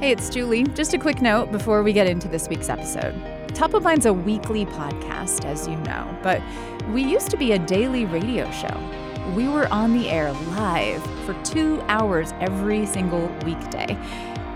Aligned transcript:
Hey, 0.00 0.12
it's 0.12 0.30
Julie. 0.30 0.62
Just 0.62 0.94
a 0.94 0.98
quick 0.98 1.20
note 1.20 1.50
before 1.50 1.82
we 1.82 1.92
get 1.92 2.06
into 2.06 2.28
this 2.28 2.48
week's 2.48 2.68
episode. 2.68 3.20
Top 3.48 3.74
of 3.74 3.82
Mind's 3.82 4.06
a 4.06 4.12
weekly 4.12 4.64
podcast, 4.64 5.44
as 5.44 5.66
you 5.66 5.74
know, 5.78 6.16
but 6.22 6.40
we 6.92 7.02
used 7.02 7.32
to 7.32 7.36
be 7.36 7.50
a 7.50 7.58
daily 7.58 8.04
radio 8.04 8.48
show. 8.52 8.80
We 9.34 9.48
were 9.48 9.66
on 9.72 9.98
the 9.98 10.08
air 10.08 10.32
live 10.32 11.02
for 11.26 11.34
two 11.42 11.80
hours 11.88 12.32
every 12.38 12.86
single 12.86 13.26
weekday. 13.44 13.98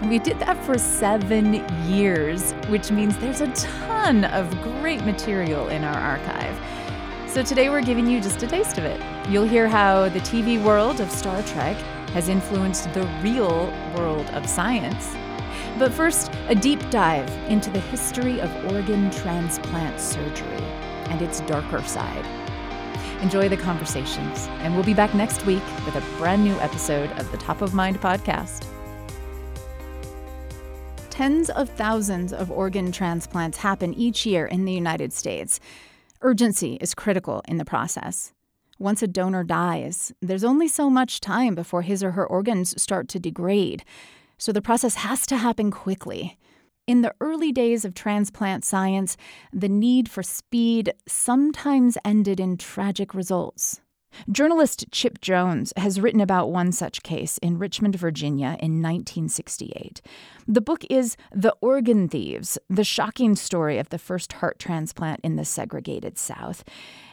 We 0.09 0.21
did 0.21 0.39
that 0.39 0.65
for 0.65 0.79
seven 0.79 1.55
years, 1.89 2.53
which 2.69 2.93
means 2.93 3.19
there's 3.19 3.41
a 3.41 3.53
ton 3.55 4.27
of 4.27 4.49
great 4.63 5.05
material 5.05 5.67
in 5.71 5.83
our 5.83 5.99
archive. 5.99 6.57
So 7.29 7.43
today 7.43 7.69
we're 7.69 7.83
giving 7.83 8.07
you 8.07 8.21
just 8.21 8.41
a 8.45 8.47
taste 8.47 8.79
of 8.79 8.85
it. 8.85 9.03
You'll 9.29 9.49
hear 9.49 9.67
how 9.67 10.09
the 10.09 10.21
TV 10.21 10.63
world 10.63 11.01
of 11.01 11.11
Star 11.11 11.43
Trek 11.43 11.77
has 12.11 12.29
influenced 12.29 12.95
the 12.95 13.03
real 13.25 13.67
world 13.97 14.27
of 14.35 14.49
science 14.49 15.17
but 15.83 15.93
first, 15.93 16.31
a 16.47 16.55
deep 16.55 16.79
dive 16.91 17.29
into 17.51 17.69
the 17.69 17.81
history 17.81 18.41
of 18.41 18.73
organ 18.73 19.11
transplant 19.11 19.99
surgery 19.99 20.63
and 21.11 21.21
its 21.21 21.41
darker 21.41 21.83
side. 21.83 22.25
Enjoy 23.21 23.49
the 23.49 23.57
conversations, 23.57 24.47
and 24.61 24.77
we'll 24.77 24.85
be 24.85 24.95
back 24.95 25.13
next 25.13 25.45
week 25.45 25.65
with 25.85 25.97
a 25.97 26.19
brand 26.19 26.45
new 26.45 26.55
episode 26.61 27.11
of 27.19 27.29
the 27.33 27.37
Top 27.37 27.63
of 27.63 27.75
Mind 27.75 28.01
podcast. 28.01 28.65
Tens 31.11 31.51
of 31.51 31.69
thousands 31.71 32.33
of 32.33 32.53
organ 32.53 32.93
transplants 32.93 33.59
happen 33.59 33.93
each 33.93 34.25
year 34.25 34.47
in 34.47 34.65
the 34.65 34.73
United 34.73 35.13
States. 35.13 35.59
Urgency 36.21 36.79
is 36.81 36.95
critical 36.95 37.43
in 37.49 37.57
the 37.57 37.65
process. 37.65 38.33
Once 38.79 39.03
a 39.03 39.09
donor 39.09 39.43
dies, 39.43 40.13
there's 40.23 40.45
only 40.45 40.69
so 40.69 40.89
much 40.89 41.21
time 41.21 41.57
before 41.57 41.83
his 41.83 42.05
or 42.05 42.13
her 42.13 42.25
organs 42.25 42.81
start 42.81 43.09
to 43.09 43.19
degrade 43.19 43.83
so 44.43 44.51
the 44.51 44.61
process 44.61 44.97
has 44.97 45.25
to 45.25 45.37
happen 45.37 45.71
quickly. 45.71 46.37
In 46.89 47.03
the 47.03 47.15
early 47.21 47.53
days 47.53 47.85
of 47.85 47.95
transplant 47.95 48.65
science, 48.65 49.17
the 49.53 49.69
need 49.69 50.11
for 50.11 50.25
speed 50.25 50.93
sometimes 51.07 51.97
ended 52.05 52.41
in 52.41 52.57
tragic 52.57 53.15
results. 53.15 53.81
Journalist 54.33 54.87
Chip 54.91 55.21
Jones 55.21 55.73
has 55.77 56.01
written 56.01 56.21
about 56.21 56.51
one 56.51 56.73
such 56.73 57.05
case 57.05 57.39
in 57.39 57.57
Richmond, 57.57 57.95
Virginia 57.95 58.57
in 58.59 58.83
1968. 58.83 60.03
The 60.49 60.61
book 60.61 60.85
is 60.91 61.17
The 61.31 61.55
Organ 61.61 62.09
Thieves 62.09 62.59
The 62.69 62.83
Shocking 62.83 63.37
Story 63.37 63.79
of 63.79 63.91
the 63.91 63.99
First 63.99 64.33
Heart 64.33 64.59
Transplant 64.59 65.21
in 65.23 65.37
the 65.37 65.45
Segregated 65.45 66.19
South. 66.19 66.65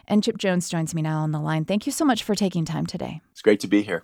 And 0.08 0.24
Chip 0.24 0.40
Jones 0.40 0.68
joins 0.68 0.96
me 0.96 1.04
now 1.04 1.20
on 1.20 1.32
the 1.32 1.40
line. 1.40 1.64
Thank 1.64 1.86
you 1.86 1.92
so 1.92 2.06
much 2.06 2.24
for 2.24 2.34
taking 2.34 2.66
time 2.66 2.88
today. 2.88 3.22
It's 3.32 3.44
great 3.44 3.60
to 3.60 3.68
be 3.68 3.84
here. 3.84 4.04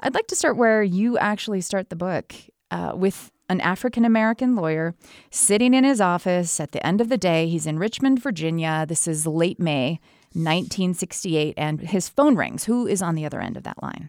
I'd 0.00 0.14
like 0.14 0.26
to 0.28 0.36
start 0.36 0.56
where 0.56 0.82
you 0.82 1.18
actually 1.18 1.60
start 1.60 1.90
the 1.90 1.96
book 1.96 2.34
uh, 2.72 2.92
with 2.96 3.30
an 3.48 3.60
African 3.60 4.04
American 4.04 4.56
lawyer 4.56 4.94
sitting 5.30 5.74
in 5.74 5.84
his 5.84 6.00
office 6.00 6.58
at 6.58 6.72
the 6.72 6.84
end 6.84 7.00
of 7.00 7.10
the 7.10 7.18
day. 7.18 7.46
He's 7.46 7.66
in 7.66 7.78
Richmond, 7.78 8.20
Virginia. 8.20 8.86
This 8.88 9.06
is 9.06 9.26
late 9.26 9.60
May 9.60 10.00
1968, 10.32 11.54
and 11.58 11.80
his 11.80 12.08
phone 12.08 12.34
rings. 12.34 12.64
Who 12.64 12.86
is 12.86 13.02
on 13.02 13.14
the 13.14 13.26
other 13.26 13.40
end 13.40 13.58
of 13.58 13.64
that 13.64 13.82
line? 13.82 14.08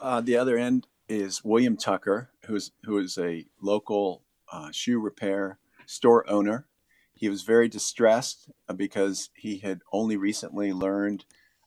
Uh, 0.00 0.20
the 0.20 0.36
other 0.36 0.56
end 0.56 0.86
is 1.08 1.44
William 1.44 1.76
Tucker, 1.76 2.30
who's 2.46 2.70
who 2.84 2.98
is 2.98 3.18
a 3.18 3.46
local 3.60 4.22
uh, 4.52 4.70
shoe 4.70 5.00
repair 5.00 5.58
store 5.86 6.28
owner. 6.30 6.68
He 7.12 7.28
was 7.28 7.42
very 7.42 7.68
distressed 7.68 8.48
uh, 8.68 8.74
because 8.74 9.30
he 9.34 9.58
had 9.58 9.80
only 9.92 10.16
recently 10.16 10.72
learned 10.72 11.24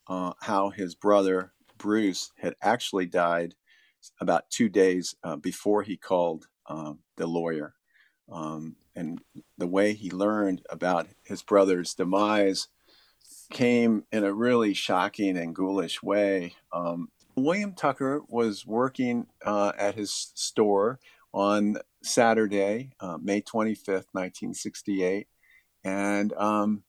uh, 0.07 0.31
how 0.39 0.69
his 0.69 0.95
brother 0.95 1.51
Bruce 1.77 2.31
had 2.39 2.55
actually 2.61 3.05
died 3.05 3.55
about 4.19 4.49
two 4.49 4.69
days 4.69 5.15
uh, 5.23 5.35
before 5.35 5.83
he 5.83 5.97
called 5.97 6.47
um, 6.67 6.99
the 7.17 7.27
lawyer. 7.27 7.73
Um, 8.31 8.75
and 8.95 9.21
the 9.57 9.67
way 9.67 9.93
he 9.93 10.11
learned 10.11 10.61
about 10.69 11.07
his 11.23 11.41
brother's 11.41 11.93
demise 11.93 12.67
came 13.51 14.03
in 14.11 14.23
a 14.23 14.33
really 14.33 14.73
shocking 14.73 15.37
and 15.37 15.55
ghoulish 15.55 16.01
way. 16.01 16.55
Um, 16.71 17.09
William 17.35 17.73
Tucker 17.73 18.21
was 18.27 18.65
working 18.65 19.27
uh, 19.45 19.71
at 19.77 19.95
his 19.95 20.31
store 20.35 20.99
on 21.33 21.77
Saturday, 22.03 22.91
uh, 22.99 23.17
May 23.21 23.41
25th, 23.41 24.07
1968. 24.11 25.27
And 25.83 26.31
um, 26.33 26.83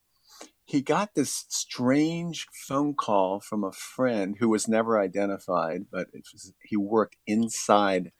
he 0.65 0.81
got 0.81 1.13
this 1.13 1.45
strange 1.47 2.47
phone 2.51 2.95
call 2.95 3.39
from 3.39 3.63
a 3.63 3.71
friend 3.71 4.35
who 4.39 4.49
was 4.49 4.67
never 4.67 4.99
identified, 4.99 5.85
but 5.91 6.07
was, 6.13 6.53
he 6.63 6.75
worked 6.75 7.17
inside 7.27 8.11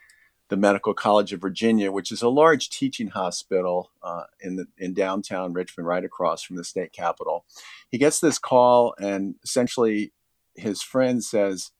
the 0.50 0.58
Medical 0.58 0.94
College 0.94 1.34
of 1.34 1.42
Virginia, 1.42 1.92
which 1.92 2.12
is 2.12 2.22
a 2.22 2.30
large 2.30 2.70
teaching 2.70 3.08
hospital 3.08 3.90
uh, 4.04 4.26
in 4.40 4.58
the, 4.58 4.68
in 4.78 4.94
downtown 4.94 5.54
Richmond, 5.54 5.88
right 5.88 6.06
across 6.06 6.44
from 6.44 6.56
the 6.56 6.64
state 6.64 6.94
capitol. 6.94 7.46
He 7.90 7.98
gets 7.98 8.20
this 8.20 8.38
call, 8.38 8.94
and 9.00 9.36
essentially, 9.44 10.14
his 10.54 10.84
friend 10.84 11.24
says, 11.24 11.72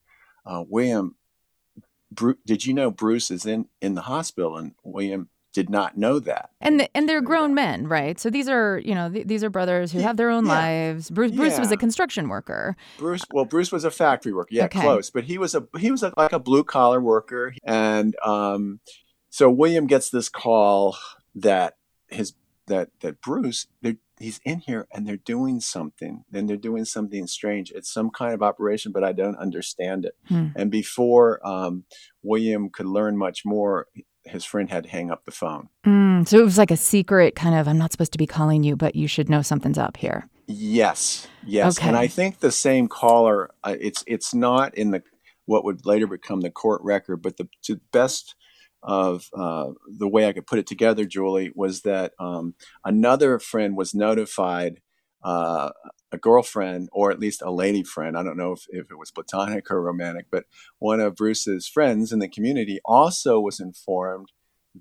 uh, 0.48 0.64
"William, 0.68 1.16
Bru- 2.12 2.40
did 2.44 2.66
you 2.66 2.74
know 2.74 2.90
Bruce 2.90 3.30
is 3.30 3.46
in 3.46 3.68
in 3.82 3.94
the 3.94 4.02
hospital?" 4.02 4.58
And 4.58 4.74
William 4.84 5.30
did 5.56 5.70
not 5.70 5.98
know 5.98 6.20
that. 6.20 6.50
And 6.60 6.82
the, 6.82 6.98
and 6.98 7.08
they're 7.08 7.22
grown 7.22 7.54
men, 7.54 7.88
right? 7.88 8.20
So 8.20 8.30
these 8.30 8.50
are 8.50 8.82
you 8.84 8.94
know 8.94 9.10
th- 9.10 9.26
these 9.26 9.42
are 9.42 9.50
brothers 9.50 9.92
who 9.94 10.00
have 10.00 10.18
their 10.18 10.30
own 10.30 10.46
yeah. 10.46 10.52
lives. 10.52 11.10
Bruce, 11.10 11.32
Bruce 11.32 11.54
yeah. 11.54 11.62
was 11.62 11.72
a 11.72 11.78
construction 11.78 12.28
worker. 12.28 12.76
Bruce, 12.98 13.24
well, 13.32 13.46
Bruce 13.46 13.72
was 13.72 13.86
a 13.86 13.92
factory 13.92 14.34
worker. 14.34 14.50
Yeah, 14.52 14.66
okay. 14.66 14.82
close, 14.82 15.10
but 15.10 15.24
he 15.24 15.38
was 15.38 15.56
a 15.56 15.66
he 15.80 15.90
was 15.90 16.04
a, 16.04 16.14
like 16.18 16.34
a 16.34 16.40
blue 16.40 16.66
collar 16.66 17.00
worker, 17.00 17.56
and 17.64 18.16
um, 18.24 18.82
so 19.30 19.50
William 19.50 19.88
gets 19.88 20.10
this 20.10 20.28
call 20.28 20.98
that 21.34 21.78
his 22.10 22.34
that 22.68 22.90
that 23.00 23.22
Bruce 23.22 23.68
he's 24.20 24.40
in 24.46 24.60
here 24.60 24.88
and 24.94 25.08
they're 25.08 25.18
doing 25.18 25.60
something 25.60 26.24
and 26.34 26.50
they're 26.50 26.58
doing 26.58 26.86
something 26.86 27.28
strange 27.28 27.72
it's 27.72 27.92
some 27.92 28.10
kind 28.10 28.34
of 28.34 28.42
operation 28.42 28.94
but 28.94 29.04
i 29.04 29.12
don't 29.12 29.36
understand 29.38 30.06
it 30.06 30.16
hmm. 30.30 30.48
and 30.56 30.72
before 30.72 31.46
um, 31.46 31.84
william 32.24 32.70
could 32.70 32.86
learn 32.86 33.18
much 33.18 33.44
more 33.44 33.88
his 34.26 34.44
friend 34.44 34.70
had 34.70 34.84
to 34.84 34.90
hang 34.90 35.12
up 35.12 35.26
the 35.26 35.32
phone. 35.32 35.70
Mm, 35.86 36.28
so 36.28 36.40
it 36.40 36.44
was 36.44 36.58
like 36.58 36.72
a 36.72 36.78
secret 36.78 37.36
kind 37.36 37.56
of, 37.56 37.68
I'm 37.68 37.78
not 37.78 37.92
supposed 37.92 38.12
to 38.14 38.18
be 38.18 38.28
calling 38.28 38.64
you, 38.64 38.76
but 38.76 38.96
you 38.96 39.08
should 39.08 39.30
know 39.30 39.42
something's 39.42 39.78
up 39.78 39.98
here. 39.98 40.28
Yes, 40.48 41.28
yes, 41.46 41.80
okay. 41.80 41.88
and 41.88 41.98
I 41.98 42.08
think 42.08 42.40
the 42.40 42.52
same 42.52 42.88
caller. 42.88 43.50
Uh, 43.64 43.76
it's 43.80 44.04
it's 44.06 44.32
not 44.34 44.76
in 44.76 44.92
the 44.92 45.02
what 45.46 45.64
would 45.64 45.86
later 45.86 46.06
become 46.06 46.42
the 46.42 46.52
court 46.52 46.82
record, 46.84 47.18
but 47.24 47.38
the 47.38 47.48
to 47.64 47.80
best 47.92 48.36
of 48.84 49.30
uh, 49.34 49.72
the 49.88 50.08
way 50.08 50.28
I 50.28 50.34
could 50.34 50.46
put 50.46 50.60
it 50.60 50.68
together, 50.68 51.06
Julie, 51.06 51.52
was 51.56 51.82
that 51.82 52.14
um, 52.20 52.54
another 52.84 53.40
friend 53.40 53.76
was 53.76 53.96
notified. 53.96 54.82
Uh, 55.26 55.72
a 56.12 56.18
girlfriend, 56.20 56.88
or 56.92 57.12
at 57.12 57.20
least 57.20 57.42
a 57.42 57.52
lady 57.52 57.84
friend. 57.84 58.16
I 58.16 58.24
don't 58.24 58.38
know 58.38 58.54
if, 58.54 58.66
if 58.70 58.92
it 58.92 58.98
was 58.98 59.12
platonic 59.12 59.72
or 59.72 59.82
romantic, 59.82 60.28
but 60.32 60.46
one 60.80 61.00
of 61.00 61.16
Bruce's 61.16 61.68
friends 61.68 62.12
in 62.14 62.20
the 62.20 62.30
community 62.30 62.80
also 62.86 63.40
was 63.40 63.60
informed 63.60 64.32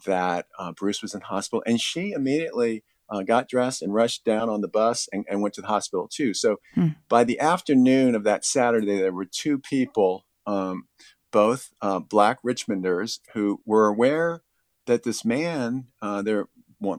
that 0.04 0.46
uh, 0.58 0.72
Bruce 0.72 1.02
was 1.02 1.14
in 1.14 1.22
hospital, 1.22 1.62
and 1.66 1.80
she 1.80 2.12
immediately 2.12 2.84
uh, 3.08 3.22
got 3.22 3.48
dressed 3.48 3.82
and 3.82 3.94
rushed 3.94 4.24
down 4.24 4.48
on 4.48 4.60
the 4.60 4.68
bus 4.68 5.08
and, 5.12 5.24
and 5.28 5.42
went 5.42 5.54
to 5.54 5.60
the 5.60 5.66
hospital 5.66 6.08
too. 6.08 6.34
So 6.34 6.56
hmm. 6.74 6.88
by 7.08 7.24
the 7.24 7.40
afternoon 7.40 8.14
of 8.14 8.24
that 8.24 8.44
Saturday, 8.44 8.98
there 8.98 9.12
were 9.12 9.26
two 9.26 9.58
people, 9.58 10.26
um, 10.46 10.88
both 11.30 11.70
uh, 11.82 12.00
black 12.00 12.42
Richmonders, 12.42 13.20
who 13.34 13.60
were 13.64 13.86
aware 13.86 14.42
that 14.86 15.02
this 15.04 15.24
man, 15.24 15.86
uh, 16.02 16.22
their 16.22 16.48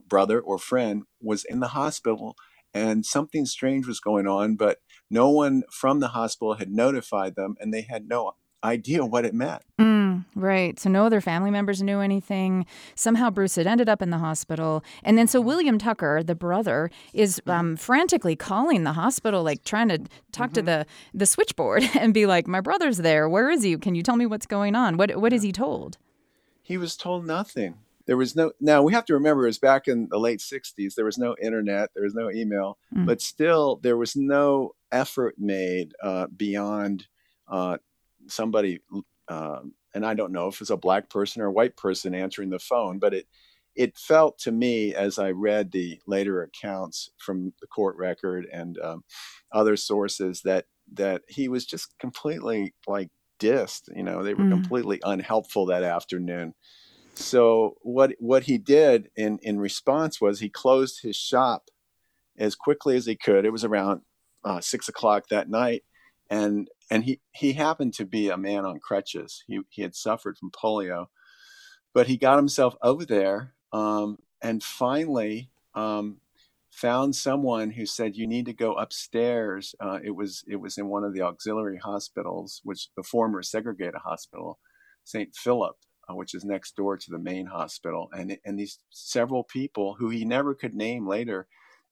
brother 0.07 0.39
or 0.39 0.57
friend, 0.57 1.03
was 1.21 1.43
in 1.43 1.59
the 1.59 1.69
hospital 1.69 2.35
and 2.75 3.05
something 3.05 3.45
strange 3.45 3.87
was 3.87 4.01
going 4.01 4.27
on, 4.27 4.57
but 4.57 4.79
no 5.09 5.29
one 5.29 5.63
from 5.71 6.01
the 6.01 6.09
hospital 6.09 6.55
had 6.55 6.69
notified 6.69 7.35
them, 7.35 7.55
and 7.59 7.73
they 7.73 7.81
had 7.81 8.09
no 8.09 8.33
idea 8.65 9.05
what 9.05 9.23
it 9.23 9.33
meant. 9.33 9.61
Mm, 9.79 10.25
right. 10.35 10.77
So 10.77 10.89
no 10.89 11.05
other 11.05 11.21
family 11.21 11.51
members 11.51 11.81
knew 11.81 11.99
anything. 12.01 12.65
Somehow 12.95 13.29
Bruce 13.29 13.55
had 13.55 13.67
ended 13.67 13.87
up 13.87 14.01
in 14.01 14.09
the 14.09 14.17
hospital. 14.17 14.83
And 15.03 15.17
then 15.17 15.27
so 15.27 15.39
William 15.39 15.77
Tucker, 15.77 16.23
the 16.23 16.35
brother, 16.35 16.89
is 17.13 17.39
mm-hmm. 17.39 17.51
um, 17.51 17.75
frantically 17.75 18.35
calling 18.35 18.83
the 18.83 18.93
hospital, 18.93 19.43
like 19.43 19.63
trying 19.63 19.89
to 19.89 19.99
talk 20.31 20.47
mm-hmm. 20.47 20.53
to 20.53 20.61
the, 20.63 20.85
the 21.13 21.25
switchboard 21.25 21.83
and 21.95 22.13
be 22.13 22.25
like, 22.25 22.47
My 22.47 22.59
brother's 22.59 22.97
there. 22.97 23.29
Where 23.29 23.49
is 23.49 23.63
he? 23.63 23.77
Can 23.77 23.95
you 23.95 24.03
tell 24.03 24.17
me 24.17 24.25
what's 24.25 24.47
going 24.47 24.75
on? 24.75 24.97
What 24.97 25.15
what 25.17 25.31
is 25.31 25.43
he 25.43 25.51
told? 25.51 25.97
He 26.61 26.77
was 26.77 26.97
told 26.97 27.27
nothing 27.27 27.75
there 28.05 28.17
was 28.17 28.35
no 28.35 28.51
now 28.59 28.81
we 28.81 28.93
have 28.93 29.05
to 29.05 29.13
remember 29.13 29.47
is 29.47 29.57
back 29.57 29.87
in 29.87 30.07
the 30.09 30.19
late 30.19 30.39
60s 30.39 30.95
there 30.95 31.05
was 31.05 31.17
no 31.17 31.35
internet 31.41 31.89
there 31.93 32.03
was 32.03 32.13
no 32.13 32.31
email 32.31 32.77
mm. 32.93 33.05
but 33.05 33.21
still 33.21 33.79
there 33.83 33.97
was 33.97 34.15
no 34.15 34.71
effort 34.91 35.35
made 35.37 35.93
uh, 36.01 36.27
beyond 36.35 37.07
uh, 37.47 37.77
somebody 38.27 38.79
uh, 39.27 39.59
and 39.93 40.05
i 40.05 40.13
don't 40.13 40.31
know 40.31 40.47
if 40.47 40.61
it's 40.61 40.69
a 40.69 40.77
black 40.77 41.09
person 41.09 41.41
or 41.41 41.47
a 41.47 41.51
white 41.51 41.75
person 41.77 42.15
answering 42.15 42.49
the 42.49 42.59
phone 42.59 42.99
but 42.99 43.13
it 43.13 43.27
it 43.75 43.97
felt 43.97 44.37
to 44.39 44.51
me 44.51 44.93
as 44.93 45.19
i 45.19 45.31
read 45.31 45.71
the 45.71 45.99
later 46.07 46.43
accounts 46.43 47.09
from 47.17 47.53
the 47.59 47.67
court 47.67 47.97
record 47.97 48.47
and 48.51 48.77
um, 48.79 49.03
other 49.51 49.75
sources 49.75 50.41
that 50.43 50.65
that 50.93 51.23
he 51.27 51.47
was 51.47 51.65
just 51.65 51.97
completely 51.99 52.73
like 52.87 53.09
dissed 53.39 53.89
you 53.95 54.03
know 54.03 54.23
they 54.23 54.33
were 54.33 54.45
mm. 54.45 54.51
completely 54.51 54.99
unhelpful 55.03 55.65
that 55.65 55.83
afternoon 55.83 56.53
So 57.17 57.75
what 57.81 58.13
what 58.19 58.43
he 58.43 58.57
did 58.57 59.09
in 59.15 59.39
in 59.41 59.59
response 59.59 60.19
was 60.19 60.39
he 60.39 60.49
closed 60.49 61.01
his 61.01 61.15
shop 61.15 61.69
as 62.37 62.55
quickly 62.55 62.95
as 62.95 63.05
he 63.05 63.15
could. 63.15 63.45
It 63.45 63.51
was 63.51 63.63
around 63.63 64.01
uh, 64.43 64.61
six 64.61 64.89
o'clock 64.89 65.29
that 65.29 65.49
night, 65.49 65.83
and 66.29 66.69
and 66.89 67.03
he 67.03 67.19
he 67.31 67.53
happened 67.53 67.93
to 67.95 68.05
be 68.05 68.29
a 68.29 68.37
man 68.37 68.65
on 68.65 68.79
crutches. 68.79 69.43
He 69.47 69.59
he 69.69 69.81
had 69.81 69.95
suffered 69.95 70.37
from 70.37 70.51
polio, 70.51 71.07
but 71.93 72.07
he 72.07 72.17
got 72.17 72.37
himself 72.37 72.75
over 72.81 73.05
there, 73.05 73.53
um, 73.71 74.19
and 74.41 74.61
finally 74.63 75.49
um, 75.73 76.17
found 76.71 77.15
someone 77.15 77.71
who 77.71 77.85
said 77.85 78.17
you 78.17 78.27
need 78.27 78.45
to 78.45 78.53
go 78.53 78.73
upstairs. 78.73 79.73
Uh, 79.79 79.99
it 80.03 80.11
was 80.11 80.43
it 80.47 80.57
was 80.57 80.77
in 80.77 80.87
one 80.87 81.03
of 81.03 81.13
the 81.13 81.21
auxiliary 81.21 81.77
hospitals, 81.77 82.61
which 82.63 82.89
the 82.95 83.03
former 83.03 83.41
segregated 83.41 83.95
hospital, 83.95 84.59
St. 85.05 85.33
Philip, 85.35 85.77
uh, 86.09 86.15
which 86.15 86.33
is 86.33 86.43
next 86.43 86.75
door 86.75 86.97
to 86.97 87.11
the 87.11 87.19
main 87.19 87.47
hospital, 87.47 88.09
and 88.15 88.37
and 88.45 88.59
these 88.59 88.79
several 88.89 89.43
people 89.43 89.95
who 89.95 90.09
he 90.09 90.25
never 90.25 90.53
could 90.53 90.75
name 90.75 91.07
later. 91.07 91.47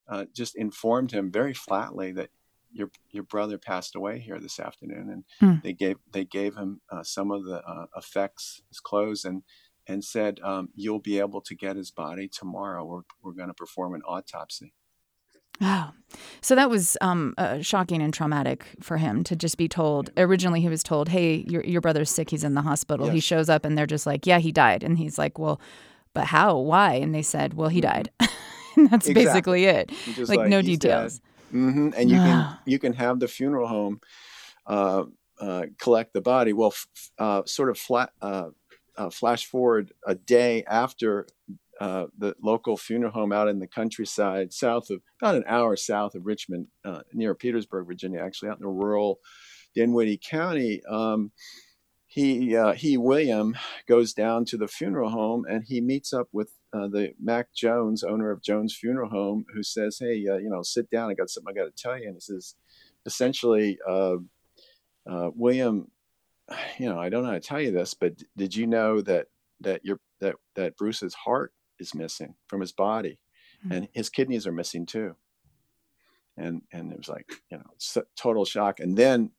Uh, 0.06 0.26
just 0.34 0.58
informed 0.58 1.14
him 1.14 1.32
very 1.32 1.54
flatly 1.54 2.12
that 2.12 2.30
your 2.74 2.92
your 3.12 3.24
brother 3.24 3.58
passed 3.58 3.96
away 3.96 4.20
here 4.20 4.40
this 4.40 4.60
afternoon, 4.60 5.10
and 5.10 5.24
hmm. 5.40 5.62
they 5.64 5.74
gave 5.74 5.98
they 6.12 6.26
gave 6.26 6.56
him 6.56 6.82
uh, 6.92 7.04
some 7.04 7.32
of 7.32 7.46
the 7.46 7.62
uh, 7.66 7.86
effects, 7.96 8.62
his 8.70 8.80
clothes, 8.80 9.24
and 9.24 9.44
and 9.88 10.04
said 10.04 10.40
um, 10.44 10.70
you'll 10.76 11.00
be 11.00 11.20
able 11.20 11.42
to 11.42 11.56
get 11.56 11.76
his 11.76 11.92
body 11.92 12.28
tomorrow. 12.28 12.84
We're 12.84 13.04
we're 13.22 13.34
going 13.34 13.50
to 13.50 13.54
perform 13.54 13.94
an 13.94 14.02
autopsy. 14.02 14.74
Wow. 15.64 15.94
So 16.42 16.54
that 16.56 16.70
was 16.70 16.96
um, 17.02 17.34
uh, 17.40 17.62
shocking 17.62 18.02
and 18.02 18.14
traumatic 18.14 18.68
for 18.82 18.98
him 18.98 19.24
to 19.24 19.36
just 19.36 19.58
be 19.58 19.68
told. 19.68 20.12
Originally, 20.16 20.62
he 20.62 20.70
was 20.70 20.84
told, 20.84 21.10
"Hey, 21.10 21.44
your 21.48 21.64
your 21.64 21.82
brother's 21.82 22.12
sick. 22.12 22.30
He's 22.30 22.44
in 22.44 22.54
the 22.54 22.62
hospital." 22.62 23.08
Yes. 23.08 23.16
He 23.16 23.20
shows 23.20 23.50
up, 23.50 23.66
and 23.66 23.76
they're 23.76 23.88
just 23.88 24.06
like, 24.06 24.28
"Yeah, 24.28 24.38
he 24.38 24.52
died." 24.52 24.84
And 24.84 24.98
he's 24.98 25.18
like, 25.18 25.40
"Well, 25.40 25.60
but 26.14 26.26
how? 26.26 26.58
Why?" 26.60 26.96
And 26.96 27.16
they 27.16 27.24
said, 27.24 27.56
"Well, 27.56 27.70
he 27.70 27.82
mm-hmm. 27.82 28.04
died." 28.04 28.12
and 28.76 28.90
that's 28.92 29.08
exactly. 29.08 29.26
basically 29.26 29.66
it. 29.66 29.92
Like, 30.30 30.38
like, 30.38 30.50
no 30.50 30.62
details. 30.62 31.20
Mm-hmm. 31.52 31.90
And 31.96 32.10
you 32.12 32.18
can 32.18 32.58
you 32.66 32.78
can 32.78 32.94
have 32.94 33.20
the 33.20 33.28
funeral 33.28 33.68
home 33.68 34.02
uh, 34.68 35.06
uh, 35.40 35.64
collect 35.80 36.14
the 36.14 36.22
body. 36.22 36.54
Well, 36.54 36.74
f- 36.74 37.12
uh, 37.18 37.42
sort 37.46 37.70
of 37.70 37.78
flat, 37.78 38.12
uh, 38.22 38.50
uh, 38.98 39.10
flash 39.10 39.46
forward 39.46 39.94
a 40.06 40.16
day 40.16 40.64
after 40.68 41.28
uh, 41.80 42.06
the 42.18 42.36
local 42.42 42.78
funeral 42.78 43.12
home 43.12 43.32
out 43.32 43.48
in 43.48 43.60
the 43.60 43.68
countryside, 43.68 44.54
south 44.54 44.90
of 44.90 45.02
about 45.22 45.36
an 45.36 45.44
hour 45.48 45.76
south 45.76 46.16
of 46.16 46.26
Richmond, 46.26 46.68
near 47.14 47.36
Petersburg, 47.36 47.88
Virginia, 47.88 48.22
actually 48.22 48.50
out 48.50 48.58
in 48.58 48.64
the 48.64 48.70
rural 48.70 49.20
Dinwiddie 49.76 50.22
County. 50.24 50.82
Um, 50.86 51.32
he 52.08 52.56
he 52.76 52.98
William 52.98 53.58
goes 53.88 54.14
down 54.14 54.46
to 54.46 54.58
the 54.58 54.68
funeral 54.68 55.10
home 55.10 55.46
and 55.50 55.64
he 55.66 55.82
meets 55.82 56.14
up 56.14 56.28
with 56.32 56.52
uh, 56.74 56.88
the 56.88 57.14
Mac 57.22 57.54
Jones, 57.54 58.04
owner 58.04 58.32
of 58.32 58.42
Jones 58.42 58.76
Funeral 58.76 59.10
Home, 59.10 59.46
who 59.54 59.62
says, 59.62 59.98
"Hey, 60.00 60.26
uh, 60.28 60.38
you 60.38 60.50
know, 60.50 60.64
sit 60.64 60.90
down. 60.90 61.10
I 61.10 61.14
got 61.14 61.30
something 61.30 61.54
I 61.54 61.60
got 61.60 61.76
to 61.76 61.84
tell 61.84 61.98
you." 61.98 62.08
And 62.08 62.16
he 62.16 62.20
says, 62.20 62.56
essentially, 63.06 63.78
uh, 63.88 64.16
uh 65.10 65.30
William, 65.36 65.88
you 66.80 66.90
know, 66.90 67.00
I 67.00 67.10
don't 67.10 67.24
know 67.24 67.30
how 67.30 67.36
to 67.36 67.40
tell 67.40 67.62
you 67.62 67.72
this, 67.72 67.94
but 67.94 68.14
did 68.36 68.56
you 68.56 68.66
know 68.68 69.02
that 69.02 69.28
that 69.62 69.86
your 69.86 70.00
that 70.20 70.36
that 70.56 70.78
Bruce's 70.78 71.14
heart 71.14 71.54
is 71.80 71.96
missing 71.96 72.36
from 72.48 72.62
his 72.62 72.72
body, 72.72 73.20
mm-hmm. 73.64 73.74
and 73.74 73.88
his 73.94 74.10
kidneys 74.10 74.48
are 74.48 74.52
missing 74.52 74.86
too. 74.86 75.16
And 76.38 76.62
and 76.72 76.92
it 76.92 76.98
was 76.98 77.10
like 77.10 77.30
you 77.52 77.58
know, 77.58 78.04
total 78.18 78.46
shock. 78.46 78.80
And 78.80 78.98
then, 78.98 79.32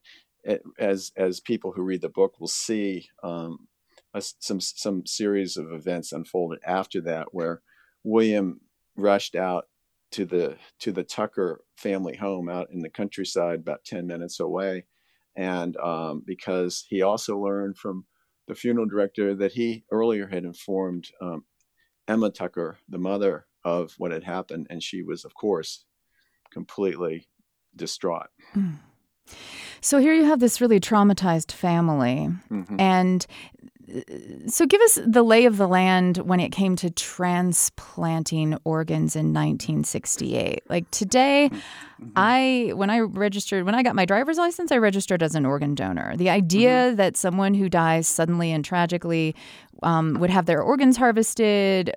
as 0.79 1.13
as 1.17 1.41
people 1.41 1.73
who 1.73 1.83
read 1.83 2.03
the 2.03 2.09
book 2.09 2.41
will 2.41 2.49
see. 2.49 3.09
Um, 3.23 3.69
a, 4.15 4.23
some 4.39 4.61
some 4.61 5.05
series 5.07 5.57
of 5.57 5.73
events 5.73 6.13
unfolded 6.13 6.61
after 6.65 7.01
that 7.03 7.29
where 7.33 7.61
William 8.05 8.61
rushed 8.97 9.35
out 9.35 9.65
to 10.13 10.25
the 10.25 10.57
to 10.81 10.93
the 10.93 11.03
Tucker 11.03 11.63
family 11.77 12.17
home 12.17 12.49
out 12.49 12.69
in 12.73 12.81
the 12.81 12.89
countryside 12.89 13.59
about 13.61 13.85
10 13.85 14.07
minutes 14.07 14.39
away 14.39 14.85
and 15.37 15.77
um, 15.79 16.23
because 16.25 16.87
he 16.89 17.03
also 17.03 17.37
learned 17.39 17.77
from 17.77 18.07
the 18.47 18.55
funeral 18.55 18.87
director 18.87 19.35
that 19.35 19.53
he 19.53 19.85
earlier 19.91 20.29
had 20.29 20.45
informed 20.45 21.09
um, 21.21 21.45
Emma 22.07 22.31
Tucker, 22.31 22.79
the 22.89 22.99
mother, 22.99 23.47
of 23.65 23.95
what 23.99 24.13
had 24.13 24.25
happened, 24.25 24.67
and 24.71 24.83
she 24.83 25.03
was, 25.03 25.25
of 25.25 25.35
course, 25.35 25.85
completely 26.51 27.29
distraught. 27.75 28.29
Mm. 28.55 28.79
So 29.81 29.99
here 29.99 30.15
you 30.15 30.25
have 30.25 30.41
this 30.41 30.61
really 30.61 30.81
traumatized 30.81 31.53
family, 31.53 32.31
mm-hmm. 32.51 32.81
and 32.81 33.27
so 34.47 34.67
give 34.67 34.81
us 34.83 34.99
the 35.07 35.23
lay 35.23 35.45
of 35.45 35.57
the 35.57 35.69
land 35.69 36.19
when 36.19 36.41
it 36.41 36.51
came 36.51 36.75
to 36.77 36.91
transplanting 36.91 38.57
organs 38.65 39.15
in 39.15 39.27
1968 39.27 40.63
like 40.69 40.91
today 40.91 41.49
mm-hmm. 41.53 42.11
i 42.17 42.73
when 42.75 42.91
i 42.91 42.99
registered 42.99 43.65
when 43.65 43.75
i 43.75 43.83
got 43.83 43.95
my 43.95 44.05
driver's 44.05 44.37
license 44.37 44.73
i 44.73 44.77
registered 44.77 45.23
as 45.23 45.35
an 45.35 45.47
organ 45.47 45.75
donor 45.75 46.17
the 46.17 46.29
idea 46.29 46.71
mm-hmm. 46.71 46.97
that 46.97 47.17
someone 47.17 47.55
who 47.55 47.69
dies 47.69 48.09
suddenly 48.09 48.51
and 48.51 48.65
tragically 48.65 49.35
um, 49.83 50.15
would 50.15 50.31
have 50.31 50.47
their 50.47 50.63
organs 50.63 50.97
harvested 50.97 51.95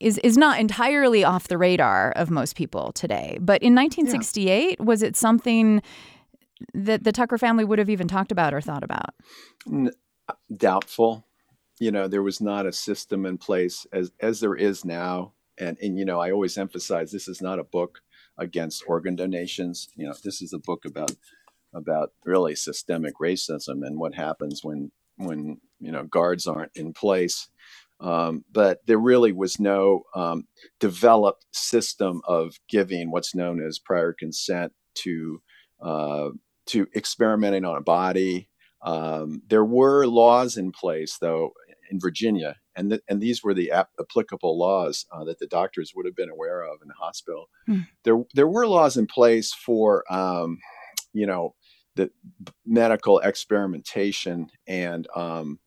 is 0.00 0.18
is 0.18 0.36
not 0.36 0.58
entirely 0.58 1.24
off 1.24 1.48
the 1.48 1.56
radar 1.56 2.12
of 2.12 2.30
most 2.30 2.56
people 2.56 2.92
today 2.92 3.38
but 3.40 3.62
in 3.62 3.74
1968 3.74 4.76
yeah. 4.78 4.84
was 4.84 5.02
it 5.02 5.16
something 5.16 5.82
that 6.74 7.04
the 7.04 7.12
tucker 7.12 7.38
family 7.38 7.64
would 7.64 7.78
have 7.78 7.88
even 7.88 8.08
talked 8.08 8.32
about 8.32 8.52
or 8.52 8.60
thought 8.60 8.82
about 8.82 9.14
doubtful. 10.54 11.24
You 11.80 11.90
know, 11.90 12.08
there 12.08 12.22
was 12.22 12.40
not 12.40 12.66
a 12.66 12.72
system 12.72 13.24
in 13.26 13.38
place 13.38 13.86
as 13.92 14.10
as 14.20 14.40
there 14.40 14.54
is 14.54 14.84
now. 14.84 15.34
And 15.58 15.76
and 15.80 15.98
you 15.98 16.04
know, 16.04 16.20
I 16.20 16.30
always 16.30 16.58
emphasize 16.58 17.12
this 17.12 17.28
is 17.28 17.40
not 17.40 17.58
a 17.58 17.64
book 17.64 18.00
against 18.36 18.84
organ 18.86 19.16
donations. 19.16 19.88
You 19.96 20.06
know, 20.06 20.14
this 20.22 20.40
is 20.40 20.52
a 20.52 20.58
book 20.58 20.84
about 20.84 21.12
about 21.74 22.12
really 22.24 22.54
systemic 22.54 23.14
racism 23.20 23.86
and 23.86 23.98
what 23.98 24.14
happens 24.14 24.64
when 24.64 24.90
when 25.16 25.60
you 25.80 25.92
know 25.92 26.04
guards 26.04 26.46
aren't 26.46 26.76
in 26.76 26.92
place. 26.92 27.48
Um, 28.00 28.44
but 28.52 28.86
there 28.86 28.98
really 28.98 29.32
was 29.32 29.58
no 29.58 30.04
um, 30.14 30.46
developed 30.78 31.46
system 31.50 32.22
of 32.28 32.60
giving 32.68 33.10
what's 33.10 33.34
known 33.34 33.60
as 33.60 33.80
prior 33.80 34.12
consent 34.12 34.72
to 34.94 35.42
uh, 35.80 36.30
to 36.66 36.86
experimenting 36.94 37.64
on 37.64 37.76
a 37.76 37.82
body, 37.82 38.48
um, 38.82 39.42
there 39.48 39.64
were 39.64 40.06
laws 40.06 40.56
in 40.56 40.72
place, 40.72 41.18
though, 41.20 41.52
in 41.90 41.98
Virginia, 41.98 42.56
and 42.76 42.90
th- 42.90 43.02
and 43.08 43.20
these 43.20 43.42
were 43.42 43.54
the 43.54 43.70
ap- 43.70 43.90
applicable 43.98 44.58
laws 44.58 45.06
uh, 45.10 45.24
that 45.24 45.38
the 45.38 45.46
doctors 45.46 45.92
would 45.94 46.06
have 46.06 46.16
been 46.16 46.30
aware 46.30 46.62
of 46.62 46.80
in 46.82 46.88
the 46.88 46.94
hospital. 46.94 47.48
Mm. 47.68 47.86
There 48.04 48.24
there 48.34 48.48
were 48.48 48.66
laws 48.66 48.96
in 48.96 49.06
place 49.06 49.52
for 49.52 50.10
um, 50.12 50.58
you 51.12 51.26
know 51.26 51.54
the 51.96 52.10
medical 52.64 53.18
experimentation 53.20 54.48
and 54.68 55.08
um, 55.16 55.58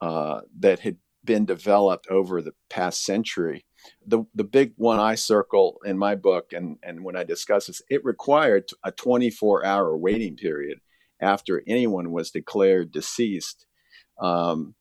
uh, 0.00 0.40
that 0.58 0.80
had 0.80 0.96
been 1.24 1.44
developed 1.44 2.08
over 2.08 2.42
the 2.42 2.54
past 2.70 3.04
century. 3.04 3.64
The 4.04 4.24
the 4.34 4.44
big 4.44 4.72
one 4.76 4.98
I 4.98 5.14
circle 5.14 5.78
in 5.84 5.96
my 5.98 6.16
book 6.16 6.52
and 6.52 6.78
and 6.82 7.04
when 7.04 7.16
I 7.16 7.22
discuss 7.22 7.66
this, 7.66 7.82
it 7.88 8.04
required 8.04 8.64
a 8.82 8.90
24 8.90 9.64
hour 9.64 9.96
waiting 9.96 10.36
period 10.36 10.80
after 11.20 11.62
anyone 11.66 12.10
was 12.10 12.30
declared 12.30 12.92
deceased 12.92 13.66
um, 14.20 14.74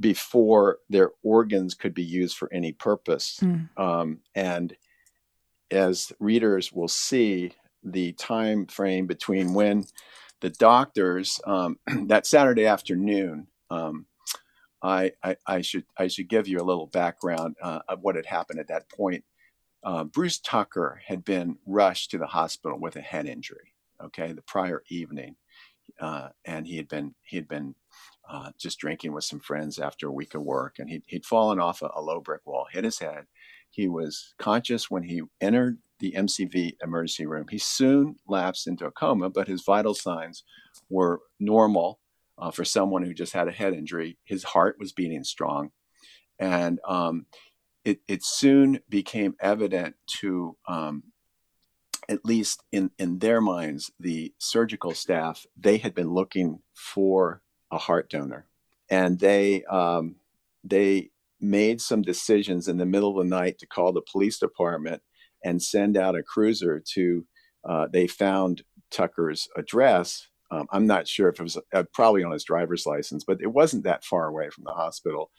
before 0.00 0.78
their 0.88 1.10
organs 1.22 1.74
could 1.74 1.94
be 1.94 2.02
used 2.02 2.36
for 2.36 2.52
any 2.52 2.72
purpose. 2.72 3.38
Mm. 3.40 3.68
Um, 3.78 4.18
and 4.34 4.76
as 5.70 6.12
readers 6.20 6.72
will 6.72 6.88
see, 6.88 7.52
the 7.84 8.12
time 8.12 8.66
frame 8.66 9.06
between 9.06 9.52
when 9.52 9.84
the 10.40 10.50
doctors 10.50 11.40
um, 11.46 11.78
that 12.06 12.26
Saturday 12.26 12.66
afternoon. 12.66 13.46
Um, 13.70 14.06
I, 14.82 15.12
I, 15.22 15.36
I, 15.46 15.60
should 15.62 15.84
I 15.96 16.08
should 16.08 16.28
give 16.28 16.46
you 16.46 16.60
a 16.60 16.62
little 16.62 16.86
background 16.86 17.56
uh, 17.62 17.80
of 17.88 18.00
what 18.02 18.16
had 18.16 18.26
happened 18.26 18.60
at 18.60 18.68
that 18.68 18.88
point. 18.90 19.24
Uh, 19.82 20.04
Bruce 20.04 20.38
Tucker 20.38 21.00
had 21.06 21.24
been 21.24 21.56
rushed 21.66 22.10
to 22.10 22.18
the 22.18 22.26
hospital 22.26 22.78
with 22.78 22.96
a 22.96 23.00
head 23.00 23.26
injury. 23.26 23.72
Okay, 24.02 24.32
the 24.32 24.42
prior 24.42 24.82
evening, 24.88 25.36
uh, 26.00 26.28
and 26.44 26.66
he 26.66 26.76
had 26.76 26.88
been 26.88 27.14
he 27.22 27.36
had 27.36 27.48
been 27.48 27.74
uh, 28.28 28.50
just 28.58 28.78
drinking 28.78 29.12
with 29.12 29.24
some 29.24 29.40
friends 29.40 29.78
after 29.78 30.08
a 30.08 30.12
week 30.12 30.34
of 30.34 30.42
work, 30.42 30.78
and 30.78 30.88
he'd, 30.88 31.02
he'd 31.06 31.26
fallen 31.26 31.60
off 31.60 31.82
a, 31.82 31.90
a, 31.94 32.00
low 32.00 32.20
brick 32.20 32.40
wall, 32.46 32.66
hit 32.72 32.84
his 32.84 32.98
head. 32.98 33.26
He 33.70 33.88
was 33.88 34.34
conscious 34.38 34.90
when 34.90 35.02
he 35.02 35.22
entered 35.40 35.78
the 35.98 36.12
MCV 36.12 36.76
emergency 36.82 37.26
room. 37.26 37.46
He 37.50 37.58
soon 37.58 38.16
lapsed 38.26 38.66
into 38.66 38.86
a 38.86 38.90
coma, 38.90 39.30
but 39.30 39.48
his 39.48 39.62
vital 39.62 39.94
signs 39.94 40.44
were 40.88 41.20
normal 41.38 41.98
uh, 42.38 42.50
for 42.50 42.64
someone 42.64 43.02
who 43.02 43.14
just 43.14 43.32
had 43.32 43.48
a 43.48 43.52
head 43.52 43.74
injury. 43.74 44.16
His 44.24 44.42
heart 44.42 44.76
was 44.78 44.92
beating 44.92 45.24
strong, 45.24 45.70
and 46.38 46.80
um, 46.86 47.26
it, 47.84 48.00
it 48.08 48.24
soon 48.24 48.80
became 48.88 49.34
evident 49.40 49.96
to 50.20 50.56
um, 50.66 51.02
at 52.08 52.24
least 52.24 52.62
in, 52.72 52.90
in 52.98 53.18
their 53.18 53.40
minds, 53.40 53.90
the 53.98 54.32
surgical 54.38 54.92
staff, 54.92 55.46
they 55.56 55.78
had 55.78 55.94
been 55.94 56.12
looking 56.12 56.60
for 56.74 57.42
a 57.70 57.78
heart 57.78 58.10
donor. 58.10 58.46
And 58.90 59.18
they, 59.18 59.64
um, 59.64 60.16
they 60.62 61.10
made 61.40 61.80
some 61.80 62.02
decisions 62.02 62.68
in 62.68 62.78
the 62.78 62.86
middle 62.86 63.18
of 63.18 63.24
the 63.24 63.30
night 63.30 63.58
to 63.58 63.66
call 63.66 63.92
the 63.92 64.02
police 64.10 64.38
department 64.38 65.02
and 65.44 65.62
send 65.62 65.96
out 65.96 66.16
a 66.16 66.22
cruiser 66.22 66.82
to. 66.94 67.26
Uh, 67.66 67.86
they 67.90 68.06
found 68.06 68.62
Tucker's 68.90 69.48
address. 69.56 70.28
Um, 70.50 70.66
I'm 70.70 70.86
not 70.86 71.08
sure 71.08 71.28
if 71.28 71.40
it 71.40 71.42
was 71.42 71.58
uh, 71.72 71.84
probably 71.94 72.22
on 72.22 72.32
his 72.32 72.44
driver's 72.44 72.86
license, 72.86 73.24
but 73.24 73.40
it 73.40 73.52
wasn't 73.52 73.84
that 73.84 74.04
far 74.04 74.26
away 74.26 74.50
from 74.50 74.64
the 74.64 74.72
hospital. 74.72 75.30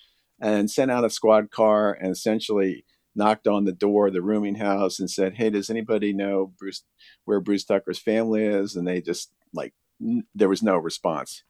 And 0.42 0.70
sent 0.70 0.92
out 0.92 1.06
a 1.06 1.10
squad 1.10 1.52
car 1.52 1.94
and 1.94 2.12
essentially 2.12 2.84
knocked 3.16 3.48
on 3.48 3.66
the 3.66 3.72
door 3.72 4.08
of 4.08 4.14
the 4.14 4.22
rooming 4.22 4.56
house 4.56 5.00
and 5.00 5.10
said, 5.10 5.36
"Hey, 5.36 5.50
does 5.50 5.70
anybody 5.70 6.14
know 6.14 6.54
Bruce 6.58 6.84
where 7.26 7.40
Bruce 7.40 7.66
Tucker's 7.66 8.00
family 8.00 8.44
is?" 8.44 8.76
And 8.76 8.88
they 8.88 9.02
just 9.02 9.32
like 9.54 9.74
n- 10.02 10.28
there 10.34 10.50
was 10.50 10.64
no 10.64 10.78
response. 10.78 11.44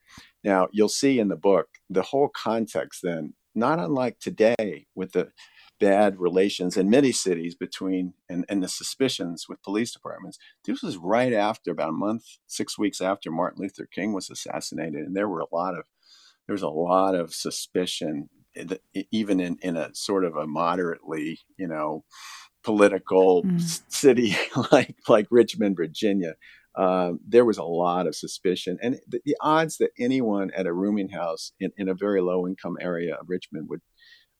Now 0.43 0.67
you'll 0.71 0.89
see 0.89 1.19
in 1.19 1.29
the 1.29 1.35
book 1.35 1.67
the 1.89 2.03
whole 2.03 2.29
context. 2.29 3.01
Then, 3.03 3.33
not 3.53 3.79
unlike 3.79 4.19
today 4.19 4.87
with 4.95 5.13
the 5.13 5.31
bad 5.79 6.19
relations 6.19 6.77
in 6.77 6.89
many 6.89 7.11
cities 7.11 7.55
between 7.55 8.13
and, 8.29 8.45
and 8.47 8.63
the 8.63 8.67
suspicions 8.67 9.47
with 9.49 9.61
police 9.61 9.91
departments. 9.91 10.37
This 10.63 10.81
was 10.81 10.97
right 10.97 11.33
after 11.33 11.71
about 11.71 11.89
a 11.89 11.93
month, 11.93 12.23
six 12.47 12.77
weeks 12.77 13.01
after 13.01 13.29
Martin 13.31 13.61
Luther 13.61 13.85
King 13.85 14.13
was 14.13 14.29
assassinated, 14.29 15.01
and 15.05 15.15
there 15.15 15.27
were 15.27 15.41
a 15.41 15.53
lot 15.55 15.77
of 15.77 15.85
there 16.47 16.53
was 16.53 16.61
a 16.61 16.69
lot 16.69 17.15
of 17.15 17.33
suspicion 17.33 18.29
even 19.11 19.39
in, 19.39 19.57
in 19.61 19.77
a 19.77 19.93
sort 19.93 20.23
of 20.23 20.35
a 20.35 20.47
moderately, 20.47 21.39
you 21.57 21.67
know, 21.67 22.03
political 22.63 23.43
mm. 23.43 23.61
city 23.91 24.35
like 24.71 24.95
like 25.07 25.27
Richmond, 25.29 25.75
Virginia, 25.77 26.35
um, 26.75 27.19
there 27.25 27.45
was 27.45 27.57
a 27.57 27.63
lot 27.63 28.07
of 28.07 28.15
suspicion, 28.15 28.77
and 28.81 28.99
the, 29.07 29.21
the, 29.23 29.37
odds 29.39 29.77
that 29.77 29.91
anyone 29.97 30.51
at 30.51 30.65
a 30.65 30.73
rooming 30.73 31.09
house 31.09 31.53
in, 31.59 31.71
in 31.77 31.87
a 31.87 31.93
very 31.93 32.21
low 32.21 32.45
income 32.45 32.77
area 32.81 33.15
of 33.15 33.29
Richmond 33.29 33.69
would 33.69 33.81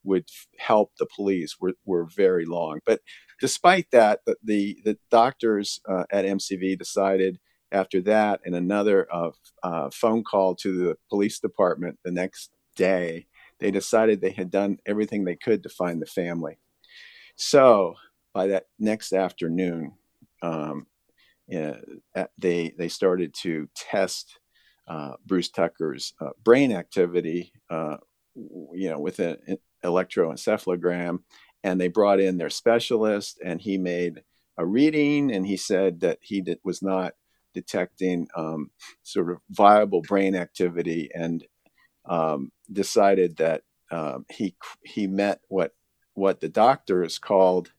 would 0.03 0.29
help 0.59 0.91
the 0.99 1.07
police 1.15 1.55
were, 1.59 1.73
were 1.85 2.05
very 2.05 2.45
long. 2.45 2.79
But 2.85 3.01
despite 3.39 3.89
that, 3.91 4.19
the 4.25 4.35
the, 4.43 4.77
the 4.83 4.97
doctors 5.09 5.79
uh, 5.87 6.03
at 6.11 6.25
MCV 6.25 6.77
decided 6.77 7.39
after 7.71 8.01
that, 8.01 8.41
and 8.43 8.53
another 8.53 9.07
uh, 9.13 9.31
uh, 9.63 9.89
phone 9.91 10.23
call 10.23 10.55
to 10.55 10.77
the 10.77 10.97
police 11.09 11.39
department 11.39 11.99
the 12.03 12.11
next 12.11 12.51
day 12.75 13.27
they 13.59 13.71
decided 13.71 14.21
they 14.21 14.31
had 14.31 14.51
done 14.51 14.77
everything 14.85 15.23
they 15.23 15.35
could 15.35 15.63
to 15.63 15.69
find 15.69 16.01
the 16.01 16.05
family. 16.05 16.57
So 17.35 17.95
by 18.33 18.47
that 18.47 18.65
next 18.79 19.13
afternoon, 19.13 19.93
um, 20.41 20.87
they 21.47 22.73
they 22.77 22.87
started 22.89 23.33
to 23.41 23.67
test 23.75 24.39
uh, 24.87 25.13
Bruce 25.25 25.49
Tucker's 25.49 26.13
uh, 26.21 26.29
brain 26.43 26.71
activity, 26.71 27.51
uh, 27.69 27.97
you 28.35 28.89
know, 28.89 28.99
with 28.99 29.19
an 29.19 29.37
electroencephalogram, 29.83 31.19
and 31.63 31.79
they 31.79 31.87
brought 31.87 32.19
in 32.19 32.37
their 32.37 32.49
specialist, 32.49 33.39
and 33.43 33.61
he 33.61 33.77
made 33.77 34.23
a 34.57 34.65
reading, 34.65 35.31
and 35.31 35.45
he 35.45 35.57
said 35.57 35.99
that 36.01 36.19
he 36.21 36.41
did, 36.41 36.59
was 36.63 36.81
not 36.81 37.13
detecting 37.53 38.27
um, 38.35 38.69
sort 39.03 39.31
of 39.31 39.37
viable 39.49 40.01
brain 40.01 40.35
activity, 40.35 41.09
and 41.13 41.45
um, 42.07 42.51
decided 42.71 43.37
that 43.37 43.63
um, 43.91 44.25
he 44.31 44.55
he 44.83 45.07
met 45.07 45.41
what 45.47 45.71
what 46.13 46.39
the 46.39 46.49
doctors 46.49 47.19
called 47.19 47.71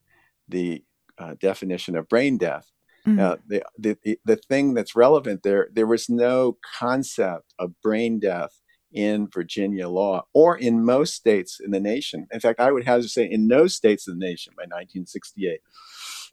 the 0.49 0.85
uh, 1.19 1.35
definition 1.41 1.97
of 1.97 2.09
brain 2.09 2.39
death. 2.39 2.71
Mm-hmm. 3.07 3.21
Uh, 3.21 3.37
the, 3.47 3.63
the 3.79 4.19
the 4.25 4.37
thing 4.37 4.75
that's 4.75 4.97
relevant 4.97 5.43
there, 5.43 5.69
there 5.73 5.87
was 5.87 6.09
no 6.09 6.59
concept 6.79 7.55
of 7.59 7.81
brain 7.83 8.19
death 8.19 8.61
in 8.93 9.29
Virginia 9.29 9.89
law 9.89 10.27
or 10.33 10.57
in 10.57 10.85
most 10.85 11.15
states 11.15 11.61
in 11.63 11.71
the 11.71 11.81
nation. 11.81 12.27
In 12.33 12.41
fact, 12.41 12.61
I 12.61 12.73
would 12.73 12.85
have 12.85 13.03
to 13.03 13.09
say 13.09 13.25
in 13.31 13.47
no 13.47 13.67
states 13.67 14.09
in 14.09 14.19
the 14.19 14.27
nation 14.27 14.55
by 14.57 14.63
1968. 14.63 15.61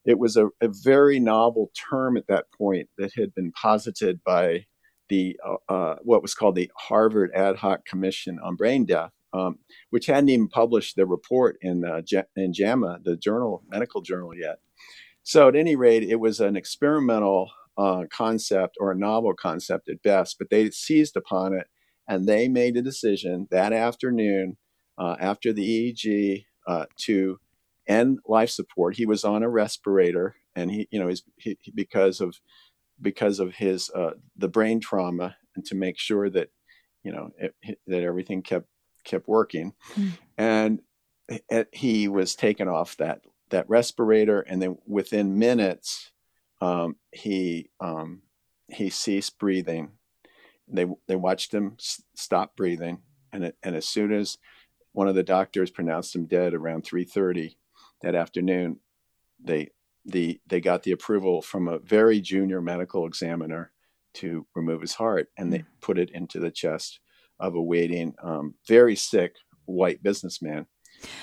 It 0.06 0.20
was 0.20 0.36
a, 0.36 0.48
a 0.62 0.68
very 0.68 1.20
novel 1.20 1.72
term 1.90 2.18
at 2.18 2.28
that 2.28 2.46
point 2.58 2.90
that 2.98 3.14
had 3.16 3.34
been 3.34 3.52
posited 3.52 4.22
by 4.24 4.66
the 5.14 5.40
uh, 5.46 5.74
uh, 5.74 5.96
what 6.02 6.24
was 6.24 6.34
called 6.34 6.56
the 6.56 6.72
Harvard 6.76 7.32
Ad 7.36 7.58
Hoc 7.58 7.86
Commission 7.86 8.40
on 8.44 8.56
Brain 8.56 8.86
Death, 8.86 9.12
um, 9.34 9.60
which 9.92 10.08
hadn't 10.08 10.30
even 10.30 10.48
published 10.48 10.96
the 10.96 11.06
report 11.06 11.58
in 11.62 11.86
uh, 11.86 12.02
in 12.36 12.54
JAMA, 12.54 13.00
the 13.04 13.16
journal 13.16 13.64
medical 13.70 14.02
journal 14.02 14.36
yet. 14.36 14.58
So 15.24 15.48
at 15.48 15.56
any 15.56 15.76
rate, 15.76 16.04
it 16.04 16.20
was 16.20 16.40
an 16.40 16.56
experimental 16.56 17.52
uh, 17.78 18.04
concept 18.12 18.76
or 18.80 18.92
a 18.92 18.98
novel 18.98 19.34
concept 19.34 19.88
at 19.88 20.02
best, 20.02 20.38
but 20.40 20.50
they 20.50 20.70
seized 20.72 21.16
upon 21.16 21.54
it 21.54 21.68
and 22.08 22.28
they 22.28 22.48
made 22.48 22.76
a 22.76 22.82
decision 22.82 23.48
that 23.52 23.72
afternoon 23.72 24.58
uh, 24.98 25.16
after 25.20 25.54
the 25.54 25.94
EEG 25.94 26.46
uh, 26.68 26.86
to 26.98 27.40
end 27.88 28.20
life 28.28 28.50
support. 28.50 28.96
He 28.96 29.06
was 29.06 29.24
on 29.24 29.44
a 29.44 29.50
respirator, 29.50 30.36
and 30.56 30.72
he, 30.72 30.88
you 30.92 31.00
know, 31.00 31.08
he's, 31.08 31.24
he, 31.38 31.58
because 31.74 32.20
of 32.20 32.36
because 33.04 33.40
of 33.40 33.54
his 33.54 33.92
uh, 33.92 34.12
the 34.38 34.48
brain 34.48 34.80
trauma 34.80 35.36
and 35.56 35.64
to 35.66 35.76
make 35.76 36.00
sure 36.00 36.30
that 36.30 36.50
you 37.04 37.12
know 37.12 37.32
it, 37.38 37.54
that 37.86 38.04
everything 38.04 38.42
kept 38.42 38.68
kept 39.04 39.28
working. 39.28 39.74
Mm. 39.96 40.12
and 40.38 40.82
it, 41.50 41.70
he 41.72 42.08
was 42.08 42.36
taken 42.36 42.68
off 42.68 42.98
that 42.98 43.22
that 43.50 43.70
respirator 43.70 44.42
and 44.42 44.62
then 44.62 44.78
within 44.88 45.38
minutes 45.38 46.12
um, 46.64 46.96
he 47.12 47.70
um, 47.82 48.22
he 48.70 48.90
ceased 48.90 49.38
breathing. 49.38 49.92
They 50.68 50.86
they 51.08 51.18
watched 51.18 51.54
him 51.54 51.76
s- 51.78 52.02
stop 52.16 52.56
breathing. 52.56 53.00
And 53.34 53.46
it, 53.46 53.58
and 53.64 53.76
as 53.76 53.88
soon 53.88 54.14
as 54.14 54.38
one 54.94 55.08
of 55.10 55.16
the 55.16 55.24
doctors 55.24 55.72
pronounced 55.72 56.16
him 56.16 56.26
dead 56.26 56.54
around 56.54 56.84
3:30 56.86 57.58
that 58.02 58.16
afternoon 58.16 58.80
they 59.44 59.70
the 60.06 60.40
they 60.48 60.62
got 60.62 60.84
the 60.84 60.92
approval 60.92 61.42
from 61.42 61.68
a 61.68 61.80
very 61.80 62.20
junior 62.20 62.62
medical 62.62 63.06
examiner 63.06 63.72
to 64.16 64.46
remove 64.56 64.82
his 64.82 64.94
heart, 64.94 65.30
and 65.38 65.52
they 65.52 65.60
hmm. 65.60 65.68
put 65.82 65.98
it 65.98 66.10
into 66.12 66.40
the 66.40 66.52
chest 66.52 67.00
of 67.40 67.56
a 67.56 67.62
waiting, 67.62 68.14
um, 68.22 68.56
very 68.68 68.96
sick 68.96 69.36
white 69.66 70.04
businessman 70.04 70.68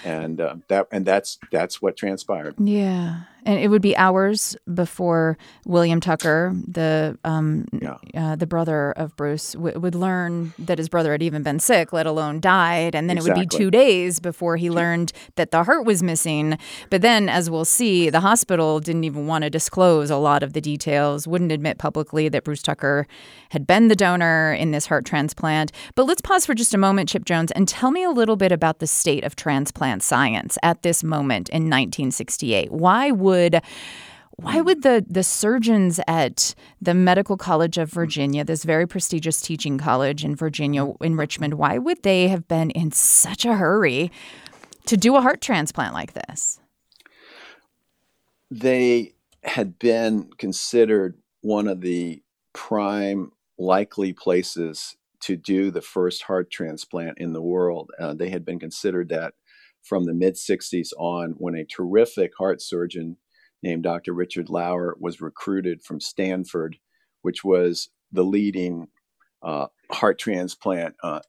and 0.05 0.41
uh, 0.41 0.57
that 0.69 0.87
and 0.93 1.05
that's 1.05 1.39
that's 1.51 1.81
what 1.81 1.97
transpired. 1.97 2.55
Yeah, 2.59 3.23
and 3.45 3.59
it 3.59 3.69
would 3.69 3.83
be 3.83 3.97
hours 3.97 4.57
before 4.73 5.39
William 5.67 6.01
Tucker, 6.01 6.55
the 6.67 7.19
um, 7.25 7.67
yeah. 7.73 7.97
uh, 8.15 8.37
the 8.37 8.47
brother 8.47 8.93
of 8.93 9.17
Bruce, 9.17 9.53
w- 9.53 9.79
would 9.79 9.95
learn 9.95 10.53
that 10.59 10.79
his 10.79 10.89
brother 10.89 11.13
had 11.13 11.23
even 11.23 11.43
been 11.43 11.59
sick, 11.59 11.93
let 11.93 12.07
alone 12.07 12.41
died, 12.41 12.95
and 12.95 13.09
then 13.09 13.17
exactly. 13.17 13.43
it 13.43 13.45
would 13.45 13.51
be 13.51 13.57
two 13.57 13.71
days 13.71 14.21
before 14.21 14.57
he 14.57 14.71
learned 14.71 15.13
that 15.37 15.51
the 15.51 15.65
heart 15.65 15.85
was 15.85 16.03
missing. 16.03 16.59
But 16.91 17.03
then, 17.03 17.29
as 17.29 17.49
we'll 17.49 17.65
see, 17.65 18.11
the 18.11 18.21
hospital 18.21 18.81
didn't 18.81 19.05
even 19.05 19.27
want 19.27 19.45
to 19.45 19.51
disclose 19.51 20.11
a 20.11 20.17
lot 20.17 20.43
of 20.43 20.53
the 20.53 20.61
details, 20.61 21.27
wouldn't 21.27 21.53
admit 21.53 21.79
publicly 21.79 22.29
that 22.29 22.45
Bruce 22.45 22.63
Tucker 22.63 23.07
had 23.51 23.67
been 23.67 23.89
the 23.89 23.97
donor 23.97 24.53
in 24.53 24.71
this 24.71 24.87
heart 24.87 25.05
transplant. 25.05 25.73
But 25.95 26.05
let's 26.05 26.21
pause 26.21 26.47
for 26.47 26.55
just 26.55 26.75
a 26.75 26.79
moment, 26.79 27.09
Chip 27.09 27.25
Jones, 27.25 27.51
and 27.53 27.67
tell 27.67 27.91
me 27.91 28.05
a 28.05 28.11
little 28.11 28.37
bit 28.37 28.53
about 28.53 28.79
the 28.79 28.87
state 28.87 29.25
of 29.25 29.35
transplant 29.35 30.03
science 30.03 30.59
at 30.63 30.83
this 30.83 31.03
moment 31.03 31.49
in 31.49 31.65
1968. 31.65 32.71
Why 32.71 33.11
would 33.11 33.30
why 34.43 34.61
would 34.61 34.83
the 34.83 35.05
the 35.09 35.23
surgeons 35.23 36.01
at 36.07 36.55
the 36.81 36.95
Medical 36.95 37.37
College 37.37 37.77
of 37.79 37.91
Virginia, 37.91 38.45
this 38.45 38.65
very 38.65 38.87
prestigious 38.87 39.41
teaching 39.41 39.77
college 39.79 40.25
in 40.25 40.35
Virginia 40.35 40.93
in 41.01 41.17
Richmond, 41.17 41.55
why 41.55 41.79
would 41.79 42.03
they 42.03 42.29
have 42.29 42.49
been 42.49 42.71
in 42.71 42.91
such 42.93 43.45
a 43.45 43.55
hurry 43.55 44.11
to 44.87 44.97
do 44.97 45.17
a 45.17 45.21
heart 45.21 45.41
transplant 45.41 45.93
like 45.95 46.15
this? 46.15 46.61
They 48.51 49.13
had 49.45 49.79
been 49.79 50.31
considered 50.39 51.19
one 51.43 51.69
of 51.69 51.81
the 51.81 52.23
prime 52.53 53.33
likely 53.59 54.13
places 54.13 54.97
to 55.21 55.37
do 55.37 55.71
the 55.71 55.83
first 55.83 56.23
heart 56.23 56.51
transplant 56.51 57.19
in 57.19 57.33
the 57.33 57.43
world. 57.43 57.91
Uh, 57.99 58.15
they 58.15 58.31
had 58.31 58.45
been 58.45 58.59
considered 58.59 59.11
that 59.11 59.35
from 59.83 60.05
the 60.05 60.15
mid 60.15 60.35
60s 60.35 60.89
on 60.99 61.35
when 61.39 61.55
a 61.55 61.65
terrific 61.65 62.33
heart 62.39 62.61
surgeon 62.63 63.17
named 63.63 63.83
Dr. 63.83 64.13
Richard 64.13 64.49
Lower 64.49 64.97
was 64.99 65.21
recruited 65.21 65.83
from 65.83 66.01
Stanford, 66.01 66.79
which 67.23 67.45
was 67.45 67.91
the 68.13 68.25
leading 68.25 68.89
uh, 69.43 69.67
heart 69.91 70.19
transplant 70.19 70.95
uh, 71.03 71.21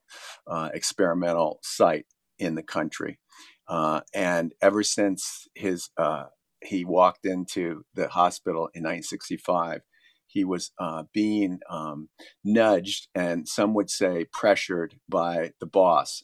uh, 0.48 0.70
experimental 0.74 1.60
site 1.64 2.06
in 2.40 2.56
the 2.56 2.64
country. 2.64 3.20
Uh, 3.68 4.02
and 4.14 4.54
ever 4.62 4.84
since 4.84 5.48
his 5.56 5.90
uh, 5.98 6.26
he 6.64 6.86
walked 6.86 7.26
into 7.26 7.84
the 7.96 8.08
hospital 8.08 8.70
in 8.74 8.84
1965, 8.84 9.82
he 10.28 10.44
was 10.44 10.72
uh, 10.80 11.04
being 11.14 11.60
um, 11.70 12.10
nudged 12.44 13.08
and 13.16 13.48
some 13.48 13.74
would 13.74 13.90
say 13.90 14.26
pressured 14.32 14.96
by 15.10 15.52
the 15.60 15.66
boss, 15.66 16.24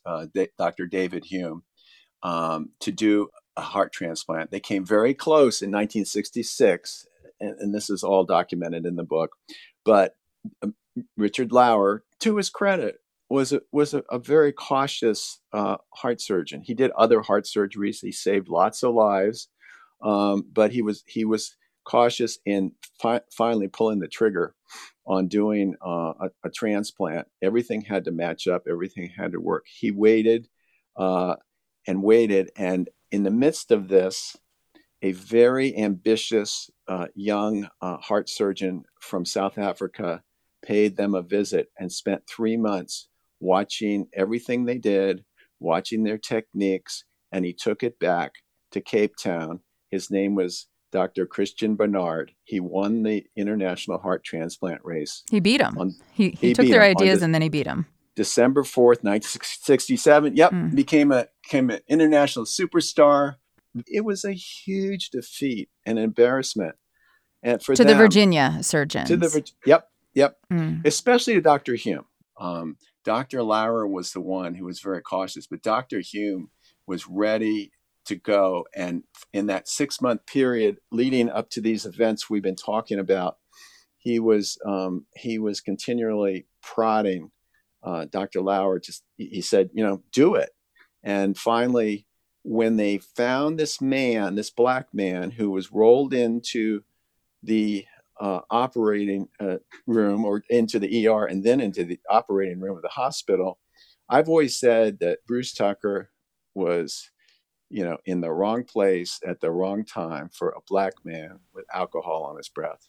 Dr. 0.57 0.85
David 0.85 1.25
Hume, 1.25 1.63
um, 2.23 2.69
to 2.81 2.91
do 2.91 3.29
a 3.55 3.61
heart 3.61 3.91
transplant. 3.91 4.51
They 4.51 4.59
came 4.59 4.85
very 4.85 5.13
close 5.13 5.61
in 5.61 5.69
1966, 5.69 7.07
and, 7.39 7.55
and 7.59 7.73
this 7.73 7.89
is 7.89 8.03
all 8.03 8.23
documented 8.23 8.85
in 8.85 8.95
the 8.95 9.03
book. 9.03 9.31
But 9.83 10.15
um, 10.61 10.75
Richard 11.15 11.51
Lower, 11.51 12.03
to 12.19 12.37
his 12.37 12.49
credit, 12.49 12.99
was 13.29 13.53
a, 13.53 13.61
was 13.71 13.93
a, 13.93 14.03
a 14.09 14.19
very 14.19 14.51
cautious 14.51 15.39
uh, 15.53 15.77
heart 15.93 16.21
surgeon. 16.21 16.61
He 16.61 16.73
did 16.73 16.91
other 16.91 17.21
heart 17.21 17.45
surgeries. 17.45 18.01
He 18.01 18.11
saved 18.11 18.47
lots 18.47 18.83
of 18.83 18.93
lives, 18.93 19.49
um, 20.01 20.45
but 20.53 20.71
he 20.71 20.81
was 20.81 21.03
he 21.07 21.25
was 21.25 21.55
cautious 21.83 22.37
in 22.45 22.71
fi- 23.01 23.21
finally 23.31 23.67
pulling 23.67 23.99
the 23.99 24.07
trigger 24.07 24.53
on 25.05 25.27
doing 25.27 25.75
uh, 25.85 26.13
a, 26.19 26.29
a, 26.43 26.49
transplant. 26.49 27.25
Everything 27.41 27.79
had 27.79 28.03
to 28.05 28.11
match 28.11 28.45
up. 28.45 28.63
Everything 28.69 29.09
had 29.09 29.31
to 29.31 29.39
work. 29.39 29.65
He 29.67 29.91
waited 29.91 30.49
uh, 30.97 31.37
and 31.87 32.03
waited, 32.03 32.51
and 32.55 32.89
in 33.11 33.23
the 33.23 33.31
midst 33.31 33.71
of 33.71 33.87
this, 33.87 34.35
a 35.01 35.13
very 35.13 35.77
ambitious 35.77 36.69
uh, 36.87 37.07
young 37.15 37.69
uh, 37.81 37.97
heart 37.97 38.29
surgeon 38.29 38.83
from 38.99 39.25
South 39.25 39.57
Africa 39.57 40.23
paid 40.63 40.97
them 40.97 41.15
a 41.15 41.21
visit 41.21 41.69
and 41.79 41.91
spent 41.91 42.27
three 42.27 42.57
months 42.57 43.07
watching 43.39 44.07
everything 44.13 44.65
they 44.65 44.77
did, 44.77 45.23
watching 45.59 46.03
their 46.03 46.17
techniques, 46.17 47.03
and 47.31 47.45
he 47.45 47.53
took 47.53 47.83
it 47.83 47.99
back 47.99 48.33
to 48.71 48.81
Cape 48.81 49.13
Town. 49.21 49.61
His 49.89 50.09
name 50.09 50.35
was 50.35 50.67
Dr. 50.91 51.25
Christiaan 51.25 51.77
Barnard. 51.77 52.31
He 52.43 52.59
won 52.59 53.03
the 53.03 53.25
international 53.35 53.99
heart 53.99 54.23
transplant 54.23 54.81
race. 54.83 55.23
He 55.29 55.39
beat 55.39 55.61
him. 55.61 55.77
On, 55.77 55.95
he, 56.13 56.31
he, 56.31 56.47
he 56.47 56.53
took 56.53 56.67
their 56.67 56.83
ideas 56.83 57.21
and 57.21 57.33
then 57.33 57.41
he 57.41 57.49
beat 57.49 57.67
him. 57.67 57.85
December 58.15 58.63
4th, 58.63 59.03
1967. 59.03 60.35
Yep, 60.35 60.51
mm. 60.51 60.75
became 60.75 61.11
a 61.11 61.27
became 61.47 61.69
an 61.69 61.79
international 61.87 62.45
superstar. 62.45 63.35
It 63.85 64.03
was 64.03 64.25
a 64.25 64.33
huge 64.33 65.09
defeat 65.11 65.69
and 65.85 65.97
embarrassment. 65.97 66.75
And 67.43 67.61
for 67.61 67.75
to 67.75 67.83
them, 67.83 67.97
the 67.97 68.03
Virginia 68.03 68.59
surgeons. 68.61 69.07
To 69.07 69.17
the 69.17 69.49
yep, 69.65 69.89
yep. 70.13 70.37
Mm. 70.51 70.85
Especially 70.85 71.35
to 71.35 71.41
Dr. 71.41 71.75
Hume. 71.75 72.05
Um, 72.39 72.77
Dr. 73.05 73.43
Lower 73.43 73.87
was 73.87 74.11
the 74.11 74.21
one 74.21 74.55
who 74.55 74.65
was 74.65 74.81
very 74.81 75.01
cautious, 75.01 75.47
but 75.47 75.61
Dr. 75.61 75.99
Hume 75.99 76.49
was 76.85 77.07
ready 77.07 77.71
to 78.05 78.15
go. 78.15 78.65
And 78.75 79.03
in 79.31 79.47
that 79.47 79.67
six 79.67 80.01
month 80.01 80.25
period 80.25 80.77
leading 80.91 81.29
up 81.29 81.49
to 81.51 81.61
these 81.61 81.85
events 81.85 82.29
we've 82.29 82.43
been 82.43 82.55
talking 82.55 82.99
about, 82.99 83.37
he 83.97 84.19
was 84.19 84.57
um, 84.65 85.05
he 85.15 85.39
was 85.39 85.61
continually 85.61 86.47
prodding 86.61 87.31
uh, 87.83 88.05
Dr. 88.11 88.41
Lower. 88.41 88.79
Just 88.79 89.03
he 89.17 89.41
said, 89.41 89.69
you 89.73 89.83
know, 89.83 90.01
do 90.11 90.35
it. 90.35 90.49
And 91.07 91.37
finally, 91.37 92.05
when 92.43 92.75
they 92.75 92.97
found 92.97 93.57
this 93.57 93.79
man, 93.79 94.35
this 94.35 94.49
black 94.49 94.87
man 94.93 95.31
who 95.31 95.49
was 95.49 95.71
rolled 95.71 96.13
into 96.13 96.81
the 97.41 97.85
uh, 98.19 98.41
operating 98.49 99.29
uh, 99.39 99.55
room 99.85 100.25
or 100.25 100.43
into 100.49 100.79
the 100.79 101.07
ER 101.07 101.23
and 101.23 101.45
then 101.45 101.61
into 101.61 101.85
the 101.85 101.97
operating 102.09 102.59
room 102.59 102.75
of 102.75 102.81
the 102.81 102.89
hospital, 102.89 103.57
I've 104.09 104.27
always 104.27 104.59
said 104.59 104.99
that 104.99 105.25
Bruce 105.25 105.53
Tucker 105.53 106.09
was, 106.55 107.09
you 107.69 107.85
know, 107.85 107.97
in 108.05 108.19
the 108.19 108.33
wrong 108.33 108.65
place 108.65 109.17
at 109.25 109.39
the 109.39 109.49
wrong 109.49 109.85
time 109.85 110.29
for 110.33 110.49
a 110.49 110.61
black 110.67 110.93
man 111.05 111.39
with 111.55 111.63
alcohol 111.73 112.23
on 112.23 112.35
his 112.35 112.49
breath. 112.49 112.85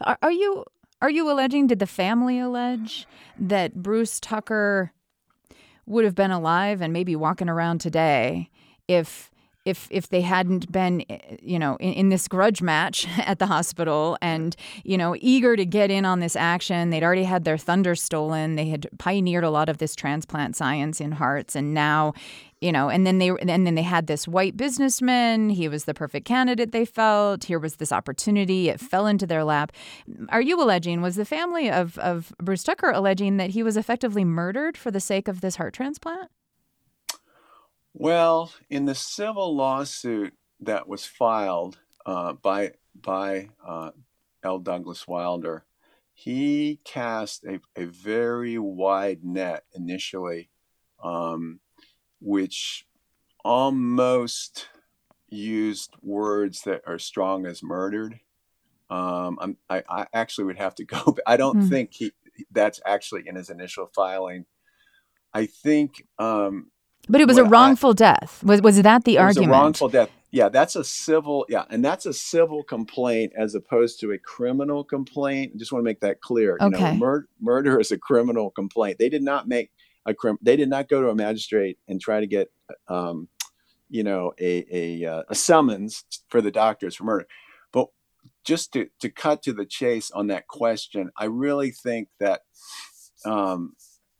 Are, 0.00 0.16
are 0.22 0.32
you 0.32 0.64
are 1.02 1.10
you 1.10 1.30
alleging? 1.30 1.66
Did 1.66 1.80
the 1.80 1.86
family 1.86 2.38
allege 2.38 3.06
that 3.38 3.74
Bruce 3.74 4.20
Tucker 4.20 4.94
would 5.86 6.04
have 6.04 6.14
been 6.14 6.30
alive 6.30 6.80
and 6.80 6.92
maybe 6.92 7.16
walking 7.16 7.48
around 7.48 7.80
today 7.80 8.48
if 8.88 9.30
if 9.64 9.86
if 9.90 10.08
they 10.08 10.22
hadn't 10.22 10.70
been 10.72 11.04
eh, 11.08 11.18
you 11.40 11.58
know 11.58 11.76
in, 11.76 11.92
in, 11.92 12.08
this 12.08 12.26
grudge 12.26 12.62
match 12.62 13.06
at 13.18 13.38
the 13.38 13.46
hospital 13.46 14.16
and 14.20 14.56
you 14.84 14.98
know 14.98 15.14
eager 15.20 15.56
to 15.56 15.64
get 15.64 15.90
in 15.90 16.04
on 16.04 16.20
this 16.20 16.36
action. 16.36 16.90
They'd 16.90 17.04
already 17.04 17.24
had 17.24 17.44
their 17.44 17.58
thunder 17.58 17.94
stolen. 17.94 18.56
They 18.56 18.68
had 18.68 18.88
pioneered 18.98 19.44
a 19.44 19.50
lot 19.50 19.68
of 19.68 19.78
this 19.78 19.94
transplant 19.94 20.56
science 20.56 21.00
in 21.00 21.12
hearts. 21.12 21.54
And 21.54 21.74
now 21.74 22.14
you 22.62 22.72
know 22.72 22.88
and 22.88 23.06
then 23.06 23.18
they 23.18 23.28
and 23.28 23.66
then 23.66 23.74
they 23.74 23.82
had 23.82 24.06
this 24.06 24.28
white 24.28 24.56
businessman. 24.56 25.50
He 25.50 25.68
was 25.68 25.84
the 25.84 25.94
perfect 25.94 26.26
candidate 26.26 26.72
they 26.72 26.84
felt. 26.84 27.44
Here 27.44 27.58
was 27.58 27.76
this 27.76 27.92
opportunity. 27.92 28.68
It 28.68 28.80
fell 28.80 29.06
into 29.06 29.26
their 29.26 29.44
lap. 29.44 29.72
Are 30.28 30.40
you 30.40 30.62
alleging 30.62 31.02
was 31.02 31.16
the 31.16 31.24
family 31.24 31.70
of 31.70 31.98
of 31.98 32.32
Bruce 32.38 32.62
Tucker 32.62 32.90
alleging 32.90 33.36
that 33.36 33.50
he 33.50 33.62
was 33.62 33.76
effectively 33.76 34.24
murdered 34.24 34.76
for 34.76 34.90
the 34.90 35.00
sake 35.00 35.28
of 35.28 35.40
this 35.40 35.56
heart 35.56 35.74
transplant? 35.74 36.30
Well, 37.94 38.52
in 38.70 38.86
the 38.86 38.94
civil 38.94 39.54
lawsuit 39.54 40.34
that 40.60 40.88
was 40.88 41.04
filed 41.04 41.78
uh, 42.06 42.32
by 42.34 42.72
by 42.94 43.50
uh, 43.66 43.90
L. 44.42 44.58
Douglas 44.58 45.06
Wilder, 45.06 45.64
he 46.14 46.80
cast 46.84 47.44
a, 47.44 47.60
a 47.76 47.84
very 47.84 48.58
wide 48.58 49.24
net 49.24 49.64
initially, 49.74 50.50
um, 51.02 51.60
which 52.22 52.86
almost 53.44 54.68
used 55.28 55.94
words 56.02 56.62
that 56.62 56.82
are 56.86 56.98
strong 56.98 57.46
as 57.46 57.62
murdered. 57.62 58.20
Um, 58.90 59.56
I, 59.70 59.82
I 59.88 60.06
actually 60.12 60.44
would 60.44 60.58
have 60.58 60.74
to 60.76 60.84
go. 60.84 61.16
I 61.26 61.36
don't 61.36 61.62
mm. 61.62 61.68
think 61.68 61.94
he 61.94 62.12
that's 62.50 62.80
actually 62.86 63.24
in 63.26 63.36
his 63.36 63.50
initial 63.50 63.90
filing. 63.94 64.46
I 65.34 65.46
think 65.46 66.06
um, 66.18 66.70
but 67.08 67.20
it 67.20 67.26
was 67.26 67.38
a 67.38 67.44
wrongful 67.44 67.90
I, 67.90 67.94
death. 67.94 68.42
Was 68.44 68.62
was 68.62 68.80
that 68.80 69.04
the 69.04 69.18
argument? 69.18 69.52
Wrongful 69.52 69.88
death. 69.88 70.10
Yeah, 70.30 70.48
that's 70.48 70.76
a 70.76 70.84
civil. 70.84 71.44
Yeah, 71.48 71.64
and 71.68 71.84
that's 71.84 72.06
a 72.06 72.12
civil 72.12 72.62
complaint 72.62 73.32
as 73.36 73.54
opposed 73.54 74.00
to 74.00 74.12
a 74.12 74.18
criminal 74.18 74.84
complaint. 74.84 75.52
I 75.54 75.58
just 75.58 75.72
want 75.72 75.82
to 75.82 75.84
make 75.84 76.00
that 76.00 76.20
clear. 76.20 76.56
Okay. 76.60 76.76
You 76.78 76.92
know, 76.92 76.94
mur- 76.94 77.28
murder 77.40 77.80
is 77.80 77.92
a 77.92 77.98
criminal 77.98 78.50
complaint. 78.50 78.98
They 78.98 79.08
did 79.08 79.22
not 79.22 79.48
make 79.48 79.70
a 80.06 80.14
crim. 80.14 80.38
They 80.42 80.56
did 80.56 80.68
not 80.68 80.88
go 80.88 81.00
to 81.02 81.08
a 81.08 81.14
magistrate 81.14 81.78
and 81.88 82.00
try 82.00 82.20
to 82.20 82.26
get, 82.26 82.50
um, 82.88 83.28
you 83.88 84.02
know, 84.02 84.32
a 84.40 84.66
a, 84.70 85.04
uh, 85.06 85.22
a 85.28 85.34
summons 85.34 86.04
for 86.28 86.40
the 86.40 86.50
doctors 86.50 86.96
for 86.96 87.04
murder. 87.04 87.26
But 87.72 87.88
just 88.44 88.72
to 88.72 88.88
to 89.00 89.10
cut 89.10 89.42
to 89.42 89.52
the 89.52 89.66
chase 89.66 90.10
on 90.10 90.28
that 90.28 90.46
question, 90.48 91.10
I 91.16 91.26
really 91.26 91.70
think 91.70 92.08
that. 92.20 92.42
Um, 93.24 93.74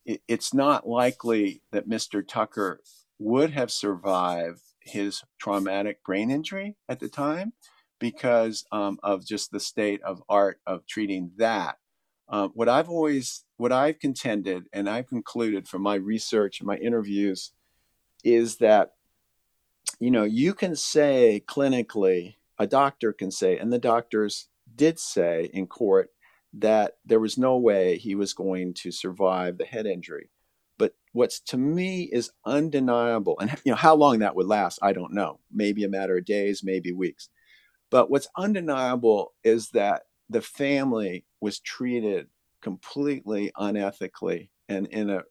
it's 0.04 0.52
not 0.52 0.88
likely 0.88 1.62
that 1.70 1.88
Mr. 1.88 2.26
Tucker 2.26 2.80
would 3.20 3.50
have 3.50 3.70
survived 3.70 4.60
his 4.80 5.22
traumatic 5.38 6.02
brain 6.04 6.30
injury 6.30 6.76
at 6.88 7.00
the 7.00 7.08
time 7.08 7.52
because 7.98 8.64
um, 8.72 8.98
of 9.02 9.24
just 9.24 9.52
the 9.52 9.60
state 9.60 10.02
of 10.02 10.22
art 10.28 10.60
of 10.66 10.86
treating 10.86 11.30
that. 11.36 11.76
Uh, 12.28 12.48
what 12.54 12.68
I've 12.68 12.88
always, 12.88 13.44
what 13.62 13.70
I've 13.70 14.00
contended, 14.00 14.68
and 14.72 14.90
I've 14.90 15.06
concluded 15.06 15.68
from 15.68 15.82
my 15.82 15.94
research 15.94 16.58
and 16.58 16.66
my 16.66 16.78
interviews, 16.78 17.52
is 18.24 18.56
that 18.56 18.94
you 20.00 20.10
know 20.10 20.24
you 20.24 20.52
can 20.52 20.74
say 20.74 21.44
clinically, 21.46 22.34
a 22.58 22.66
doctor 22.66 23.12
can 23.12 23.30
say, 23.30 23.58
and 23.58 23.72
the 23.72 23.78
doctors 23.78 24.48
did 24.74 24.98
say 24.98 25.48
in 25.52 25.68
court 25.68 26.10
that 26.54 26.96
there 27.06 27.20
was 27.20 27.38
no 27.38 27.56
way 27.56 27.98
he 27.98 28.16
was 28.16 28.34
going 28.34 28.74
to 28.74 28.90
survive 28.90 29.58
the 29.58 29.64
head 29.64 29.86
injury. 29.86 30.28
But 30.76 30.96
what's 31.12 31.38
to 31.42 31.56
me 31.56 32.10
is 32.12 32.32
undeniable, 32.44 33.38
and 33.38 33.52
you 33.64 33.70
know 33.70 33.76
how 33.76 33.94
long 33.94 34.18
that 34.18 34.34
would 34.34 34.46
last, 34.46 34.80
I 34.82 34.92
don't 34.92 35.14
know. 35.14 35.38
Maybe 35.52 35.84
a 35.84 35.88
matter 35.88 36.16
of 36.16 36.24
days, 36.24 36.64
maybe 36.64 36.90
weeks. 36.90 37.28
But 37.90 38.10
what's 38.10 38.26
undeniable 38.36 39.34
is 39.44 39.70
that 39.70 40.02
the 40.28 40.42
family 40.42 41.26
was 41.40 41.60
treated 41.60 42.26
completely 42.62 43.52
unethically 43.58 44.48
and 44.68 44.86
in 44.86 45.10
a 45.10 45.22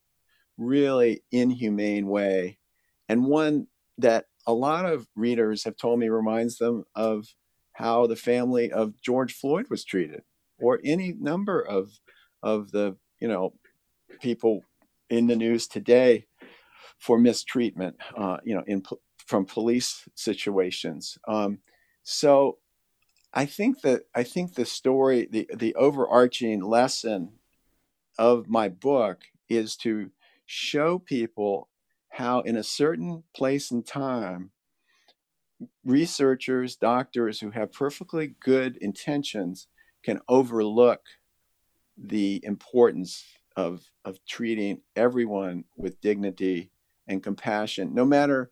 really 0.57 1.23
inhumane 1.31 2.07
way, 2.07 2.59
and 3.09 3.25
one 3.25 3.67
that 3.97 4.25
a 4.45 4.53
lot 4.53 4.85
of 4.85 5.07
readers 5.15 5.63
have 5.63 5.77
told 5.77 5.99
me 5.99 6.09
reminds 6.09 6.57
them 6.57 6.83
of 6.95 7.35
how 7.73 8.05
the 8.05 8.15
family 8.15 8.71
of 8.71 9.01
George 9.01 9.33
Floyd 9.33 9.67
was 9.69 9.83
treated 9.83 10.21
or 10.59 10.79
any 10.83 11.13
number 11.13 11.59
of 11.61 11.99
of 12.43 12.71
the 12.71 12.95
you 13.19 13.27
know 13.27 13.53
people 14.21 14.63
in 15.09 15.27
the 15.27 15.35
news 15.35 15.67
today 15.67 16.25
for 16.97 17.17
mistreatment, 17.17 17.97
uh, 18.15 18.37
you 18.43 18.55
know, 18.55 18.63
in 18.67 18.83
from 19.25 19.45
police 19.45 20.07
situations. 20.15 21.17
Um, 21.27 21.59
so, 22.03 22.57
I 23.33 23.45
think 23.45 23.81
that 23.81 24.03
I 24.13 24.23
think 24.23 24.55
the 24.55 24.65
story, 24.65 25.27
the 25.29 25.49
the 25.55 25.75
overarching 25.75 26.61
lesson 26.61 27.39
of 28.17 28.49
my 28.49 28.69
book 28.69 29.23
is 29.49 29.75
to 29.77 30.11
show 30.45 30.99
people 30.99 31.69
how, 32.09 32.41
in 32.41 32.57
a 32.57 32.63
certain 32.63 33.23
place 33.33 33.71
and 33.71 33.85
time, 33.85 34.51
researchers, 35.85 36.75
doctors 36.75 37.39
who 37.39 37.51
have 37.51 37.71
perfectly 37.71 38.35
good 38.39 38.77
intentions 38.77 39.67
can 40.03 40.19
overlook 40.27 41.01
the 41.97 42.41
importance 42.43 43.23
of 43.55 43.91
of 44.05 44.23
treating 44.25 44.81
everyone 44.95 45.65
with 45.77 46.01
dignity 46.01 46.71
and 47.07 47.23
compassion, 47.23 47.93
no 47.93 48.05
matter 48.05 48.51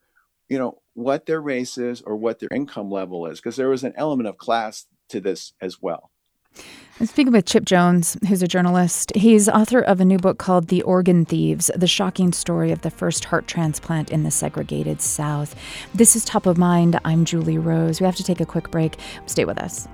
you 0.49 0.57
know 0.57 0.81
what 0.99 1.25
their 1.25 1.41
race 1.41 1.77
is 1.77 2.01
or 2.01 2.15
what 2.15 2.39
their 2.39 2.49
income 2.53 2.91
level 2.91 3.25
is, 3.25 3.39
because 3.39 3.55
there 3.55 3.69
was 3.69 3.83
an 3.83 3.93
element 3.95 4.27
of 4.27 4.37
class 4.37 4.85
to 5.07 5.21
this 5.21 5.53
as 5.61 5.81
well. 5.81 6.11
Speaking 7.01 7.31
with 7.31 7.45
Chip 7.45 7.63
Jones, 7.63 8.17
who's 8.27 8.41
a 8.41 8.47
journalist. 8.47 9.15
He's 9.15 9.47
author 9.47 9.79
of 9.79 10.01
a 10.01 10.05
new 10.05 10.17
book 10.17 10.37
called 10.37 10.67
The 10.67 10.81
Organ 10.81 11.23
Thieves 11.23 11.71
The 11.73 11.87
Shocking 11.87 12.33
Story 12.33 12.71
of 12.71 12.81
the 12.81 12.89
First 12.91 13.25
Heart 13.25 13.47
Transplant 13.47 14.11
in 14.11 14.23
the 14.23 14.31
Segregated 14.31 14.99
South. 14.99 15.55
This 15.93 16.17
is 16.17 16.25
Top 16.25 16.45
of 16.45 16.57
Mind. 16.57 16.99
I'm 17.05 17.23
Julie 17.23 17.57
Rose. 17.57 18.01
We 18.01 18.05
have 18.05 18.17
to 18.17 18.23
take 18.23 18.41
a 18.41 18.45
quick 18.45 18.69
break. 18.69 18.97
Stay 19.27 19.45
with 19.45 19.59
us. 19.59 19.87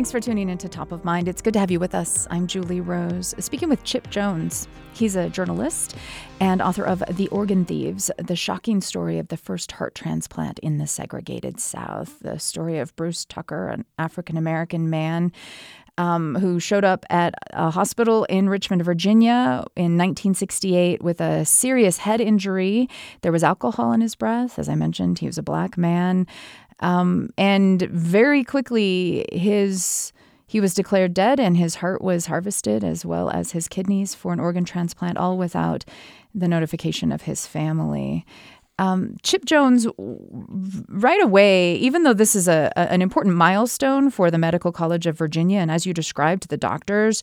Thanks 0.00 0.12
for 0.12 0.18
tuning 0.18 0.48
into 0.48 0.66
Top 0.66 0.92
of 0.92 1.04
Mind. 1.04 1.28
It's 1.28 1.42
good 1.42 1.52
to 1.52 1.60
have 1.60 1.70
you 1.70 1.78
with 1.78 1.94
us. 1.94 2.26
I'm 2.30 2.46
Julie 2.46 2.80
Rose, 2.80 3.34
speaking 3.38 3.68
with 3.68 3.84
Chip 3.84 4.08
Jones. 4.08 4.66
He's 4.94 5.14
a 5.14 5.28
journalist 5.28 5.94
and 6.40 6.62
author 6.62 6.84
of 6.84 7.04
The 7.18 7.28
Organ 7.28 7.66
Thieves 7.66 8.10
The 8.16 8.34
Shocking 8.34 8.80
Story 8.80 9.18
of 9.18 9.28
the 9.28 9.36
First 9.36 9.72
Heart 9.72 9.94
Transplant 9.94 10.58
in 10.60 10.78
the 10.78 10.86
Segregated 10.86 11.60
South. 11.60 12.18
The 12.20 12.38
story 12.38 12.78
of 12.78 12.96
Bruce 12.96 13.26
Tucker, 13.26 13.68
an 13.68 13.84
African 13.98 14.38
American 14.38 14.88
man 14.88 15.32
um, 15.98 16.34
who 16.36 16.58
showed 16.58 16.82
up 16.84 17.04
at 17.10 17.34
a 17.50 17.70
hospital 17.70 18.24
in 18.24 18.48
Richmond, 18.48 18.82
Virginia 18.82 19.66
in 19.76 19.98
1968 19.98 21.02
with 21.02 21.20
a 21.20 21.44
serious 21.44 21.98
head 21.98 22.22
injury. 22.22 22.88
There 23.20 23.32
was 23.32 23.44
alcohol 23.44 23.92
in 23.92 24.00
his 24.00 24.14
breath. 24.14 24.58
As 24.58 24.66
I 24.66 24.76
mentioned, 24.76 25.18
he 25.18 25.26
was 25.26 25.36
a 25.36 25.42
black 25.42 25.76
man. 25.76 26.26
Um, 26.80 27.30
and 27.38 27.82
very 27.82 28.44
quickly, 28.44 29.26
his 29.32 30.12
he 30.46 30.60
was 30.60 30.74
declared 30.74 31.14
dead, 31.14 31.38
and 31.38 31.56
his 31.56 31.76
heart 31.76 32.02
was 32.02 32.26
harvested 32.26 32.82
as 32.82 33.06
well 33.06 33.30
as 33.30 33.52
his 33.52 33.68
kidneys 33.68 34.16
for 34.16 34.32
an 34.32 34.40
organ 34.40 34.64
transplant, 34.64 35.16
all 35.16 35.38
without 35.38 35.84
the 36.34 36.48
notification 36.48 37.12
of 37.12 37.22
his 37.22 37.46
family. 37.46 38.26
Um, 38.80 39.16
Chip 39.22 39.44
Jones, 39.44 39.86
right 39.96 41.22
away, 41.22 41.76
even 41.76 42.02
though 42.02 42.14
this 42.14 42.34
is 42.34 42.48
a, 42.48 42.72
a, 42.74 42.90
an 42.90 43.02
important 43.02 43.36
milestone 43.36 44.10
for 44.10 44.30
the 44.30 44.38
Medical 44.38 44.72
College 44.72 45.06
of 45.06 45.16
Virginia, 45.16 45.60
and 45.60 45.70
as 45.70 45.86
you 45.86 45.94
described, 45.94 46.48
the 46.48 46.56
doctors 46.56 47.22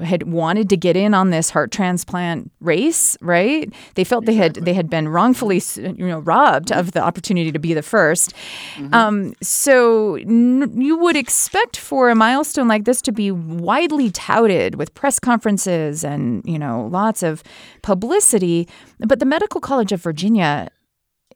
had 0.00 0.24
wanted 0.24 0.68
to 0.70 0.76
get 0.76 0.96
in 0.96 1.14
on 1.14 1.30
this 1.30 1.50
heart 1.50 1.70
transplant 1.70 2.50
race, 2.60 3.16
right? 3.20 3.72
They 3.94 4.04
felt 4.04 4.24
exactly. 4.24 4.34
they 4.34 4.42
had 4.42 4.54
they 4.66 4.74
had 4.74 4.90
been 4.90 5.08
wrongfully, 5.08 5.62
you 5.76 6.06
know, 6.06 6.20
robbed 6.20 6.72
of 6.72 6.92
the 6.92 7.00
opportunity 7.00 7.52
to 7.52 7.58
be 7.58 7.74
the 7.74 7.80
1st 7.80 8.32
mm-hmm. 8.76 8.94
um, 8.94 9.34
so 9.42 10.16
n- 10.16 10.80
you 10.80 10.96
would 10.98 11.16
expect 11.16 11.76
for 11.76 12.10
a 12.10 12.14
milestone 12.14 12.68
like 12.68 12.84
this 12.84 13.02
to 13.02 13.12
be 13.12 13.30
widely 13.30 14.10
touted 14.10 14.76
with 14.76 14.94
press 14.94 15.18
conferences 15.18 16.04
and 16.04 16.42
you 16.44 16.58
know 16.58 16.88
lots 16.90 17.22
of 17.22 17.42
publicity, 17.82 18.68
but 18.98 19.18
the 19.18 19.26
Medical 19.26 19.60
College 19.60 19.92
of 19.92 20.00
Virginia 20.02 20.68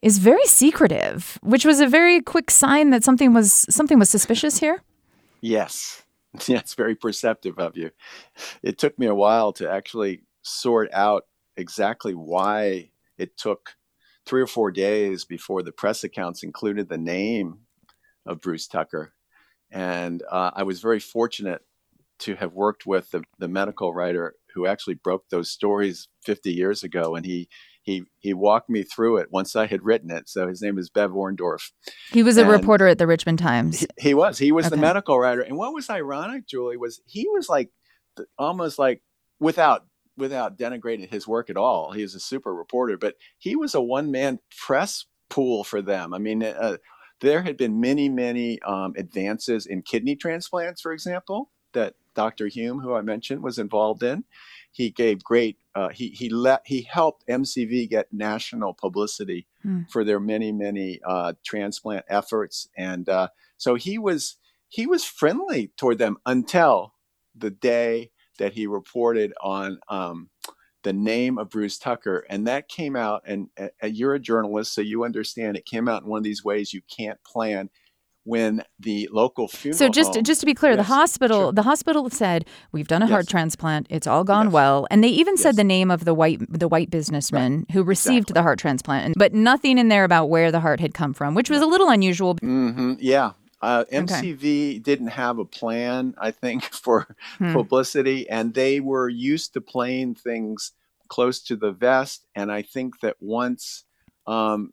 is 0.03 0.19
very 0.19 0.45
secretive, 0.45 1.39
which 1.43 1.65
was 1.65 1.81
a 1.81 1.87
very 1.87 2.21
quick 2.21 2.51
sign 2.51 2.91
that 2.91 3.05
something 3.05 3.33
was 3.33 3.67
something 3.71 3.99
was 3.99 4.09
suspicious 4.09 4.59
here. 4.59 4.83
Yes, 5.41 6.03
yeah, 6.49 6.59
it's 6.59 6.75
very 6.75 6.95
perceptive 6.95 7.59
of 7.59 7.77
you. 7.77 7.91
It 8.63 8.79
took 8.79 8.99
me 8.99 9.07
a 9.07 9.15
while 9.15 9.53
to 9.55 9.71
actually 9.71 10.23
sort 10.43 10.93
out 10.93 11.25
exactly 11.57 12.15
why 12.15 12.91
it 13.19 13.37
took 13.37 13.77
three 14.27 14.43
or 14.43 14.47
four 14.47 14.71
days 14.71 15.25
before 15.25 15.63
the 15.63 15.73
press 15.73 16.05
accounts 16.05 16.43
included 16.43 16.89
the 16.89 16.99
name 16.99 17.61
of 18.27 18.41
Bruce 18.41 18.67
Tucker. 18.67 19.15
And 19.71 20.23
uh, 20.31 20.51
I 20.55 20.65
was 20.65 20.81
very 20.81 21.01
fortunate 21.01 21.63
to 22.21 22.35
have 22.37 22.53
worked 22.53 22.87
with 22.87 23.11
the, 23.11 23.23
the 23.39 23.49
medical 23.49 23.95
writer 23.95 24.35
who 24.55 24.67
actually 24.67 24.95
broke 24.95 25.29
those 25.29 25.51
stories 25.51 26.09
50 26.25 26.53
years 26.53 26.83
ago. 26.83 27.15
And 27.15 27.27
he 27.27 27.49
he 27.87 28.03
he 28.19 28.35
walked 28.35 28.69
me 28.69 28.83
through 28.83 29.19
it 29.19 29.29
once 29.31 29.55
I 29.55 29.67
had 29.67 29.85
written 29.85 30.11
it. 30.11 30.29
So 30.29 30.49
his 30.49 30.61
name 30.61 30.77
is 30.77 30.91
Bev 30.91 31.13
Orndorff. 31.13 31.71
He 32.11 32.25
was 32.25 32.37
a 32.37 32.45
reporter 32.45 32.89
at 32.89 32.99
the 32.99 33.07
Richmond 33.07 33.39
Times. 33.39 33.81
He, 33.81 33.87
he 34.09 34.15
was. 34.15 34.39
He 34.39 34.51
was 34.51 34.67
okay. 34.67 34.75
the 34.75 34.81
medical 34.81 35.19
writer. 35.19 35.41
And 35.41 35.57
what 35.57 35.73
was 35.73 35.89
ironic, 35.89 36.49
Julie, 36.49 36.77
was 36.77 37.01
he 37.07 37.29
was 37.29 37.49
like 37.49 37.71
almost 38.37 38.81
like 38.81 39.03
without 39.39 39.87
without 40.17 40.59
denigrating 40.59 41.09
his 41.09 41.29
work 41.29 41.49
at 41.49 41.57
all. 41.57 41.93
He 41.93 42.03
was 42.03 42.17
a 42.17 42.21
super 42.21 42.53
reporter, 42.53 42.99
but 42.99 43.15
he 43.39 43.55
was 43.55 43.73
a 43.73 43.81
one 43.81 44.11
man 44.11 44.41
press 44.51 45.05
pool 45.29 45.63
for 45.63 45.81
them. 45.81 46.13
I 46.13 46.19
mean, 46.19 46.43
uh, 46.43 46.79
there 47.21 47.43
had 47.43 47.57
been 47.57 47.81
many 47.81 48.09
many 48.09 48.61
um, 48.63 48.95
advances 48.99 49.65
in 49.65 49.83
kidney 49.83 50.17
transplants, 50.17 50.81
for 50.81 50.91
example, 50.93 51.53
that 51.73 51.95
Dr. 52.17 52.49
Hume, 52.49 52.81
who 52.81 52.95
I 52.95 53.03
mentioned, 53.03 53.45
was 53.45 53.61
involved 53.61 54.03
in 54.03 54.25
he 54.77 54.91
gave 54.91 55.25
great 55.25 55.57
uh, 55.75 55.89
he 55.89 56.09
he 56.11 56.29
let 56.29 56.61
he 56.67 56.83
helped 56.83 57.27
MCV 57.29 57.89
get 57.89 58.13
national 58.13 58.75
publicity 58.75 59.47
mm. 59.65 59.89
for 59.91 60.05
their 60.05 60.21
many 60.21 60.53
many 60.53 61.01
uh, 61.03 61.33
transplant 61.45 62.05
efforts, 62.09 62.69
and 62.77 63.09
uh, 63.09 63.29
so 63.57 63.75
he 63.75 63.97
was 63.97 64.37
he 64.69 64.87
was 64.87 65.03
friendly 65.03 65.73
toward 65.79 65.97
them 65.97 66.19
until 66.27 66.93
the 67.35 67.51
day 67.51 68.11
that 68.39 68.53
he 68.53 68.67
reported 68.67 69.33
on 69.41 69.79
um, 69.89 70.29
the 70.83 70.93
name 70.93 71.39
of 71.39 71.49
Bruce 71.49 71.79
Tucker, 71.79 72.27
and 72.29 72.47
that 72.47 72.69
came 72.69 72.97
out. 72.97 73.23
And 73.25 73.49
uh, 73.59 73.87
you're 73.87 74.15
a 74.15 74.21
journalist, 74.21 74.75
so 74.75 74.83
you 74.83 75.05
understand 75.05 75.57
it 75.57 75.65
came 75.65 75.89
out 75.89 76.03
in 76.03 76.09
one 76.09 76.19
of 76.19 76.25
these 76.25 76.45
ways 76.45 76.75
you 76.75 76.83
can't 76.95 77.23
plan 77.25 77.71
when 78.27 78.63
the 78.81 79.09
local 79.13 79.47
funeral 79.47 79.79
so 79.79 79.89
just 79.89 80.15
home, 80.15 80.25
just 80.25 80.41
to 80.41 80.47
be 80.47 80.53
clear 80.53 80.73
yes, 80.73 80.79
the 80.79 80.95
hospital 80.95 81.45
sure. 81.45 81.53
the 81.53 81.63
hospital 81.63 82.11
said 82.11 82.45
we've 82.73 82.89
done 82.89 83.01
a 83.01 83.07
yes. 83.07 83.13
heart 83.13 83.29
transplant 83.29 83.87
it's 83.89 84.07
all 84.07 84.25
gone 84.25 84.47
yes. 84.47 84.53
well 84.53 84.87
and 84.91 85.03
they 85.03 85.09
even 85.09 85.37
said 85.37 85.55
the 85.57 85.65
name 85.65 85.91
of 85.91 86.05
the 86.05 86.13
white 86.13 86.41
the 86.51 86.69
white 86.69 86.91
businessman 86.91 87.59
right. 87.59 87.71
who 87.71 87.83
received 87.83 88.25
exactly. 88.25 88.35
the 88.35 88.43
heart 88.43 88.59
transplant 88.59 89.15
but 89.17 89.33
nothing 89.33 89.79
in 89.79 89.89
there 89.89 90.05
about 90.05 90.27
where 90.27 90.51
the 90.51 90.61
heart 90.61 90.81
had 90.81 90.93
come 90.93 91.15
from 91.15 91.35
which 91.35 91.49
was 91.49 91.63
a 91.63 91.67
little 91.67 91.89
unusual 91.89 92.35
mm-hmm. 92.35 92.95
yeah 92.99 93.33
uh, 93.63 93.85
MCV 93.91 94.35
okay. 94.37 94.79
didn't 94.79 95.09
have 95.09 95.39
a 95.39 95.45
plan, 95.45 96.15
I 96.19 96.31
think, 96.31 96.63
for 96.73 97.17
hmm. 97.39 97.55
publicity, 97.55 98.29
and 98.29 98.53
they 98.53 98.81
were 98.81 99.09
used 99.09 99.55
to 99.55 99.63
playing 99.63 100.15
things 100.15 100.73
close 101.09 101.41
to 101.45 101.57
the 101.57 101.73
vest. 101.73 102.27
And 102.35 102.53
I 102.53 102.63
think 102.63 103.01
that 103.01 103.17
once 103.19 103.85
um, 104.27 104.73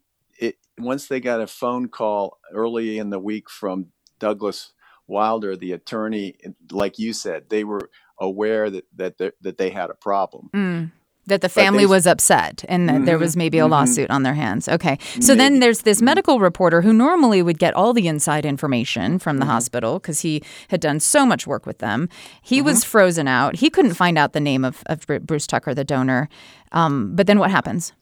once 0.79 1.07
they 1.07 1.19
got 1.19 1.41
a 1.41 1.47
phone 1.47 1.87
call 1.87 2.39
early 2.53 2.97
in 2.97 3.09
the 3.09 3.19
week 3.19 3.49
from 3.49 3.87
Douglas 4.19 4.73
Wilder, 5.07 5.55
the 5.55 5.73
attorney, 5.73 6.35
like 6.71 6.97
you 6.97 7.13
said, 7.13 7.49
they 7.49 7.63
were 7.63 7.89
aware 8.19 8.69
that 8.69 8.85
that 8.95 9.17
that 9.41 9.57
they 9.57 9.69
had 9.69 9.89
a 9.89 9.95
problem. 9.95 10.49
Mm. 10.53 10.91
That 11.25 11.39
the 11.39 11.47
family 11.47 11.83
they, 11.83 11.89
was 11.89 12.05
upset 12.05 12.65
and 12.67 12.89
that 12.89 12.95
mm-hmm, 12.95 13.05
there 13.05 13.17
was 13.17 13.37
maybe 13.37 13.57
a 13.57 13.61
mm-hmm. 13.61 13.71
lawsuit 13.71 14.05
mm-hmm. 14.05 14.15
on 14.15 14.23
their 14.23 14.33
hands. 14.33 14.67
Okay. 14.67 14.97
So 15.21 15.31
maybe. 15.31 15.37
then 15.37 15.59
there's 15.61 15.83
this 15.83 15.99
mm-hmm. 15.99 16.05
medical 16.05 16.39
reporter 16.41 16.81
who 16.81 16.91
normally 16.91 17.41
would 17.41 17.59
get 17.59 17.73
all 17.75 17.93
the 17.93 18.09
inside 18.09 18.45
information 18.45 19.19
from 19.19 19.37
the 19.37 19.45
mm-hmm. 19.45 19.51
hospital 19.51 19.99
because 19.99 20.19
he 20.19 20.43
had 20.67 20.81
done 20.81 20.99
so 20.99 21.25
much 21.25 21.47
work 21.47 21.65
with 21.65 21.77
them. 21.77 22.09
He 22.41 22.61
was 22.61 22.81
mm-hmm. 22.81 22.89
frozen 22.89 23.27
out. 23.29 23.55
He 23.55 23.69
couldn't 23.69 23.93
find 23.93 24.17
out 24.17 24.33
the 24.33 24.41
name 24.41 24.65
of, 24.65 24.83
of 24.87 25.07
Bruce 25.25 25.47
Tucker, 25.47 25.73
the 25.73 25.85
donor. 25.85 26.27
Um, 26.73 27.15
but 27.15 27.25
then 27.25 27.39
what 27.39 27.51
happens? 27.51 27.93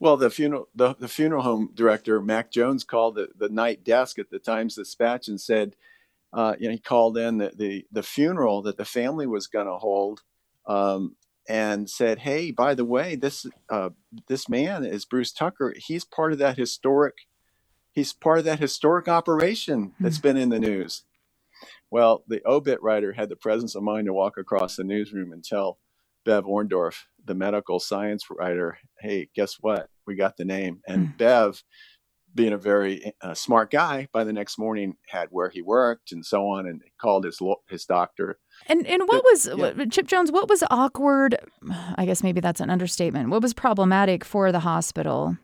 Well, 0.00 0.16
the 0.16 0.30
funeral 0.30 0.68
the, 0.74 0.94
the 0.94 1.08
funeral 1.08 1.42
home 1.42 1.70
director 1.74 2.20
Mac 2.20 2.50
Jones 2.50 2.84
called 2.84 3.16
the, 3.16 3.28
the 3.36 3.48
night 3.48 3.84
desk 3.84 4.18
at 4.18 4.30
the 4.30 4.38
Times 4.38 4.76
Dispatch 4.76 5.28
and 5.28 5.40
said, 5.40 5.74
uh, 6.32 6.54
you 6.58 6.68
know, 6.68 6.72
he 6.72 6.78
called 6.78 7.18
in 7.18 7.38
the 7.38 7.52
the, 7.54 7.86
the 7.90 8.02
funeral 8.02 8.62
that 8.62 8.76
the 8.76 8.84
family 8.84 9.26
was 9.26 9.46
going 9.46 9.66
to 9.66 9.78
hold, 9.78 10.22
um, 10.66 11.16
and 11.48 11.88
said, 11.88 12.20
hey, 12.20 12.50
by 12.50 12.74
the 12.74 12.84
way, 12.84 13.16
this 13.16 13.46
uh, 13.70 13.90
this 14.28 14.48
man 14.48 14.84
is 14.84 15.04
Bruce 15.04 15.32
Tucker. 15.32 15.74
He's 15.76 16.04
part 16.04 16.32
of 16.32 16.38
that 16.38 16.58
historic. 16.58 17.14
He's 17.90 18.12
part 18.12 18.38
of 18.38 18.44
that 18.44 18.60
historic 18.60 19.08
operation 19.08 19.94
that's 19.98 20.18
hmm. 20.18 20.22
been 20.22 20.36
in 20.36 20.50
the 20.50 20.60
news. 20.60 21.02
Well, 21.90 22.22
the 22.28 22.42
obit 22.46 22.80
writer 22.82 23.14
had 23.14 23.30
the 23.30 23.36
presence 23.36 23.74
of 23.74 23.82
mind 23.82 24.06
to 24.06 24.12
walk 24.12 24.36
across 24.36 24.76
the 24.76 24.84
newsroom 24.84 25.32
and 25.32 25.42
tell 25.42 25.78
Bev 26.24 26.44
Orndorff, 26.44 27.04
the 27.28 27.34
medical 27.34 27.78
science 27.78 28.24
writer, 28.30 28.78
hey, 29.00 29.28
guess 29.34 29.56
what? 29.60 29.88
We 30.06 30.16
got 30.16 30.36
the 30.36 30.44
name. 30.44 30.80
And 30.88 31.08
mm. 31.08 31.18
Bev, 31.18 31.62
being 32.34 32.52
a 32.52 32.58
very 32.58 33.12
uh, 33.22 33.34
smart 33.34 33.70
guy, 33.70 34.08
by 34.12 34.24
the 34.24 34.32
next 34.32 34.58
morning 34.58 34.96
had 35.06 35.28
where 35.30 35.50
he 35.50 35.62
worked 35.62 36.12
and 36.12 36.24
so 36.24 36.48
on, 36.48 36.66
and 36.66 36.82
called 37.00 37.24
his 37.24 37.40
his 37.68 37.84
doctor. 37.84 38.38
And 38.66 38.86
and 38.86 39.02
what 39.06 39.22
was 39.24 39.48
yeah. 39.56 39.84
Chip 39.86 40.06
Jones? 40.06 40.32
What 40.32 40.48
was 40.48 40.64
awkward? 40.70 41.36
I 41.96 42.04
guess 42.04 42.22
maybe 42.22 42.40
that's 42.40 42.60
an 42.60 42.70
understatement. 42.70 43.30
What 43.30 43.42
was 43.42 43.54
problematic 43.54 44.24
for 44.24 44.50
the 44.50 44.60
hospital 44.60 45.36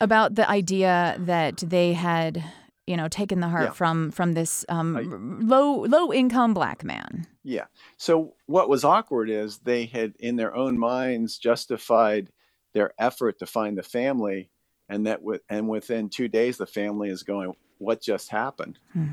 about 0.00 0.34
the 0.34 0.48
idea 0.48 1.16
that 1.20 1.58
they 1.58 1.92
had 1.92 2.42
you 2.86 2.96
know 2.96 3.08
taken 3.08 3.40
the 3.40 3.48
heart 3.48 3.64
yeah. 3.66 3.72
from 3.72 4.10
from 4.10 4.32
this 4.32 4.64
um, 4.68 4.96
I, 4.96 5.00
low 5.44 5.84
low 5.84 6.12
income 6.12 6.54
black 6.54 6.84
man? 6.84 7.26
Yeah. 7.42 7.66
So 7.96 8.34
what 8.46 8.68
was 8.68 8.84
awkward 8.84 9.30
is 9.30 9.58
they 9.58 9.86
had 9.86 10.14
in 10.18 10.36
their 10.36 10.54
own 10.54 10.78
minds 10.78 11.38
justified 11.38 12.30
their 12.72 12.92
effort 12.98 13.38
to 13.38 13.46
find 13.46 13.76
the 13.76 13.82
family 13.82 14.50
and 14.88 15.06
that 15.06 15.22
with 15.22 15.42
and 15.48 15.68
within 15.68 16.08
2 16.08 16.28
days 16.28 16.58
the 16.58 16.66
family 16.66 17.08
is 17.08 17.22
going 17.22 17.54
what 17.78 18.02
just 18.02 18.28
happened? 18.28 18.78
Hmm. 18.92 19.08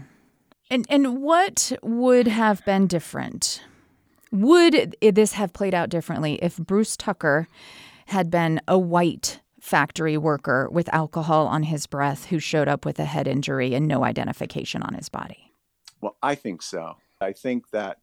And 0.69 0.85
and 0.89 1.21
what 1.21 1.71
would 1.81 2.27
have 2.27 2.63
been 2.65 2.87
different? 2.87 3.63
Would 4.31 4.95
this 5.01 5.33
have 5.33 5.53
played 5.53 5.73
out 5.73 5.89
differently 5.89 6.35
if 6.41 6.57
Bruce 6.57 6.97
Tucker 6.97 7.47
had 8.07 8.29
been 8.29 8.59
a 8.67 8.77
white 8.77 9.39
factory 9.61 10.17
worker 10.17 10.67
with 10.69 10.93
alcohol 10.93 11.47
on 11.47 11.63
his 11.63 11.87
breath 11.87 12.25
who 12.25 12.39
showed 12.39 12.67
up 12.67 12.85
with 12.85 12.99
a 12.99 13.05
head 13.05 13.27
injury 13.27 13.73
and 13.73 13.87
no 13.87 14.03
identification 14.03 14.81
on 14.81 14.93
his 14.93 15.09
body? 15.09 15.53
Well, 16.01 16.17
I 16.21 16.35
think 16.35 16.61
so. 16.61 16.97
I 17.21 17.33
think 17.33 17.69
that 17.71 17.97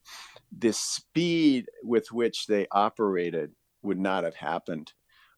the 0.56 0.72
speed 0.72 1.66
with 1.82 2.10
which 2.12 2.46
they 2.46 2.66
operated 2.70 3.52
would 3.82 3.98
not 3.98 4.24
have 4.24 4.36
happened. 4.36 4.92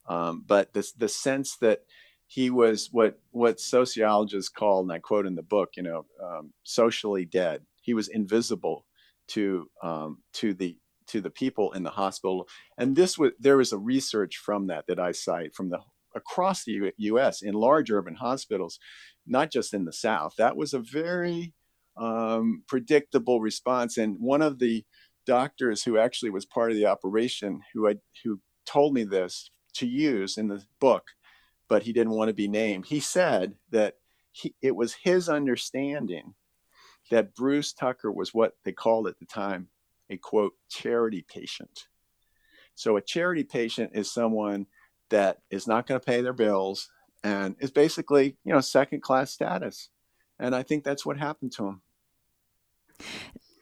Um, 0.08 0.44
but 0.46 0.72
the, 0.72 0.86
the 0.96 1.08
sense 1.08 1.56
that 1.58 1.80
he 2.28 2.50
was 2.50 2.88
what 2.90 3.18
what 3.30 3.60
sociologists 3.60 4.50
call, 4.50 4.80
and 4.80 4.92
I 4.92 4.98
quote 4.98 5.26
in 5.26 5.34
the 5.34 5.42
book, 5.42 5.70
you 5.76 5.82
know, 5.82 6.06
um, 6.22 6.52
socially 6.64 7.24
dead. 7.24 7.62
He 7.82 7.94
was 7.94 8.08
invisible 8.08 8.84
to 9.28 9.68
um, 9.82 10.18
to 10.34 10.54
the 10.54 10.76
to 11.08 11.20
the 11.20 11.30
people 11.30 11.72
in 11.72 11.82
the 11.82 11.90
hospital. 11.90 12.48
And 12.78 12.96
this 12.96 13.16
was 13.16 13.32
there 13.38 13.56
was 13.56 13.72
a 13.72 13.78
research 13.78 14.38
from 14.38 14.66
that 14.68 14.86
that 14.88 14.98
I 14.98 15.12
cite 15.12 15.54
from 15.54 15.70
the 15.70 15.80
across 16.14 16.64
the 16.64 16.92
U.S. 16.96 17.42
in 17.42 17.54
large 17.54 17.90
urban 17.90 18.14
hospitals, 18.14 18.78
not 19.26 19.52
just 19.52 19.74
in 19.74 19.84
the 19.84 19.92
South. 19.92 20.34
That 20.38 20.56
was 20.56 20.72
a 20.72 20.78
very 20.80 21.52
um, 21.96 22.62
predictable 22.68 23.40
response. 23.40 23.96
And 23.96 24.16
one 24.18 24.42
of 24.42 24.58
the 24.58 24.84
doctors 25.26 25.82
who 25.82 25.98
actually 25.98 26.30
was 26.30 26.46
part 26.46 26.70
of 26.70 26.76
the 26.76 26.86
operation, 26.86 27.60
who 27.72 27.88
I, 27.88 27.96
who 28.24 28.40
told 28.64 28.94
me 28.94 29.04
this 29.04 29.50
to 29.74 29.86
use 29.86 30.38
in 30.38 30.48
the 30.48 30.62
book, 30.80 31.04
but 31.68 31.82
he 31.82 31.92
didn't 31.92 32.14
want 32.14 32.28
to 32.28 32.34
be 32.34 32.48
named. 32.48 32.86
He 32.86 33.00
said 33.00 33.54
that 33.70 33.94
he, 34.32 34.54
it 34.62 34.76
was 34.76 34.94
his 35.02 35.28
understanding 35.28 36.34
that 37.10 37.34
Bruce 37.34 37.72
Tucker 37.72 38.10
was 38.10 38.34
what 38.34 38.52
they 38.64 38.72
called 38.72 39.06
at 39.08 39.18
the 39.18 39.26
time 39.26 39.68
a 40.10 40.16
quote 40.16 40.52
charity 40.70 41.24
patient. 41.28 41.86
So 42.74 42.96
a 42.96 43.00
charity 43.00 43.42
patient 43.44 43.92
is 43.94 44.12
someone 44.12 44.66
that 45.10 45.38
is 45.50 45.66
not 45.66 45.86
going 45.86 46.00
to 46.00 46.04
pay 46.06 46.20
their 46.20 46.32
bills 46.32 46.88
and 47.24 47.56
is 47.58 47.70
basically, 47.70 48.36
you 48.44 48.52
know, 48.52 48.60
second 48.60 49.02
class 49.02 49.32
status. 49.32 49.88
And 50.38 50.54
I 50.54 50.62
think 50.62 50.84
that's 50.84 51.06
what 51.06 51.18
happened 51.18 51.52
to 51.56 51.66
him. 51.66 51.82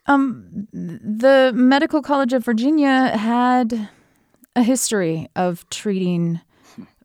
Um, 0.06 0.68
the 0.72 1.52
Medical 1.54 2.02
College 2.02 2.32
of 2.34 2.44
Virginia 2.44 3.16
had 3.16 3.88
a 4.54 4.62
history 4.62 5.28
of 5.34 5.68
treating 5.70 6.40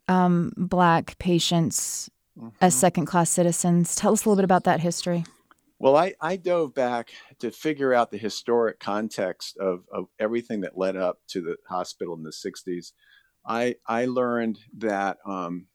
um, 0.08 0.52
black 0.56 1.18
patients 1.18 2.10
mm-hmm. 2.38 2.48
as 2.60 2.74
second 2.74 3.06
class 3.06 3.30
citizens. 3.30 3.94
Tell 3.94 4.12
us 4.12 4.24
a 4.24 4.28
little 4.28 4.36
bit 4.36 4.44
about 4.44 4.64
that 4.64 4.80
history. 4.80 5.24
Well, 5.78 5.96
I, 5.96 6.12
I 6.20 6.36
dove 6.36 6.74
back 6.74 7.10
to 7.38 7.50
figure 7.50 7.94
out 7.94 8.10
the 8.10 8.18
historic 8.18 8.80
context 8.80 9.56
of, 9.56 9.84
of 9.90 10.08
everything 10.18 10.60
that 10.60 10.76
led 10.76 10.96
up 10.96 11.20
to 11.28 11.40
the 11.40 11.56
hospital 11.66 12.14
in 12.14 12.22
the 12.22 12.30
60s. 12.30 12.92
I, 13.46 13.76
I 13.86 14.04
learned 14.04 14.58
that 14.76 15.16
um, 15.24 15.68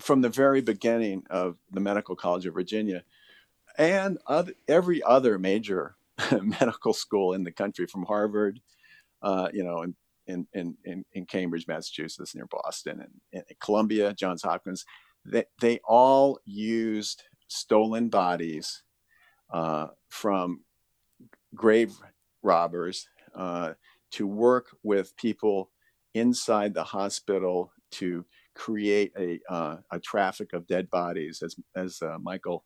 from 0.00 0.22
the 0.22 0.28
very 0.28 0.60
beginning 0.60 1.22
of 1.30 1.56
the 1.70 1.80
Medical 1.80 2.16
College 2.16 2.46
of 2.46 2.54
Virginia 2.54 3.04
and 3.78 4.18
other, 4.26 4.52
every 4.68 5.02
other 5.02 5.38
major 5.38 5.96
medical 6.42 6.92
school 6.92 7.34
in 7.34 7.44
the 7.44 7.52
country, 7.52 7.86
from 7.86 8.04
Harvard, 8.04 8.60
uh, 9.22 9.48
you 9.52 9.64
know, 9.64 9.82
in, 9.82 10.46
in, 10.54 10.76
in, 10.84 11.04
in, 11.12 11.26
Cambridge, 11.26 11.66
Massachusetts, 11.66 12.34
near 12.34 12.46
Boston, 12.46 13.00
and, 13.00 13.44
and 13.48 13.58
Columbia, 13.60 14.14
Johns 14.14 14.42
Hopkins, 14.42 14.84
they, 15.24 15.44
they 15.60 15.80
all 15.84 16.38
used 16.44 17.24
stolen 17.48 18.08
bodies 18.08 18.82
uh, 19.52 19.88
from 20.08 20.60
grave 21.54 21.94
robbers 22.42 23.08
uh, 23.34 23.72
to 24.12 24.26
work 24.26 24.76
with 24.82 25.16
people 25.16 25.70
inside 26.14 26.74
the 26.74 26.84
hospital 26.84 27.72
to 27.90 28.24
create 28.54 29.12
a, 29.18 29.40
uh, 29.48 29.76
a 29.90 29.98
traffic 29.98 30.52
of 30.52 30.66
dead 30.66 30.88
bodies, 30.90 31.42
as, 31.42 31.56
as 31.74 32.00
uh, 32.02 32.18
Michael 32.20 32.64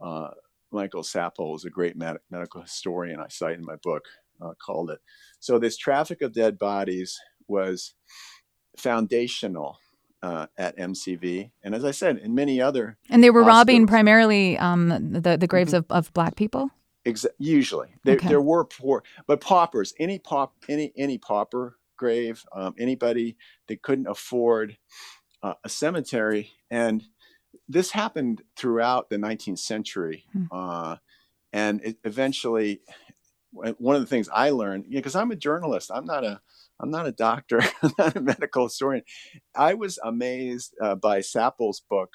uh, 0.00 0.30
Michael 0.70 1.02
Sappol 1.02 1.56
is 1.56 1.64
a 1.64 1.70
great 1.70 1.96
med- 1.96 2.18
medical 2.30 2.62
historian 2.62 3.20
I 3.20 3.28
cite 3.28 3.58
in 3.58 3.64
my 3.64 3.76
book 3.76 4.04
uh, 4.40 4.52
called 4.64 4.90
it. 4.90 5.00
So 5.40 5.58
this 5.58 5.76
traffic 5.76 6.22
of 6.22 6.32
dead 6.32 6.58
bodies 6.58 7.18
was 7.46 7.94
foundational 8.76 9.78
uh, 10.22 10.46
at 10.56 10.76
MCV, 10.76 11.50
and 11.62 11.74
as 11.74 11.84
I 11.84 11.92
said, 11.92 12.18
in 12.18 12.34
many 12.34 12.60
other 12.60 12.98
and 13.08 13.22
they 13.22 13.30
were 13.30 13.44
robbing 13.44 13.86
primarily 13.86 14.58
um, 14.58 15.12
the 15.12 15.36
the 15.36 15.46
graves 15.46 15.72
mm-hmm. 15.72 15.92
of, 15.92 16.06
of 16.06 16.12
black 16.12 16.36
people. 16.36 16.70
Exa- 17.06 17.26
usually, 17.38 17.88
there, 18.04 18.16
okay. 18.16 18.28
there 18.28 18.42
were 18.42 18.64
poor, 18.64 19.04
but 19.26 19.40
paupers. 19.40 19.94
Any 19.98 20.18
pop, 20.18 20.54
any 20.68 20.92
any 20.96 21.18
pauper 21.18 21.78
grave, 21.96 22.44
um, 22.52 22.74
anybody 22.78 23.36
that 23.68 23.82
couldn't 23.82 24.08
afford 24.08 24.76
uh, 25.42 25.54
a 25.64 25.68
cemetery, 25.68 26.50
and 26.70 27.04
this 27.68 27.90
happened 27.90 28.42
throughout 28.56 29.10
the 29.10 29.16
19th 29.16 29.58
century, 29.58 30.24
hmm. 30.32 30.44
uh, 30.52 30.96
and 31.52 31.80
it 31.84 31.96
eventually. 32.04 32.80
One 33.50 33.96
of 33.96 34.02
the 34.02 34.06
things 34.06 34.28
I 34.30 34.50
learned, 34.50 34.84
because 34.90 35.14
you 35.14 35.18
know, 35.18 35.22
I'm 35.22 35.30
a 35.30 35.36
journalist, 35.36 35.90
I'm 35.92 36.04
not 36.04 36.22
a 36.22 36.42
I'm 36.78 36.90
not 36.90 37.06
a 37.06 37.12
doctor, 37.12 37.60
I'm 37.82 37.92
not 37.98 38.14
a 38.14 38.20
medical 38.20 38.64
historian. 38.64 39.04
I 39.56 39.72
was 39.74 39.98
amazed 40.04 40.74
uh, 40.80 40.94
by 40.96 41.20
Sappol's 41.20 41.80
book 41.80 42.10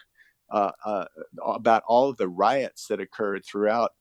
uh, 0.52 0.72
uh, 0.86 1.06
about 1.46 1.84
all 1.88 2.10
of 2.10 2.18
the 2.18 2.30
riots 2.30 2.88
that 2.88 3.00
occurred 3.00 3.44
throughout 3.46 3.92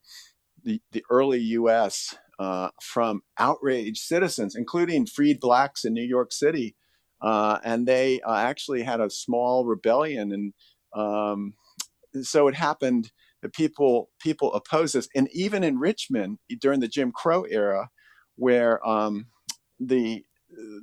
the, 0.62 0.80
the 0.92 1.04
early 1.10 1.40
U.S. 1.40 2.14
Uh, 2.38 2.68
from 2.80 3.22
outraged 3.38 4.02
citizens, 4.02 4.54
including 4.54 5.06
freed 5.06 5.40
blacks 5.40 5.84
in 5.84 5.94
New 5.94 6.04
York 6.04 6.32
City. 6.32 6.76
Uh, 7.20 7.58
and 7.64 7.86
they 7.86 8.20
uh, 8.20 8.36
actually 8.36 8.82
had 8.82 9.00
a 9.00 9.08
small 9.08 9.64
rebellion. 9.64 10.32
And 10.32 10.52
um, 10.94 11.54
so 12.22 12.48
it 12.48 12.54
happened 12.54 13.10
that 13.42 13.54
people, 13.54 14.10
people 14.20 14.52
opposed 14.54 14.94
this. 14.94 15.08
And 15.14 15.28
even 15.32 15.64
in 15.64 15.78
Richmond 15.78 16.38
during 16.60 16.80
the 16.80 16.88
Jim 16.88 17.12
Crow 17.12 17.44
era, 17.44 17.90
where 18.36 18.86
um, 18.86 19.26
the 19.80 20.24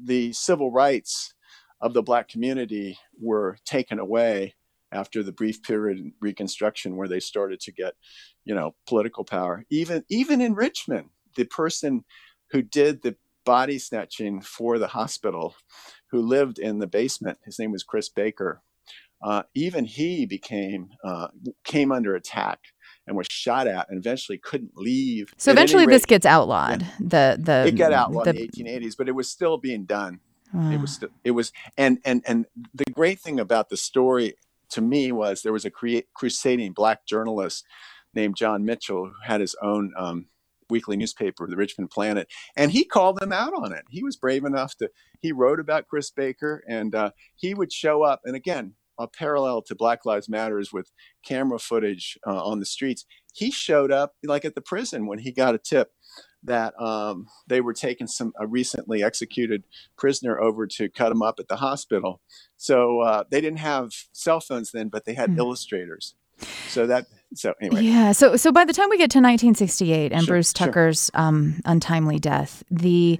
the 0.03 0.33
civil 0.33 0.71
rights 0.71 1.33
of 1.81 1.93
the 1.93 2.03
black 2.03 2.27
community 2.27 2.97
were 3.19 3.57
taken 3.65 3.99
away 3.99 4.55
after 4.91 5.21
the 5.21 5.31
brief 5.31 5.61
period 5.61 5.99
in 5.99 6.13
reconstruction 6.19 6.95
where 6.95 7.07
they 7.07 7.19
started 7.19 7.59
to 7.59 7.71
get 7.71 7.93
you 8.45 8.55
know 8.55 8.75
political 8.87 9.23
power 9.23 9.63
even 9.69 10.03
even 10.09 10.41
in 10.41 10.53
richmond 10.53 11.09
the 11.35 11.45
person 11.45 12.03
who 12.51 12.61
did 12.61 13.01
the 13.01 13.15
body 13.45 13.77
snatching 13.77 14.41
for 14.41 14.79
the 14.79 14.87
hospital 14.87 15.55
who 16.11 16.19
lived 16.21 16.57
in 16.59 16.79
the 16.79 16.87
basement 16.87 17.37
his 17.45 17.59
name 17.59 17.71
was 17.71 17.83
chris 17.83 18.09
baker 18.09 18.61
uh, 19.21 19.43
even 19.53 19.85
he 19.85 20.25
became 20.25 20.89
uh, 21.03 21.27
came 21.63 21.91
under 21.91 22.15
attack 22.15 22.59
and 23.07 23.17
was 23.17 23.27
shot 23.29 23.67
at 23.67 23.89
and 23.89 23.97
eventually 23.97 24.37
couldn't 24.37 24.71
leave. 24.75 25.33
So 25.37 25.51
eventually 25.51 25.85
this 25.85 26.05
gets 26.05 26.25
outlawed. 26.25 26.81
Yeah, 26.81 26.87
the 26.99 27.39
the 27.41 27.67
it 27.67 27.75
got 27.75 27.91
outlawed 27.91 28.25
the, 28.25 28.29
in 28.29 28.35
the 28.35 28.63
1880s, 28.63 28.95
but 28.97 29.09
it 29.09 29.13
was 29.13 29.29
still 29.29 29.57
being 29.57 29.85
done. 29.85 30.19
Uh, 30.55 30.71
it 30.71 30.79
was 30.79 30.93
still, 30.93 31.09
it 31.23 31.31
was 31.31 31.51
and 31.77 31.99
and 32.05 32.23
and 32.25 32.45
the 32.73 32.85
great 32.91 33.19
thing 33.19 33.39
about 33.39 33.69
the 33.69 33.77
story 33.77 34.35
to 34.69 34.81
me 34.81 35.11
was 35.11 35.41
there 35.41 35.53
was 35.53 35.65
a 35.65 35.71
cre- 35.71 36.05
crusading 36.13 36.73
black 36.73 37.05
journalist 37.05 37.65
named 38.13 38.35
John 38.35 38.65
Mitchell 38.65 39.07
who 39.07 39.13
had 39.23 39.41
his 39.41 39.55
own 39.61 39.91
um, 39.97 40.27
weekly 40.69 40.97
newspaper, 40.97 41.47
the 41.47 41.55
Richmond 41.55 41.89
Planet, 41.89 42.27
and 42.55 42.71
he 42.71 42.85
called 42.85 43.19
them 43.19 43.31
out 43.31 43.53
on 43.53 43.73
it. 43.73 43.85
He 43.89 44.03
was 44.03 44.15
brave 44.15 44.45
enough 44.45 44.75
to. 44.77 44.89
He 45.19 45.31
wrote 45.31 45.59
about 45.59 45.87
Chris 45.87 46.11
Baker, 46.11 46.63
and 46.67 46.95
uh, 46.95 47.11
he 47.35 47.53
would 47.53 47.73
show 47.73 48.03
up. 48.03 48.21
And 48.23 48.35
again, 48.35 48.75
a 48.99 49.07
parallel 49.07 49.61
to 49.63 49.75
Black 49.75 50.05
Lives 50.05 50.29
Matters 50.29 50.71
with 50.71 50.91
camera 51.25 51.57
footage 51.57 52.17
uh, 52.27 52.43
on 52.43 52.59
the 52.59 52.65
streets. 52.65 53.05
He 53.33 53.49
showed 53.49 53.91
up 53.91 54.15
like 54.23 54.45
at 54.45 54.55
the 54.55 54.61
prison 54.61 55.07
when 55.07 55.19
he 55.19 55.31
got 55.31 55.55
a 55.55 55.59
tip 55.59 55.91
that 56.43 56.79
um, 56.81 57.27
they 57.47 57.61
were 57.61 57.73
taking 57.73 58.07
some 58.07 58.33
a 58.39 58.47
recently 58.47 59.03
executed 59.03 59.63
prisoner 59.97 60.39
over 60.39 60.67
to 60.67 60.89
cut 60.89 61.11
him 61.11 61.21
up 61.21 61.35
at 61.39 61.47
the 61.47 61.57
hospital. 61.57 62.21
So 62.57 63.01
uh, 63.01 63.23
they 63.29 63.41
didn't 63.41 63.59
have 63.59 63.91
cell 64.11 64.39
phones 64.39 64.71
then, 64.71 64.89
but 64.89 65.05
they 65.05 65.13
had 65.13 65.31
mm. 65.31 65.37
illustrators. 65.37 66.15
So 66.69 66.87
that 66.87 67.07
so 67.35 67.53
anyway. 67.61 67.83
Yeah. 67.83 68.13
So 68.13 68.37
so 68.37 68.51
by 68.51 68.65
the 68.65 68.73
time 68.73 68.89
we 68.89 68.97
get 68.97 69.11
to 69.11 69.19
1968 69.19 70.11
and 70.13 70.23
sure, 70.23 70.35
Bruce 70.35 70.53
Tucker's 70.53 71.11
sure. 71.13 71.21
um, 71.21 71.61
untimely 71.65 72.19
death, 72.19 72.63
the 72.71 73.19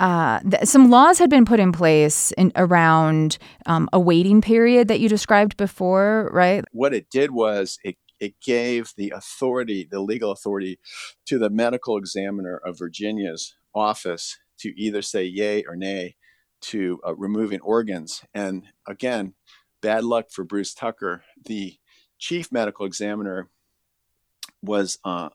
uh, 0.00 0.40
th- 0.40 0.64
some 0.64 0.90
laws 0.90 1.18
had 1.18 1.30
been 1.30 1.44
put 1.44 1.60
in 1.60 1.72
place 1.72 2.32
in, 2.32 2.52
around 2.56 3.38
um, 3.66 3.88
a 3.92 4.00
waiting 4.00 4.40
period 4.40 4.88
that 4.88 5.00
you 5.00 5.08
described 5.08 5.56
before, 5.56 6.30
right? 6.32 6.64
What 6.72 6.94
it 6.94 7.10
did 7.10 7.30
was 7.30 7.78
it 7.84 7.96
it 8.18 8.40
gave 8.40 8.94
the 8.96 9.12
authority, 9.14 9.86
the 9.90 10.00
legal 10.00 10.30
authority, 10.30 10.78
to 11.26 11.38
the 11.38 11.50
medical 11.50 11.98
examiner 11.98 12.56
of 12.64 12.78
Virginia's 12.78 13.54
office 13.74 14.38
to 14.58 14.72
either 14.80 15.02
say 15.02 15.24
yay 15.24 15.64
or 15.64 15.76
nay 15.76 16.16
to 16.62 16.98
uh, 17.06 17.14
removing 17.14 17.60
organs. 17.60 18.24
And 18.32 18.64
again, 18.88 19.34
bad 19.82 20.04
luck 20.04 20.30
for 20.30 20.44
Bruce 20.44 20.74
Tucker. 20.74 21.24
The 21.44 21.76
chief 22.18 22.50
medical 22.50 22.86
examiner 22.86 23.50
was 24.62 24.98
uh, 25.04 25.28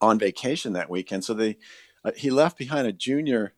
on 0.00 0.18
vacation 0.18 0.74
that 0.74 0.90
weekend, 0.90 1.24
so 1.24 1.34
they 1.34 1.56
uh, 2.04 2.12
he 2.16 2.30
left 2.30 2.58
behind 2.58 2.86
a 2.86 2.92
junior 2.92 3.54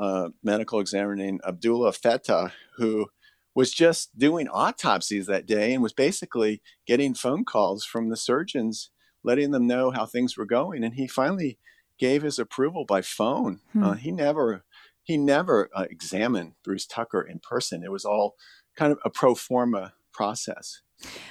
uh, 0.00 0.30
medical 0.42 0.80
examiner 0.80 1.14
named 1.14 1.40
Abdullah 1.46 1.92
Fatteh, 1.92 2.52
who 2.76 3.08
was 3.54 3.72
just 3.72 4.18
doing 4.18 4.48
autopsies 4.48 5.26
that 5.26 5.46
day 5.46 5.74
and 5.74 5.82
was 5.82 5.92
basically 5.92 6.62
getting 6.86 7.14
phone 7.14 7.44
calls 7.44 7.84
from 7.84 8.08
the 8.08 8.16
surgeons 8.16 8.90
letting 9.22 9.50
them 9.50 9.66
know 9.66 9.90
how 9.90 10.06
things 10.06 10.36
were 10.36 10.46
going. 10.46 10.82
And 10.82 10.94
he 10.94 11.06
finally 11.06 11.58
gave 11.98 12.22
his 12.22 12.38
approval 12.38 12.84
by 12.84 13.02
phone. 13.02 13.60
Hmm. 13.72 13.84
uh, 13.84 13.94
he 13.94 14.10
never 14.10 14.64
he 15.02 15.16
never 15.16 15.68
uh, 15.74 15.86
examined 15.90 16.52
bruce 16.62 16.86
tucker 16.86 17.20
in 17.20 17.40
person. 17.40 17.82
It 17.82 17.90
was 17.90 18.04
all 18.04 18.36
kind 18.76 18.92
of 18.92 18.98
a 19.04 19.10
pro 19.10 19.34
forma 19.34 19.94
process 20.12 20.80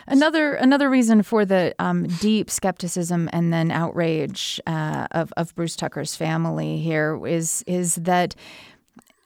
Another 0.08 0.56
another 0.56 0.90
reason 0.90 1.24
for 1.24 1.46
the 1.46 1.76
um, 1.80 2.08
deep 2.08 2.50
skepticism 2.50 3.30
and 3.32 3.54
then 3.54 3.72
outrage 3.72 4.60
uh, 4.66 5.08
of 5.12 5.32
of 5.38 5.56
Bruce 5.56 5.76
Tucker's 5.76 6.16
family 6.16 6.78
here 6.80 7.26
is 7.26 7.64
is 7.68 7.96
that 7.96 8.36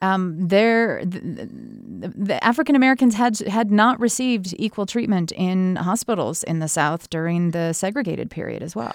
um, 0.03 0.49
the, 0.49 0.99
the 1.05 2.43
African 2.43 2.75
Americans 2.75 3.15
had 3.15 3.39
had 3.39 3.71
not 3.71 3.99
received 4.01 4.53
equal 4.59 4.85
treatment 4.85 5.31
in 5.31 5.77
hospitals 5.77 6.43
in 6.43 6.59
the 6.59 6.67
South 6.67 7.09
during 7.09 7.51
the 7.51 7.71
segregated 7.71 8.29
period 8.29 8.61
as 8.61 8.75
well. 8.75 8.93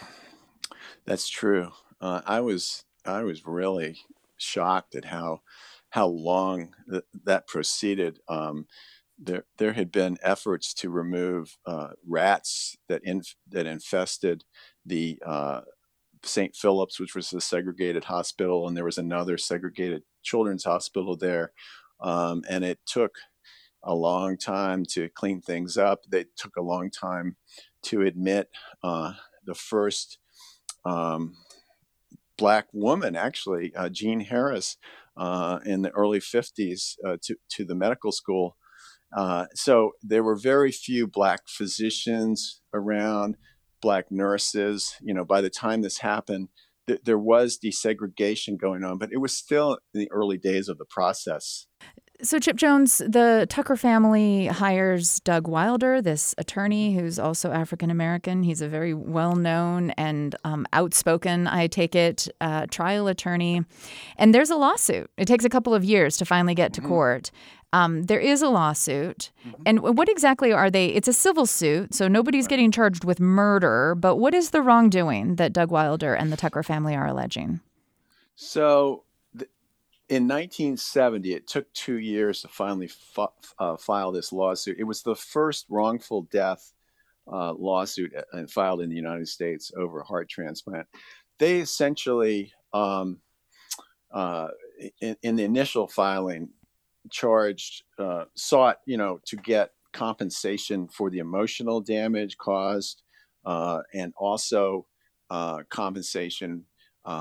That's 1.06 1.28
true. 1.28 1.70
Uh, 2.00 2.20
I 2.26 2.40
was 2.40 2.84
I 3.06 3.22
was 3.22 3.46
really 3.46 4.00
shocked 4.36 4.94
at 4.94 5.06
how 5.06 5.40
how 5.90 6.06
long 6.06 6.74
th- 6.90 7.04
that 7.24 7.46
proceeded. 7.46 8.20
Um, 8.28 8.66
there 9.18 9.44
there 9.58 9.72
had 9.72 9.90
been 9.90 10.16
efforts 10.22 10.72
to 10.74 10.90
remove 10.90 11.58
uh, 11.66 11.90
rats 12.06 12.76
that 12.88 13.02
inf- 13.04 13.36
that 13.50 13.66
infested 13.66 14.44
the 14.86 15.20
uh, 15.26 15.62
St. 16.24 16.54
Philip's, 16.56 17.00
which 17.00 17.14
was 17.14 17.32
a 17.32 17.40
segregated 17.40 18.04
hospital, 18.04 18.66
and 18.66 18.76
there 18.76 18.84
was 18.84 18.98
another 18.98 19.38
segregated 19.38 20.02
children's 20.22 20.64
hospital 20.64 21.16
there. 21.16 21.52
Um, 22.00 22.44
and 22.48 22.64
it 22.64 22.78
took 22.86 23.16
a 23.82 23.94
long 23.94 24.36
time 24.36 24.84
to 24.90 25.08
clean 25.10 25.40
things 25.40 25.76
up. 25.76 26.00
They 26.08 26.26
took 26.36 26.56
a 26.56 26.62
long 26.62 26.90
time 26.90 27.36
to 27.84 28.02
admit 28.02 28.48
uh, 28.82 29.14
the 29.44 29.54
first 29.54 30.18
um, 30.84 31.36
black 32.36 32.66
woman, 32.72 33.16
actually, 33.16 33.74
uh, 33.74 33.88
Jean 33.88 34.20
Harris, 34.20 34.76
uh, 35.16 35.58
in 35.64 35.82
the 35.82 35.90
early 35.90 36.20
50s 36.20 36.96
uh, 37.04 37.16
to, 37.22 37.36
to 37.50 37.64
the 37.64 37.74
medical 37.74 38.12
school. 38.12 38.56
Uh, 39.16 39.46
so 39.54 39.92
there 40.02 40.22
were 40.22 40.36
very 40.36 40.72
few 40.72 41.06
black 41.06 41.48
physicians 41.48 42.60
around 42.74 43.36
black 43.80 44.06
nurses. 44.10 44.94
You 45.00 45.14
know, 45.14 45.24
by 45.24 45.40
the 45.40 45.50
time 45.50 45.82
this 45.82 45.98
happened, 45.98 46.48
th- 46.86 47.00
there 47.04 47.18
was 47.18 47.58
desegregation 47.58 48.58
going 48.58 48.84
on, 48.84 48.98
but 48.98 49.10
it 49.12 49.18
was 49.18 49.36
still 49.36 49.78
in 49.94 50.00
the 50.00 50.10
early 50.10 50.38
days 50.38 50.68
of 50.68 50.78
the 50.78 50.84
process. 50.84 51.66
So, 52.20 52.40
Chip 52.40 52.56
Jones, 52.56 52.98
the 52.98 53.46
Tucker 53.48 53.76
family 53.76 54.46
hires 54.46 55.20
Doug 55.20 55.46
Wilder, 55.46 56.02
this 56.02 56.34
attorney 56.36 56.92
who's 56.96 57.16
also 57.16 57.52
African 57.52 57.90
American. 57.90 58.42
He's 58.42 58.60
a 58.60 58.66
very 58.66 58.92
well 58.92 59.36
known 59.36 59.90
and 59.90 60.34
um, 60.42 60.66
outspoken, 60.72 61.46
I 61.46 61.68
take 61.68 61.94
it, 61.94 62.26
uh, 62.40 62.66
trial 62.66 63.06
attorney. 63.06 63.64
And 64.16 64.34
there's 64.34 64.50
a 64.50 64.56
lawsuit. 64.56 65.08
It 65.16 65.26
takes 65.26 65.44
a 65.44 65.48
couple 65.48 65.74
of 65.74 65.84
years 65.84 66.16
to 66.16 66.24
finally 66.24 66.56
get 66.56 66.72
to 66.72 66.80
mm-hmm. 66.80 66.88
court. 66.88 67.30
Um, 67.72 68.02
there 68.04 68.18
is 68.18 68.42
a 68.42 68.48
lawsuit. 68.48 69.30
Mm-hmm. 69.46 69.62
And 69.66 69.80
what 69.96 70.08
exactly 70.08 70.52
are 70.52 70.70
they? 70.70 70.86
It's 70.86 71.06
a 71.06 71.12
civil 71.12 71.46
suit, 71.46 71.94
so 71.94 72.08
nobody's 72.08 72.46
right. 72.46 72.50
getting 72.50 72.72
charged 72.72 73.04
with 73.04 73.20
murder. 73.20 73.94
But 73.94 74.16
what 74.16 74.34
is 74.34 74.50
the 74.50 74.60
wrongdoing 74.60 75.36
that 75.36 75.52
Doug 75.52 75.70
Wilder 75.70 76.14
and 76.14 76.32
the 76.32 76.36
Tucker 76.36 76.64
family 76.64 76.96
are 76.96 77.06
alleging? 77.06 77.60
So 78.34 79.04
in 80.08 80.26
1970, 80.26 81.34
it 81.34 81.46
took 81.46 81.70
two 81.74 81.98
years 81.98 82.40
to 82.40 82.48
finally 82.48 82.90
uh, 83.58 83.76
file 83.76 84.10
this 84.10 84.32
lawsuit. 84.32 84.78
It 84.78 84.84
was 84.84 85.02
the 85.02 85.14
first 85.14 85.66
wrongful 85.68 86.22
death 86.30 86.72
uh, 87.30 87.52
lawsuit 87.52 88.14
uh, 88.32 88.46
filed 88.46 88.80
in 88.80 88.88
the 88.88 88.96
United 88.96 89.28
States 89.28 89.70
over 89.76 90.00
a 90.00 90.04
heart 90.04 90.30
transplant. 90.30 90.86
They 91.38 91.60
essentially, 91.60 92.52
um, 92.72 93.18
uh, 94.10 94.48
in, 95.02 95.14
in, 95.22 95.36
the 95.36 95.44
initial 95.44 95.86
filing, 95.86 96.48
charged, 97.10 97.84
uh, 97.98 98.24
sought, 98.34 98.78
you 98.86 98.96
know, 98.96 99.20
to 99.26 99.36
get 99.36 99.72
compensation 99.92 100.88
for 100.88 101.10
the 101.10 101.18
emotional 101.18 101.82
damage 101.82 102.38
caused, 102.38 103.02
uh, 103.44 103.80
and 103.92 104.14
also 104.16 104.86
compensation 105.68 106.64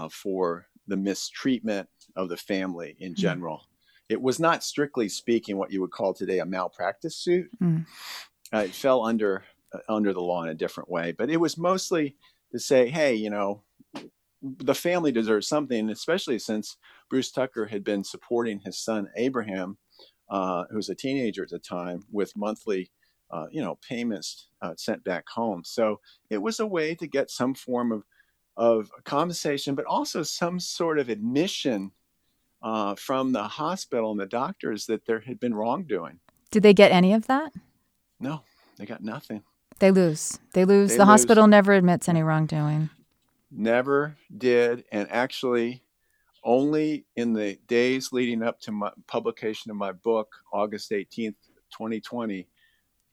for 0.10 0.68
the 0.88 0.96
mistreatment 0.96 1.90
of 2.18 2.28
the 2.28 2.38
family 2.38 2.98
in 3.00 3.14
mm. 3.14 3.18
general. 3.18 3.58
Mm. 3.58 3.64
It 4.10 4.22
was 4.22 4.40
not 4.40 4.64
strictly 4.64 5.08
speaking 5.08 5.58
what 5.58 5.72
you 5.72 5.80
would 5.82 5.92
call 5.92 6.14
today 6.14 6.40
a 6.40 6.46
malpractice 6.46 7.16
suit. 7.16 7.50
Mm. 7.62 7.86
Uh, 8.54 8.60
it 8.60 8.72
fell 8.72 9.06
under 9.06 9.44
uh, 9.74 9.80
under 9.88 10.14
the 10.14 10.22
law 10.22 10.44
in 10.44 10.50
a 10.50 10.56
different 10.56 10.90
way, 10.90 11.12
but 11.12 11.30
it 11.30 11.38
was 11.38 11.58
mostly 11.58 12.16
to 12.52 12.60
say, 12.60 12.90
hey, 12.90 13.14
you 13.14 13.30
know, 13.30 13.64
the 14.42 14.76
family 14.76 15.12
deserves 15.12 15.48
something, 15.48 15.90
especially 15.90 16.40
since 16.40 16.78
Bruce 17.10 17.32
Tucker 17.32 17.66
had 17.66 17.84
been 17.84 18.04
supporting 18.04 18.60
his 18.60 18.78
son 18.78 19.10
Abraham, 19.18 19.78
uh, 20.30 20.64
who 20.70 20.78
was 20.78 20.90
a 20.90 20.96
teenager 20.96 21.44
at 21.44 21.50
the 21.50 21.60
time, 21.60 22.04
with 22.12 22.38
monthly, 22.38 22.92
uh, 23.32 23.48
you 23.52 23.62
know, 23.62 23.78
payments 23.88 24.48
uh, 24.62 24.74
sent 24.78 25.04
back 25.04 25.26
home. 25.30 25.64
So 25.66 26.00
it 26.30 26.42
was 26.42 26.60
a 26.60 26.68
way 26.68 26.96
to 26.96 27.08
get 27.08 27.30
some 27.30 27.54
form 27.54 27.92
of 27.92 28.04
of 28.56 28.90
compensation, 29.04 29.76
but 29.76 29.86
also 29.86 30.24
some 30.24 30.60
sort 30.60 30.98
of 30.98 31.10
admission 31.10 31.92
uh, 32.62 32.96
from 32.96 33.32
the 33.32 33.44
hospital 33.44 34.12
and 34.12 34.20
the 34.20 34.26
doctors 34.26 34.86
that 34.88 35.06
there 35.06 35.22
had 35.22 35.40
been 35.40 35.54
wrongdoing. 35.54 36.20
Did 36.52 36.64
they 36.64 36.74
get 36.74 36.92
any 36.92 37.14
of 37.14 37.28
that? 37.28 37.52
No, 38.20 38.44
they 38.78 38.86
got 38.86 39.04
nothing. 39.04 39.44
They 39.80 39.92
lose. 39.92 40.40
They 40.54 40.66
lose. 40.66 40.92
They 40.92 40.98
the 40.98 41.04
lose. 41.04 41.10
hospital 41.10 41.48
never 41.48 41.74
admits 41.74 42.10
any 42.10 42.24
wrongdoing. 42.24 42.90
Never 43.52 44.18
did, 44.36 44.84
and 44.92 45.08
actually, 45.12 45.84
only 46.44 47.06
in 47.16 47.34
the 47.34 47.58
days 47.68 48.12
leading 48.12 48.44
up 48.44 48.60
to 48.62 48.72
my 48.72 48.92
publication 49.08 49.72
of 49.72 49.78
my 49.78 49.92
book, 49.92 50.30
August 50.52 50.92
18th, 50.92 51.36
2020, 51.72 52.48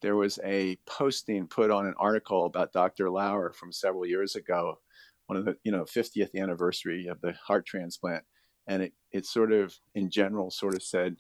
there 0.00 0.16
was 0.16 0.38
a 0.44 0.76
posting 0.86 1.46
put 1.46 1.70
on 1.70 1.86
an 1.86 1.94
article 1.98 2.46
about 2.46 2.72
Dr. 2.72 3.10
Lower 3.10 3.52
from 3.52 3.72
several 3.72 4.06
years 4.06 4.36
ago, 4.36 4.78
one 5.26 5.38
of 5.38 5.44
the 5.44 5.56
you 5.64 5.72
know 5.72 5.84
50th 5.84 6.34
anniversary 6.34 7.06
of 7.06 7.20
the 7.20 7.32
heart 7.32 7.66
transplant, 7.66 8.24
and 8.66 8.82
it 8.82 8.92
it 9.14 9.24
sort 9.24 9.52
of 9.52 9.78
in 9.94 10.10
general 10.10 10.50
sort 10.50 10.74
of 10.74 10.82
said, 10.82 11.16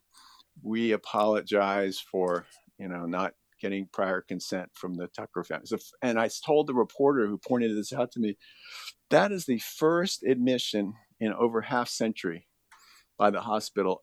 we 0.62 0.92
apologize 0.92 1.98
for 1.98 2.44
you 2.78 2.88
know 2.88 3.06
not 3.06 3.32
getting 3.62 3.88
prior 3.92 4.20
consent 4.20 4.68
from 4.74 4.94
the 4.94 5.06
Tucker 5.06 5.44
family. 5.44 5.66
So, 5.66 5.78
and 6.02 6.18
I 6.18 6.28
told 6.44 6.66
the 6.66 6.74
reporter 6.74 7.26
who 7.26 7.38
pointed 7.38 7.74
this 7.74 7.92
out 7.94 8.12
to 8.12 8.20
me, 8.20 8.36
that 9.08 9.32
is 9.32 9.46
the 9.46 9.60
first 9.60 10.22
admission 10.24 10.92
in 11.20 11.32
over 11.32 11.62
half 11.62 11.88
century 11.88 12.46
by 13.16 13.30
the 13.30 13.40
hospital. 13.40 14.02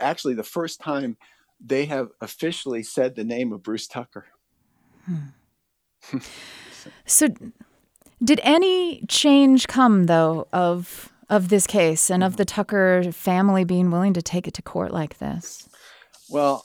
Actually, 0.00 0.34
the 0.34 0.42
first 0.42 0.80
time 0.80 1.16
they 1.64 1.86
have 1.86 2.08
officially 2.20 2.82
said 2.82 3.14
the 3.14 3.24
name 3.24 3.52
of 3.52 3.62
Bruce 3.62 3.86
Tucker. 3.86 4.26
Hmm. 5.04 6.18
so, 7.06 7.28
did 8.22 8.40
any 8.42 9.04
change 9.06 9.68
come 9.68 10.06
though 10.06 10.48
of 10.52 11.12
of 11.28 11.48
this 11.48 11.66
case 11.66 12.10
and 12.10 12.24
of 12.24 12.36
the 12.36 12.44
Tucker 12.44 13.12
family 13.12 13.64
being 13.64 13.90
willing 13.90 14.14
to 14.14 14.22
take 14.22 14.46
it 14.48 14.54
to 14.54 14.62
court 14.62 14.92
like 14.92 15.18
this? 15.18 15.68
Well, 16.30 16.64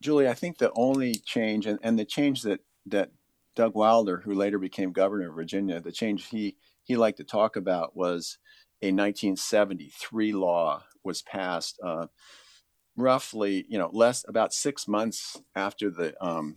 Julie, 0.00 0.28
I 0.28 0.34
think 0.34 0.58
the 0.58 0.72
only 0.74 1.14
change, 1.14 1.66
and, 1.66 1.78
and 1.82 1.98
the 1.98 2.04
change 2.04 2.42
that, 2.42 2.60
that 2.86 3.10
Doug 3.56 3.74
Wilder, 3.74 4.18
who 4.18 4.34
later 4.34 4.58
became 4.58 4.92
governor 4.92 5.28
of 5.28 5.34
Virginia, 5.34 5.80
the 5.80 5.92
change 5.92 6.26
he, 6.26 6.56
he 6.84 6.96
liked 6.96 7.18
to 7.18 7.24
talk 7.24 7.56
about 7.56 7.96
was 7.96 8.38
a 8.82 8.88
1973 8.88 10.32
law 10.32 10.82
was 11.02 11.22
passed 11.22 11.78
uh, 11.82 12.06
roughly, 12.96 13.64
you 13.68 13.78
know, 13.78 13.90
less 13.92 14.24
about 14.28 14.52
six 14.52 14.86
months 14.86 15.40
after 15.54 15.90
the, 15.90 16.14
um, 16.24 16.56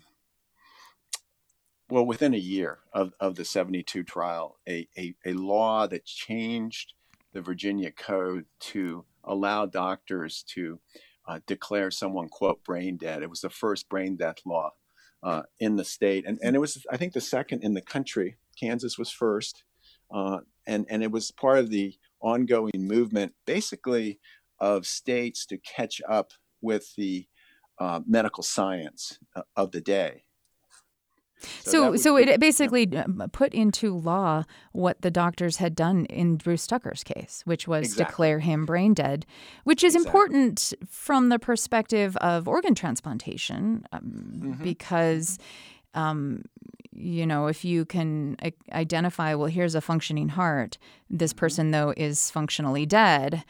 well, 1.89 2.05
within 2.05 2.33
a 2.33 2.37
year 2.37 2.79
of, 2.91 3.13
of 3.19 3.35
the 3.35 3.45
72 3.45 4.03
trial, 4.03 4.57
a, 4.67 4.87
a, 4.97 5.15
a 5.25 5.33
law 5.33 5.87
that 5.87 6.05
changed 6.05 6.93
the 7.37 7.41
Virginia 7.43 7.91
code 7.91 8.45
to 8.59 9.05
allow 9.23 9.67
doctors 9.67 10.43
to 10.47 10.79
uh, 11.27 11.39
declare 11.45 11.91
someone 11.91 12.27
quote 12.29 12.63
brain 12.63 12.97
dead. 12.97 13.21
It 13.21 13.29
was 13.29 13.41
the 13.41 13.49
first 13.51 13.87
brain 13.89 14.15
death 14.15 14.37
law 14.43 14.71
uh, 15.21 15.43
in 15.59 15.75
the 15.75 15.83
state, 15.83 16.25
and 16.25 16.39
and 16.41 16.55
it 16.55 16.59
was 16.59 16.83
I 16.91 16.97
think 16.97 17.13
the 17.13 17.21
second 17.21 17.63
in 17.63 17.75
the 17.75 17.81
country. 17.81 18.37
Kansas 18.59 18.97
was 18.97 19.11
first, 19.11 19.63
uh, 20.09 20.39
and 20.65 20.87
and 20.89 21.03
it 21.03 21.11
was 21.11 21.29
part 21.29 21.59
of 21.59 21.69
the 21.69 21.93
ongoing 22.21 22.71
movement, 22.75 23.33
basically, 23.45 24.19
of 24.59 24.87
states 24.87 25.45
to 25.45 25.59
catch 25.59 26.01
up 26.09 26.31
with 26.61 26.95
the 26.95 27.27
uh, 27.77 27.99
medical 28.07 28.41
science 28.41 29.19
uh, 29.35 29.43
of 29.55 29.71
the 29.73 29.81
day. 29.81 30.23
So, 31.39 31.95
so, 31.95 31.95
so 31.95 32.17
it 32.17 32.39
basically 32.39 32.87
yeah. 32.91 33.03
Um, 33.03 33.29
put 33.31 33.53
into 33.53 33.95
law 33.95 34.43
what 34.71 35.01
the 35.01 35.11
doctors 35.11 35.57
had 35.57 35.75
done 35.75 36.05
in 36.05 36.37
Bruce 36.37 36.65
Tucker's 36.65 37.03
case, 37.03 37.43
which 37.45 37.67
was 37.67 37.85
exactly. 37.85 38.05
declare 38.05 38.39
him 38.39 38.65
brain 38.65 38.93
dead, 38.93 39.25
which 39.63 39.83
is 39.83 39.95
exactly. 39.95 40.09
important 40.09 40.73
from 40.89 41.29
the 41.29 41.39
perspective 41.39 42.17
of 42.17 42.47
organ 42.47 42.75
transplantation 42.75 43.85
um, 43.91 44.01
mm-hmm. 44.01 44.63
because. 44.63 45.37
Um, 45.93 46.43
you 46.99 47.27
know, 47.27 47.45
if 47.45 47.63
you 47.63 47.85
can 47.85 48.37
identify, 48.71 49.35
well, 49.35 49.47
here's 49.47 49.75
a 49.75 49.81
functioning 49.81 50.29
heart, 50.29 50.79
this 51.09 51.31
mm-hmm. 51.31 51.39
person, 51.39 51.71
though, 51.71 51.93
is 51.95 52.31
functionally 52.31 52.85
dead, 52.87 53.43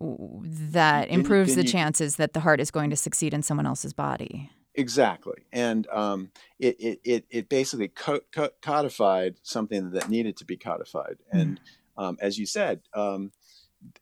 that 0.00 1.08
improves 1.08 1.54
the 1.54 1.62
you, 1.62 1.68
chances 1.68 2.16
that 2.16 2.32
the 2.32 2.40
heart 2.40 2.60
is 2.60 2.70
going 2.70 2.90
to 2.90 2.96
succeed 2.96 3.34
in 3.34 3.42
someone 3.42 3.66
else's 3.66 3.92
body. 3.92 4.50
Exactly, 4.78 5.42
and 5.52 5.88
um, 5.88 6.30
it, 6.60 6.76
it, 6.78 7.00
it 7.02 7.24
it 7.30 7.48
basically 7.48 7.88
co- 7.88 8.20
co- 8.30 8.50
codified 8.62 9.34
something 9.42 9.90
that 9.90 10.08
needed 10.08 10.36
to 10.36 10.44
be 10.44 10.56
codified, 10.56 11.16
mm. 11.34 11.40
and 11.40 11.60
um, 11.96 12.16
as 12.20 12.38
you 12.38 12.46
said, 12.46 12.80
um, 12.94 13.32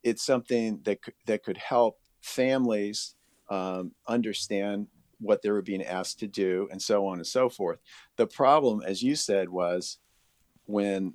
it's 0.03 0.23
something 0.23 0.81
that 0.85 0.99
c- 1.03 1.13
that 1.25 1.43
could 1.43 1.57
help 1.57 1.99
families 2.21 3.15
um, 3.49 3.93
understand 4.07 4.89
what 5.19 5.41
they 5.41 5.51
were 5.51 5.63
being 5.63 5.83
asked 5.83 6.19
to 6.19 6.27
do, 6.27 6.69
and 6.71 6.83
so 6.83 7.07
on 7.07 7.17
and 7.17 7.27
so 7.27 7.49
forth. 7.49 7.79
The 8.17 8.27
problem, 8.27 8.83
as 8.85 9.03
you 9.03 9.17
said, 9.17 9.49
was 9.49 9.97
when 10.67 11.15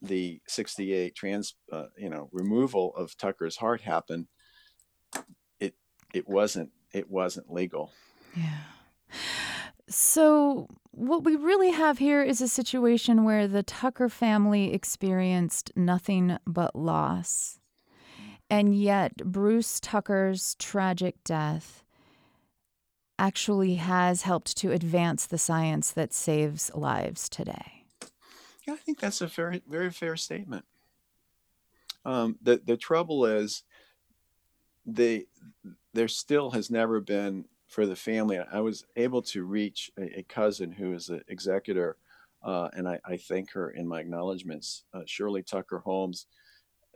the 0.00 0.40
68 0.48 1.14
trans 1.14 1.54
uh, 1.70 1.88
you 1.98 2.08
know 2.08 2.30
removal 2.32 2.96
of 2.96 3.14
Tucker's 3.18 3.56
heart 3.56 3.82
happened 3.82 4.26
it 5.60 5.74
it 6.14 6.26
wasn't 6.26 6.70
it 6.92 7.10
wasn't 7.10 7.52
legal 7.52 7.92
yeah 8.34 8.62
so, 9.92 10.68
what 10.90 11.24
we 11.24 11.36
really 11.36 11.70
have 11.70 11.98
here 11.98 12.22
is 12.22 12.40
a 12.40 12.48
situation 12.48 13.24
where 13.24 13.46
the 13.46 13.62
Tucker 13.62 14.08
family 14.08 14.72
experienced 14.72 15.72
nothing 15.76 16.38
but 16.46 16.74
loss. 16.74 17.58
And 18.50 18.74
yet, 18.74 19.16
Bruce 19.16 19.80
Tucker's 19.80 20.54
tragic 20.58 21.22
death 21.24 21.84
actually 23.18 23.76
has 23.76 24.22
helped 24.22 24.56
to 24.58 24.72
advance 24.72 25.26
the 25.26 25.38
science 25.38 25.90
that 25.92 26.12
saves 26.12 26.70
lives 26.74 27.28
today. 27.28 27.84
Yeah, 28.66 28.74
I 28.74 28.76
think 28.76 29.00
that's 29.00 29.20
a 29.20 29.26
very, 29.26 29.62
very 29.66 29.90
fair 29.90 30.16
statement. 30.16 30.64
Um, 32.04 32.36
the 32.42 32.60
the 32.64 32.76
trouble 32.76 33.24
is, 33.26 33.62
the 34.84 35.26
there 35.94 36.08
still 36.08 36.50
has 36.50 36.70
never 36.70 37.00
been 37.00 37.44
for 37.72 37.86
the 37.86 37.96
family. 37.96 38.38
I 38.38 38.60
was 38.60 38.84
able 38.96 39.22
to 39.22 39.44
reach 39.44 39.90
a, 39.98 40.18
a 40.18 40.22
cousin 40.24 40.70
who 40.70 40.92
is 40.92 41.08
an 41.08 41.22
executor, 41.28 41.96
uh, 42.44 42.68
and 42.74 42.86
I, 42.86 43.00
I, 43.04 43.16
thank 43.16 43.52
her 43.52 43.70
in 43.70 43.88
my 43.88 44.00
acknowledgments, 44.00 44.84
uh, 44.92 45.00
Shirley 45.06 45.42
Tucker 45.42 45.78
Holmes, 45.78 46.26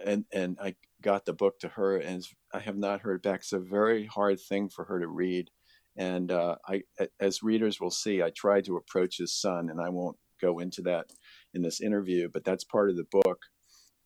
and 0.05 0.27
and 0.35 0.59
I 0.61 0.75
got 1.01 1.25
the 1.25 1.33
book 1.33 1.59
to 1.61 1.69
her, 1.69 1.97
and 1.97 2.23
I 2.53 2.59
have 2.59 2.77
not 2.77 3.01
heard 3.01 3.23
back. 3.23 3.41
It's 3.41 3.55
a 3.55 3.59
very 3.59 4.05
hard 4.05 4.39
thing 4.39 4.69
for 4.69 4.85
her 4.85 5.01
to 5.01 5.09
read, 5.09 5.51
and 5.97 6.31
uh, 6.31 6.57
I, 6.69 6.83
as 7.21 7.43
readers 7.43 7.81
will 7.81 7.91
see, 7.91 8.23
I 8.23 8.31
tried 8.31 8.67
to 8.67 8.77
approach 8.77 9.17
his 9.17 9.33
son, 9.33 9.71
and 9.71 9.81
I 9.81 9.89
won't 9.89 10.19
go 10.43 10.59
into 10.59 10.83
that 10.83 11.07
in 11.55 11.63
this 11.63 11.81
interview, 11.81 12.29
but 12.29 12.45
that's 12.45 12.65
part 12.65 12.91
of 12.91 12.97
the 12.97 13.07
book. 13.11 13.39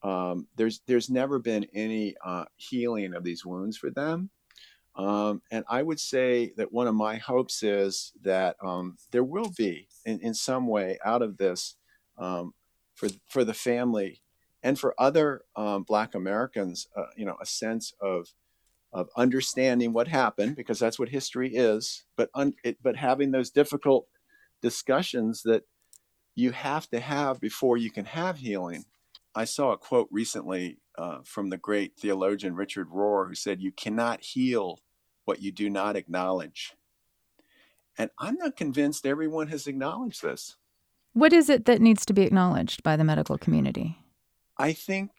Um, 0.05 0.47
there's 0.57 0.83
there's 0.87 1.11
never 1.11 1.41
been 1.41 1.67
any 1.75 2.15
uh, 2.25 2.45
healing 2.57 3.13
of 3.15 3.25
these 3.25 3.45
wounds 3.45 3.77
for 3.77 3.91
them 3.91 4.31
um, 4.97 5.43
and 5.51 5.65
I 5.69 5.83
would 5.83 6.01
say 6.01 6.53
that 6.57 6.73
one 6.73 6.87
of 6.87 6.95
my 6.95 7.17
hopes 7.17 7.63
is 7.63 8.13
that 8.23 8.57
um, 8.63 8.97
there 9.13 9.25
will 9.25 9.53
be, 9.57 9.89
in, 10.05 10.21
in 10.21 10.35
some 10.35 10.67
way, 10.67 10.99
out 11.05 11.23
of 11.23 11.37
this 11.37 11.77
um, 12.19 12.55
for 12.95 13.09
for 13.29 13.45
the 13.45 13.55
family 13.55 14.21
and 14.63 14.79
for 14.79 14.95
other 14.99 15.43
um, 15.57 15.85
Black 15.85 16.15
Americans, 16.15 16.89
uh, 16.97 17.07
you 17.17 17.25
know, 17.25 17.37
a 17.41 17.47
sense 17.47 17.95
of 18.01 18.29
of 18.93 19.09
understanding 19.17 19.93
what 19.93 20.09
happened 20.09 20.57
because 20.57 20.79
that's 20.81 20.99
what 20.99 21.09
history 21.09 21.55
is, 21.55 22.05
but 22.17 22.29
un, 22.35 22.53
it, 22.65 22.77
but 22.83 22.97
having 22.97 23.31
those 23.31 23.51
difficult 23.51 24.07
discussions 24.63 25.43
that 25.45 25.63
you 26.35 26.51
have 26.51 26.89
to 26.91 26.99
have 26.99 27.41
before 27.41 27.77
you 27.77 27.91
can 27.91 28.05
have 28.05 28.39
healing. 28.39 28.85
I 29.35 29.45
saw 29.45 29.73
a 29.73 29.79
quote 29.79 30.09
recently 30.11 30.79
uh, 30.99 31.19
from 31.25 31.51
the 31.51 31.57
great 31.57 31.97
theologian 31.97 32.55
Richard 32.55 32.89
Rohr, 32.91 33.29
who 33.29 33.35
said, 33.35 33.63
You 33.63 33.73
cannot 33.73 34.23
heal 34.23 34.81
what 35.25 35.41
you 35.41 35.53
do 35.53 35.71
not 35.71 35.97
acknowledge. 35.97 36.75
And 37.97 38.11
I'm 38.19 38.37
not 38.37 38.57
convinced 38.57 39.07
everyone 39.07 39.49
has 39.49 39.67
acknowledged 39.67 40.23
this. 40.23 40.57
What 41.13 41.33
is 41.33 41.49
it 41.49 41.65
that 41.67 41.81
needs 41.81 42.07
to 42.07 42.13
be 42.13 42.23
acknowledged 42.23 42.83
by 42.83 42.97
the 42.97 43.05
medical 43.05 43.37
community? 43.37 43.99
I 44.59 44.73
think 44.73 45.11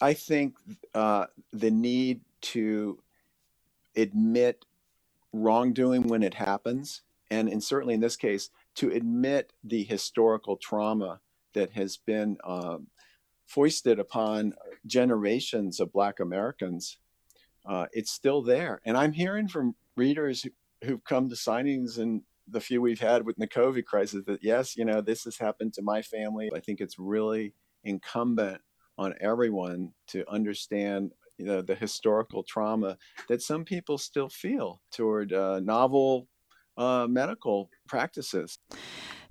I 0.00 0.12
think 0.12 0.54
uh, 0.94 1.26
the 1.52 1.70
need 1.70 2.20
to 2.42 2.98
admit 3.96 4.64
wrongdoing 5.32 6.08
when 6.08 6.22
it 6.22 6.34
happens, 6.34 7.02
and, 7.30 7.48
and 7.48 7.62
certainly 7.62 7.94
in 7.94 8.00
this 8.00 8.16
case, 8.16 8.50
to 8.76 8.90
admit 8.90 9.52
the 9.64 9.84
historical 9.84 10.56
trauma 10.56 11.20
that 11.54 11.70
has 11.72 11.96
been 11.96 12.36
um, 12.44 12.88
foisted 13.46 13.98
upon 13.98 14.54
generations 14.86 15.80
of 15.80 15.92
Black 15.92 16.20
Americans, 16.20 16.98
uh, 17.64 17.86
it's 17.92 18.10
still 18.10 18.42
there. 18.42 18.80
And 18.84 18.96
I'm 18.96 19.12
hearing 19.12 19.48
from 19.48 19.74
readers 19.96 20.42
who, 20.42 20.50
who've 20.84 21.04
come 21.04 21.28
to 21.28 21.34
signings 21.34 21.98
and 21.98 22.22
the 22.48 22.60
few 22.60 22.80
we've 22.80 23.00
had 23.00 23.24
with 23.24 23.36
the 23.36 23.48
COVID 23.48 23.84
crisis 23.84 24.24
that 24.26 24.42
yes, 24.42 24.76
you 24.76 24.84
know, 24.84 25.00
this 25.00 25.24
has 25.24 25.36
happened 25.36 25.74
to 25.74 25.82
my 25.82 26.02
family. 26.02 26.50
I 26.54 26.60
think 26.60 26.80
it's 26.80 26.98
really 26.98 27.54
incumbent 27.84 28.60
on 28.98 29.14
everyone 29.20 29.92
to 30.08 30.28
understand 30.30 31.12
you 31.38 31.46
know 31.46 31.60
the 31.60 31.74
historical 31.74 32.42
trauma 32.42 32.96
that 33.28 33.42
some 33.42 33.64
people 33.64 33.98
still 33.98 34.28
feel 34.28 34.80
toward 34.90 35.32
uh, 35.32 35.60
novel 35.60 36.28
uh, 36.76 37.06
medical 37.08 37.70
practices. 37.86 38.58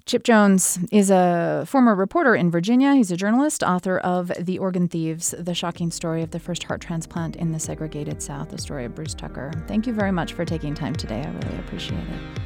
Chip 0.06 0.24
Jones 0.24 0.78
is 0.92 1.10
a 1.10 1.64
former 1.66 1.96
reporter 1.96 2.36
in 2.36 2.52
Virginia. 2.52 2.94
He's 2.94 3.10
a 3.10 3.18
journalist, 3.18 3.64
author 3.64 3.98
of 3.98 4.32
The 4.40 4.60
Organ 4.60 4.88
Thieves, 4.88 5.34
the 5.36 5.56
shocking 5.56 5.90
story 5.90 6.22
of 6.22 6.30
the 6.30 6.40
first 6.40 6.62
heart 6.62 6.80
transplant 6.80 7.38
in 7.38 7.52
the 7.52 7.60
segregated 7.60 8.22
South, 8.22 8.52
the 8.52 8.60
story 8.60 8.86
of 8.86 8.94
Bruce 8.94 9.16
Tucker. 9.16 9.52
Thank 9.68 9.88
you 9.88 9.94
very 9.94 10.12
much 10.12 10.34
for 10.34 10.46
taking 10.46 10.76
time 10.76 10.96
today. 10.96 11.24
I 11.24 11.48
really 11.48 11.58
appreciate 11.58 11.98
it. 12.04 12.40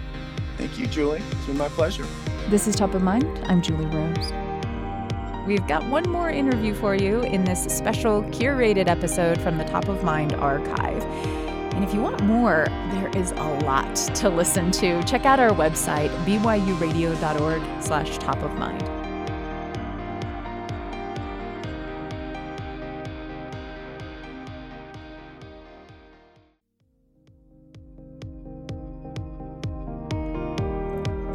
Thank 0.57 0.79
you, 0.79 0.87
Julie. 0.87 1.21
It's 1.31 1.45
been 1.47 1.57
my 1.57 1.67
pleasure. 1.67 2.05
This 2.47 2.65
is 2.65 2.77
Top 2.77 2.93
of 2.93 3.03
Mind. 3.03 3.27
I'm 3.43 3.61
Julie 3.61 3.87
Rose. 3.87 4.31
We've 5.45 5.67
got 5.67 5.85
one 5.89 6.09
more 6.09 6.29
interview 6.29 6.73
for 6.73 6.95
you 6.95 7.23
in 7.23 7.43
this 7.43 7.65
special 7.65 8.23
curated 8.23 8.87
episode 8.87 9.37
from 9.41 9.57
the 9.57 9.65
Top 9.65 9.89
of 9.89 10.01
Mind 10.01 10.31
archive. 10.35 11.03
And 11.79 11.87
if 11.87 11.93
you 11.93 12.01
want 12.01 12.21
more, 12.25 12.65
there 12.91 13.07
is 13.15 13.31
a 13.31 13.59
lot 13.63 13.95
to 13.95 14.27
listen 14.27 14.69
to. 14.71 15.01
Check 15.03 15.25
out 15.25 15.39
our 15.39 15.51
website, 15.51 16.09
byuradio.org 16.25 17.81
slash 17.81 18.17
top 18.17 18.43
of 18.43 18.53
mind. 18.55 18.98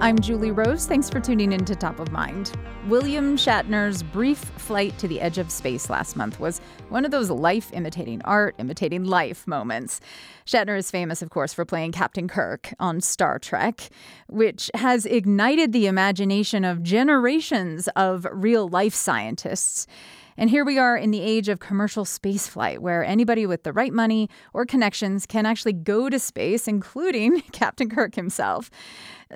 I'm 0.05 0.19
Julie 0.19 0.51
Rose. 0.51 0.85
Thanks 0.85 1.09
for 1.09 1.19
tuning 1.19 1.51
in 1.51 1.65
to 1.65 1.75
Top 1.75 1.99
of 1.99 2.13
Mind. 2.13 2.53
William 2.89 3.39
Shatner's 3.39 4.03
brief 4.03 4.37
flight 4.37 4.99
to 4.99 5.09
the 5.09 5.19
edge 5.19 5.39
of 5.39 5.51
space 5.51 5.89
last 5.89 6.15
month 6.15 6.39
was 6.39 6.61
one 6.91 7.07
of 7.07 7.11
those 7.11 7.31
life 7.31 7.71
imitating 7.73 8.21
art, 8.21 8.55
imitating 8.59 9.05
life 9.05 9.47
moments. 9.47 10.03
Shatner 10.45 10.77
is 10.77 10.91
famous, 10.91 11.23
of 11.23 11.31
course, 11.31 11.55
for 11.55 11.65
playing 11.65 11.93
Captain 11.93 12.29
Kirk 12.29 12.75
on 12.79 13.01
Star 13.01 13.39
Trek, 13.39 13.89
which 14.27 14.71
has 14.75 15.07
ignited 15.07 15.73
the 15.73 15.87
imagination 15.87 16.67
of 16.67 16.83
generations 16.83 17.89
of 17.97 18.27
real 18.31 18.69
life 18.69 18.93
scientists. 18.93 19.87
And 20.37 20.51
here 20.51 20.65
we 20.65 20.79
are 20.79 20.97
in 20.97 21.11
the 21.11 21.21
age 21.21 21.49
of 21.49 21.61
commercial 21.61 22.05
spaceflight, 22.05 22.79
where 22.79 23.05
anybody 23.05 23.47
with 23.47 23.63
the 23.63 23.73
right 23.73 23.93
money 23.93 24.29
or 24.53 24.67
connections 24.67 25.27
can 25.27 25.47
actually 25.47 25.73
go 25.73 26.09
to 26.09 26.19
space, 26.19 26.67
including 26.67 27.41
Captain 27.53 27.89
Kirk 27.89 28.15
himself. 28.15 28.71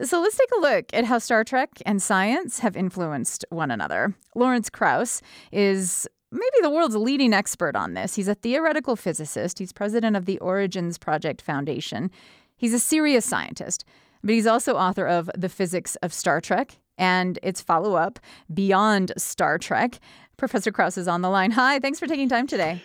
So 0.03 0.21
let's 0.21 0.37
take 0.37 0.51
a 0.57 0.61
look 0.61 0.87
at 0.93 1.05
how 1.05 1.19
Star 1.19 1.45
Trek 1.45 1.71
and 1.87 2.03
science 2.03 2.61
have 2.61 2.77
influenced 2.77 3.45
one 3.51 3.71
another. 3.71 4.15
Lawrence 4.35 4.71
Krauss 4.71 5.23
is 5.53 6.07
maybe 6.31 6.57
the 6.63 6.71
world's 6.71 6.97
leading 6.97 7.33
expert 7.33 7.75
on 7.75 7.95
this. 7.95 8.15
He's 8.15 8.29
a 8.29 8.35
theoretical 8.35 8.97
physicist, 8.97 9.59
he's 9.59 9.73
president 9.73 10.17
of 10.17 10.27
the 10.27 10.39
Origins 10.39 10.99
Project 10.99 11.41
Foundation. 11.43 12.11
He's 12.57 12.75
a 12.75 12.81
serious 12.81 13.25
scientist, 13.25 13.85
but 14.23 14.35
he's 14.35 14.47
also 14.47 14.75
author 14.75 15.07
of 15.07 15.31
The 15.37 15.49
Physics 15.49 15.97
of 15.97 16.13
Star 16.13 16.41
Trek 16.41 16.79
and 16.99 17.39
its 17.43 17.61
follow 17.61 17.95
up, 17.95 18.19
Beyond 18.53 19.13
Star 19.17 19.57
Trek. 19.59 20.01
Professor 20.39 20.70
Krauss 20.70 20.97
is 20.97 21.09
on 21.09 21.20
the 21.20 21.28
line. 21.28 21.51
Hi, 21.51 21.80
thanks 21.80 21.99
for 21.99 22.07
taking 22.07 22.28
time 22.28 22.47
today. 22.47 22.80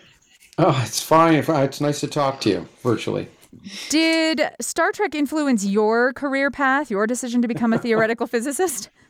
Oh, 0.58 0.82
it's 0.84 1.00
fine. 1.00 1.34
It's 1.34 1.80
nice 1.80 2.00
to 2.00 2.08
talk 2.08 2.40
to 2.42 2.50
you 2.50 2.68
virtually. 2.82 3.28
Did 3.88 4.42
Star 4.60 4.90
Trek 4.90 5.14
influence 5.14 5.64
your 5.64 6.12
career 6.12 6.50
path, 6.50 6.90
your 6.90 7.06
decision 7.06 7.40
to 7.42 7.48
become 7.48 7.72
a 7.72 7.78
theoretical 7.78 8.26
physicist? 8.26 8.90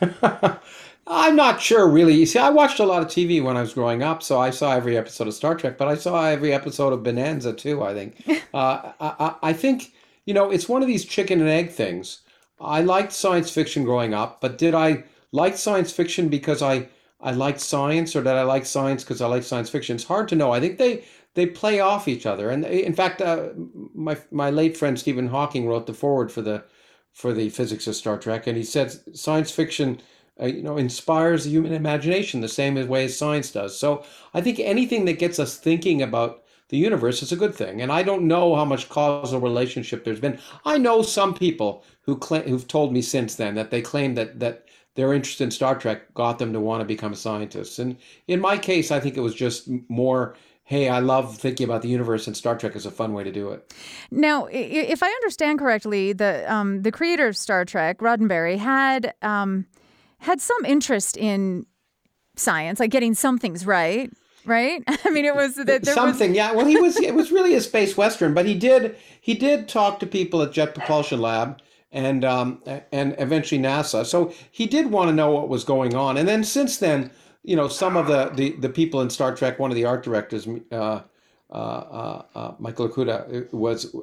I'm 1.06 1.36
not 1.36 1.60
sure, 1.60 1.86
really. 1.86 2.14
You 2.14 2.24
see, 2.24 2.38
I 2.38 2.48
watched 2.48 2.80
a 2.80 2.86
lot 2.86 3.02
of 3.02 3.08
TV 3.08 3.42
when 3.42 3.58
I 3.58 3.60
was 3.60 3.74
growing 3.74 4.02
up, 4.02 4.22
so 4.22 4.40
I 4.40 4.48
saw 4.48 4.72
every 4.74 4.96
episode 4.96 5.28
of 5.28 5.34
Star 5.34 5.54
Trek, 5.54 5.76
but 5.76 5.86
I 5.86 5.96
saw 5.96 6.24
every 6.24 6.54
episode 6.54 6.94
of 6.94 7.02
Bonanza 7.02 7.52
too. 7.52 7.82
I 7.82 7.92
think. 7.92 8.42
uh, 8.54 8.92
I, 8.98 9.34
I 9.42 9.52
think 9.52 9.92
you 10.24 10.32
know 10.32 10.50
it's 10.50 10.70
one 10.70 10.80
of 10.80 10.88
these 10.88 11.04
chicken 11.04 11.40
and 11.40 11.50
egg 11.50 11.70
things. 11.70 12.22
I 12.58 12.80
liked 12.80 13.12
science 13.12 13.50
fiction 13.50 13.84
growing 13.84 14.14
up, 14.14 14.40
but 14.40 14.56
did 14.56 14.74
I 14.74 15.04
like 15.32 15.58
science 15.58 15.92
fiction 15.92 16.28
because 16.28 16.62
I 16.62 16.88
I 17.24 17.32
liked 17.32 17.60
science, 17.60 18.14
or 18.14 18.22
that 18.22 18.36
I 18.36 18.42
like 18.42 18.66
science 18.66 19.02
because 19.02 19.20
I 19.20 19.26
like 19.26 19.42
science 19.42 19.70
fiction? 19.70 19.96
It's 19.96 20.04
hard 20.04 20.28
to 20.28 20.36
know. 20.36 20.52
I 20.52 20.60
think 20.60 20.78
they 20.78 21.04
they 21.34 21.46
play 21.46 21.80
off 21.80 22.06
each 22.06 22.26
other, 22.26 22.50
and 22.50 22.64
in 22.64 22.94
fact, 22.94 23.20
uh, 23.20 23.48
my 23.94 24.16
my 24.30 24.50
late 24.50 24.76
friend 24.76 24.98
Stephen 24.98 25.28
Hawking 25.28 25.66
wrote 25.66 25.86
the 25.86 25.94
foreword 25.94 26.30
for 26.30 26.42
the 26.42 26.64
for 27.12 27.32
the 27.32 27.48
physics 27.48 27.86
of 27.88 27.96
Star 27.96 28.18
Trek, 28.18 28.46
and 28.46 28.56
he 28.56 28.64
said 28.64 28.92
science 29.16 29.50
fiction 29.50 30.00
uh, 30.40 30.46
you 30.46 30.62
know, 30.62 30.76
inspires 30.76 31.44
the 31.44 31.50
human 31.50 31.72
imagination 31.72 32.40
the 32.40 32.48
same 32.48 32.74
way 32.88 33.04
as 33.04 33.16
science 33.16 33.52
does. 33.52 33.78
So 33.78 34.04
I 34.32 34.40
think 34.40 34.58
anything 34.58 35.04
that 35.04 35.18
gets 35.18 35.38
us 35.38 35.56
thinking 35.56 36.02
about 36.02 36.42
the 36.70 36.76
universe 36.76 37.22
is 37.22 37.30
a 37.30 37.36
good 37.36 37.54
thing. 37.54 37.80
And 37.80 37.92
I 37.92 38.02
don't 38.02 38.26
know 38.26 38.56
how 38.56 38.64
much 38.64 38.88
causal 38.88 39.40
relationship 39.40 40.02
there's 40.02 40.20
been. 40.20 40.40
I 40.64 40.78
know 40.78 41.02
some 41.02 41.34
people 41.34 41.84
who 42.02 42.16
claim, 42.16 42.48
who've 42.48 42.66
told 42.66 42.92
me 42.92 43.02
since 43.02 43.36
then 43.36 43.54
that 43.54 43.70
they 43.70 43.80
claim 43.82 44.14
that 44.16 44.40
that 44.40 44.66
their 44.94 45.12
interest 45.12 45.40
in 45.40 45.50
Star 45.50 45.76
Trek 45.76 46.12
got 46.14 46.38
them 46.38 46.52
to 46.52 46.60
want 46.60 46.80
to 46.80 46.84
become 46.84 47.14
scientists. 47.14 47.78
And 47.78 47.96
in 48.28 48.40
my 48.40 48.56
case, 48.56 48.90
I 48.90 49.00
think 49.00 49.16
it 49.16 49.20
was 49.20 49.34
just 49.34 49.68
more 49.88 50.36
hey, 50.64 50.88
I 50.88 50.98
love 51.00 51.36
thinking 51.36 51.64
about 51.64 51.82
the 51.82 51.88
universe, 51.88 52.26
and 52.26 52.34
Star 52.36 52.56
Trek 52.56 52.74
is 52.74 52.86
a 52.86 52.90
fun 52.90 53.12
way 53.12 53.22
to 53.22 53.30
do 53.30 53.50
it. 53.50 53.74
Now, 54.10 54.48
if 54.50 55.02
I 55.02 55.08
understand 55.08 55.58
correctly, 55.58 56.12
the 56.12 56.50
um, 56.52 56.82
the 56.82 56.90
creator 56.90 57.28
of 57.28 57.36
Star 57.36 57.64
Trek, 57.64 57.98
Roddenberry, 57.98 58.58
had 58.58 59.14
um, 59.22 59.66
had 60.18 60.40
some 60.40 60.64
interest 60.64 61.16
in 61.16 61.66
science, 62.36 62.80
like 62.80 62.90
getting 62.90 63.14
some 63.14 63.38
things 63.38 63.66
right. 63.66 64.10
Right. 64.46 64.82
I 65.04 65.10
mean, 65.10 65.24
it 65.24 65.34
was 65.34 65.56
that 65.56 65.86
something. 65.86 66.30
Was... 66.30 66.36
Yeah. 66.36 66.52
Well, 66.52 66.66
he 66.66 66.76
was. 66.78 66.98
It 66.98 67.14
was 67.14 67.30
really 67.30 67.54
a 67.54 67.60
space 67.60 67.96
western, 67.96 68.34
but 68.34 68.46
he 68.46 68.54
did. 68.54 68.96
He 69.20 69.34
did 69.34 69.68
talk 69.68 70.00
to 70.00 70.06
people 70.06 70.42
at 70.42 70.52
Jet 70.52 70.74
Propulsion 70.74 71.20
Lab 71.20 71.60
and 71.94 72.24
um, 72.24 72.62
and 72.92 73.14
eventually 73.18 73.60
NASA. 73.60 74.04
So 74.04 74.34
he 74.50 74.66
did 74.66 74.90
want 74.90 75.08
to 75.08 75.14
know 75.14 75.30
what 75.30 75.48
was 75.48 75.64
going 75.64 75.94
on. 75.94 76.18
And 76.18 76.28
then 76.28 76.44
since 76.44 76.76
then, 76.78 77.10
you 77.42 77.56
know, 77.56 77.68
some 77.68 77.96
of 77.96 78.08
the 78.08 78.30
the, 78.34 78.50
the 78.60 78.68
people 78.68 79.00
in 79.00 79.08
Star 79.08 79.34
Trek, 79.34 79.58
one 79.58 79.70
of 79.70 79.76
the 79.76 79.86
art 79.86 80.02
directors, 80.02 80.46
uh, 80.72 80.74
uh, 80.74 81.02
uh, 81.52 82.22
uh, 82.34 82.54
Michael 82.58 82.88
Okuda 82.88 83.52
was, 83.52 83.94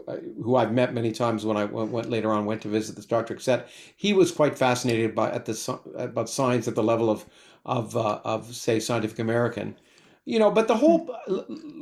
who 0.41 0.55
I've 0.55 0.71
met 0.71 0.93
many 0.93 1.11
times 1.11 1.45
when 1.45 1.57
I 1.57 1.65
went 1.65 2.09
later 2.09 2.31
on 2.31 2.45
went 2.45 2.61
to 2.61 2.69
visit 2.69 2.95
the 2.95 3.01
Star 3.01 3.23
Trek 3.23 3.41
set. 3.41 3.67
He 3.97 4.13
was 4.13 4.31
quite 4.31 4.57
fascinated 4.57 5.13
by 5.13 5.29
at 5.31 5.45
the 5.45 5.79
about 5.97 6.29
science 6.29 6.67
at 6.69 6.75
the 6.75 6.83
level 6.83 7.09
of 7.09 7.25
of 7.65 7.95
of 7.97 8.55
say 8.55 8.79
Scientific 8.79 9.19
American, 9.19 9.75
you 10.23 10.39
know. 10.39 10.49
But 10.49 10.69
the 10.69 10.77
whole 10.77 11.13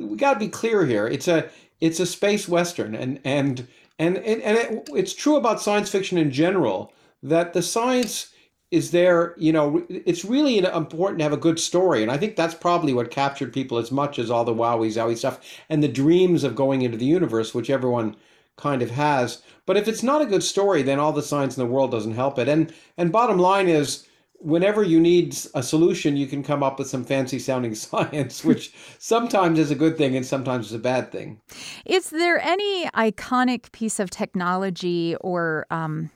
we 0.00 0.16
got 0.16 0.34
to 0.34 0.40
be 0.40 0.48
clear 0.48 0.84
here. 0.84 1.06
It's 1.06 1.28
a 1.28 1.48
it's 1.80 2.00
a 2.00 2.06
space 2.06 2.48
western, 2.48 2.96
and 2.96 3.20
and 3.24 3.68
and 4.00 4.16
and, 4.16 4.42
and 4.42 4.58
it, 4.58 4.88
it's 4.94 5.14
true 5.14 5.36
about 5.36 5.60
science 5.60 5.90
fiction 5.90 6.18
in 6.18 6.32
general 6.32 6.92
that 7.22 7.52
the 7.52 7.62
science 7.62 8.32
is 8.70 8.90
there 8.90 9.34
you 9.36 9.52
know 9.52 9.86
it's 9.88 10.24
really 10.24 10.58
important 10.58 11.18
to 11.18 11.22
have 11.22 11.32
a 11.32 11.46
good 11.46 11.60
story. 11.60 12.02
And 12.02 12.10
i 12.10 12.16
think 12.16 12.34
that's 12.34 12.54
probably 12.54 12.94
what 12.94 13.10
captured 13.10 13.52
people 13.52 13.78
as 13.78 13.92
much 13.92 14.18
as 14.18 14.30
all 14.30 14.44
the 14.44 14.54
wowie 14.54 14.88
zowie 14.88 15.16
stuff 15.16 15.38
and 15.68 15.82
the 15.82 15.88
dreams 15.88 16.42
of 16.42 16.56
going 16.56 16.82
into 16.82 16.96
the 16.96 17.04
universe 17.04 17.54
which 17.54 17.70
everyone 17.70 18.16
kind 18.56 18.82
of 18.82 18.90
has. 18.90 19.42
But 19.66 19.76
if 19.76 19.88
it's 19.88 20.02
not 20.02 20.22
a 20.22 20.26
good 20.26 20.42
story 20.42 20.82
then 20.82 20.98
all 20.98 21.12
the 21.12 21.22
science 21.22 21.56
in 21.56 21.62
the 21.62 21.72
world 21.72 21.90
doesn't 21.90 22.14
help 22.14 22.38
it. 22.38 22.48
And 22.48 22.72
and 22.96 23.12
bottom 23.12 23.38
line 23.38 23.68
is 23.68 24.06
whenever 24.40 24.82
you 24.82 24.98
need 24.98 25.36
a 25.54 25.62
solution 25.62 26.16
you 26.16 26.26
can 26.26 26.42
come 26.42 26.62
up 26.62 26.78
with 26.78 26.88
some 26.88 27.04
fancy 27.04 27.38
sounding 27.38 27.74
science 27.86 28.44
which 28.44 28.72
sometimes 28.98 29.58
is 29.58 29.70
a 29.70 29.74
good 29.74 29.96
thing 29.96 30.16
and 30.16 30.26
sometimes 30.26 30.66
is 30.66 30.72
a 30.72 30.78
bad 30.78 31.12
thing 31.12 31.40
is 31.84 32.10
there 32.10 32.38
any 32.40 32.86
iconic 32.88 33.70
piece 33.72 34.00
of 34.00 34.10
technology 34.10 35.14
or 35.20 35.66
um 35.70 36.10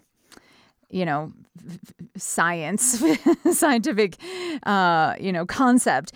you 0.91 1.05
know 1.05 1.33
science 2.16 3.03
scientific 3.53 4.16
uh, 4.64 5.14
you 5.18 5.33
know 5.33 5.45
concept 5.45 6.12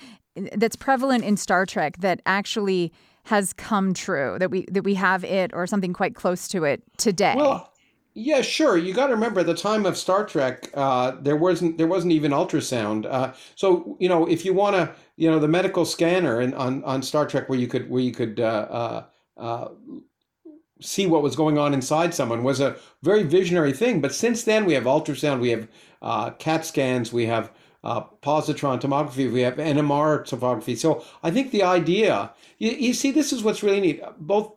that's 0.55 0.77
prevalent 0.77 1.25
in 1.25 1.37
Star 1.37 1.67
Trek 1.67 1.99
that 1.99 2.21
actually 2.25 2.93
has 3.25 3.53
come 3.53 3.93
true 3.93 4.37
that 4.39 4.51
we 4.51 4.65
that 4.71 4.85
we 4.85 4.95
have 4.95 5.25
it 5.25 5.51
or 5.53 5.67
something 5.67 5.93
quite 5.93 6.15
close 6.15 6.49
to 6.49 6.65
it 6.65 6.83
today. 6.97 7.35
Well, 7.37 7.73
yeah, 8.19 8.41
sure. 8.41 8.77
You 8.77 8.93
got 8.93 9.07
to 9.07 9.15
remember 9.15 9.41
at 9.41 9.47
the 9.47 9.55
time 9.55 9.87
of 9.87 9.97
Star 9.97 10.27
Trek, 10.27 10.71
uh, 10.75 11.13
there 11.21 11.37
wasn't 11.37 11.79
there 11.79 11.87
wasn't 11.87 12.13
even 12.13 12.33
ultrasound. 12.33 13.07
Uh, 13.07 13.33
so 13.55 13.97
you 14.01 14.09
know, 14.09 14.27
if 14.27 14.45
you 14.45 14.53
want 14.53 14.75
to, 14.75 14.93
you 15.17 15.31
know, 15.31 15.39
the 15.39 15.47
medical 15.47 15.85
scanner 15.85 16.41
and 16.41 16.53
on 16.57 16.83
on 16.83 17.01
Star 17.01 17.27
Trek 17.27 17.49
where 17.49 17.59
you 17.59 17.69
could 17.69 17.89
where 17.89 18.03
you 18.03 18.13
could 18.13 18.41
uh, 18.41 19.05
uh, 19.39 19.41
uh 19.41 19.69
see 20.81 21.07
what 21.07 21.23
was 21.23 21.37
going 21.37 21.59
on 21.59 21.75
inside 21.75 22.15
someone 22.15 22.43
was 22.43 22.61
a 22.61 22.77
very 23.03 23.23
visionary 23.23 23.73
thing. 23.73 24.01
But 24.01 24.15
since 24.15 24.43
then, 24.45 24.65
we 24.65 24.75
have 24.75 24.85
ultrasound, 24.85 25.41
we 25.41 25.51
have 25.51 25.69
uh, 26.03 26.31
CAT 26.31 26.67
scans, 26.67 27.13
we 27.13 27.27
have 27.27 27.53
positron 27.85 28.81
tomography, 28.81 29.33
we 29.33 29.41
have 29.41 29.57
NMR 29.57 30.25
tomography. 30.25 30.77
So 30.77 31.05
I 31.23 31.31
think 31.33 31.51
the 31.51 31.65
idea, 31.65 32.33
you, 32.59 32.71
you 32.71 32.95
see, 32.95 33.11
this 33.11 33.33
is 33.33 33.43
what's 33.43 33.65
really 33.65 33.81
neat. 33.81 34.03
Both 34.19 34.53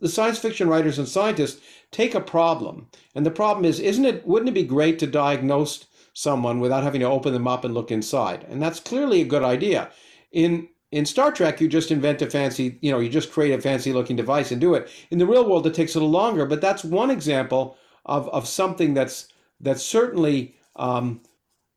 the 0.00 0.08
science 0.08 0.38
fiction 0.38 0.68
writers 0.68 0.98
and 0.98 1.08
scientists 1.08 1.60
take 1.90 2.14
a 2.14 2.20
problem, 2.20 2.88
and 3.14 3.24
the 3.24 3.30
problem 3.30 3.64
is, 3.64 3.80
isn't 3.80 4.04
it? 4.04 4.26
Wouldn't 4.26 4.48
it 4.48 4.54
be 4.54 4.64
great 4.64 4.98
to 5.00 5.06
diagnose 5.06 5.86
someone 6.12 6.60
without 6.60 6.82
having 6.82 7.00
to 7.00 7.06
open 7.06 7.32
them 7.32 7.48
up 7.48 7.64
and 7.64 7.74
look 7.74 7.90
inside? 7.90 8.44
And 8.48 8.62
that's 8.62 8.80
clearly 8.80 9.20
a 9.20 9.26
good 9.26 9.42
idea. 9.42 9.90
In 10.32 10.68
in 10.92 11.04
Star 11.04 11.32
Trek, 11.32 11.60
you 11.60 11.68
just 11.68 11.90
invent 11.90 12.22
a 12.22 12.30
fancy, 12.30 12.78
you 12.80 12.92
know, 12.92 13.00
you 13.00 13.08
just 13.08 13.32
create 13.32 13.52
a 13.52 13.60
fancy 13.60 13.92
looking 13.92 14.16
device 14.16 14.52
and 14.52 14.60
do 14.60 14.74
it. 14.74 14.88
In 15.10 15.18
the 15.18 15.26
real 15.26 15.48
world, 15.48 15.66
it 15.66 15.74
takes 15.74 15.94
a 15.94 15.98
little 15.98 16.10
longer, 16.10 16.46
but 16.46 16.60
that's 16.60 16.84
one 16.84 17.10
example 17.10 17.76
of, 18.04 18.28
of 18.28 18.46
something 18.46 18.94
that's 18.94 19.28
that's 19.60 19.82
certainly 19.82 20.54
um, 20.76 21.20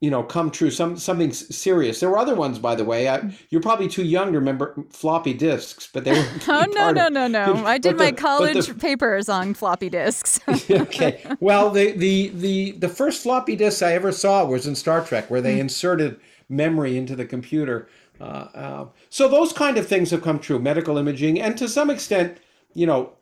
you 0.02 0.10
know 0.10 0.24
come 0.24 0.52
true. 0.52 0.72
Some 0.72 0.98
something 0.98 1.32
serious. 1.34 2.00
There 2.00 2.10
were 2.10 2.18
other 2.18 2.36
ones, 2.36 2.60
by 2.60 2.76
the 2.76 2.86
way. 2.86 3.10
I, 3.10 3.32
you're 3.50 3.62
probably 3.62 3.88
too 3.88 4.04
young 4.04 4.32
to 4.32 4.40
remember 4.40 4.76
floppy 4.92 5.34
disks, 5.34 5.90
but 5.92 6.04
they 6.04 6.12
were. 6.12 6.26
oh 6.48 6.66
no 6.74 6.92
no 6.92 7.08
no 7.10 7.28
no! 7.28 7.66
I 7.66 7.78
did 7.78 7.98
my 7.98 8.12
college 8.12 8.68
the, 8.68 8.74
papers 8.74 9.30
on 9.30 9.54
floppy 9.54 9.90
disks. 9.90 10.40
okay, 10.70 11.24
well 11.40 11.70
the 11.70 11.92
the 11.92 12.30
the 12.30 12.72
the 12.72 12.90
first 12.90 13.24
floppy 13.24 13.56
disk 13.56 13.84
I 13.84 13.94
ever 13.94 14.12
saw 14.12 14.46
was 14.46 14.68
in 14.68 14.76
Star 14.76 15.04
Trek, 15.04 15.30
where 15.30 15.42
they 15.42 15.58
mm. 15.58 15.62
inserted 15.62 16.20
memory 16.50 16.98
into 16.98 17.16
the 17.16 17.26
computer 17.26 17.88
uh, 18.20 18.24
uh, 18.24 18.86
so 19.10 19.28
those 19.28 19.54
kind 19.54 19.78
of 19.78 19.88
things 19.88 20.12
have 20.12 20.22
come 20.22 20.40
true, 20.40 20.60
medical 20.60 20.98
imaging, 20.98 21.40
and 21.42 21.58
to 21.58 21.68
some 21.70 21.90
extent, 21.90 22.38
you 22.74 22.86
know, 22.86 23.14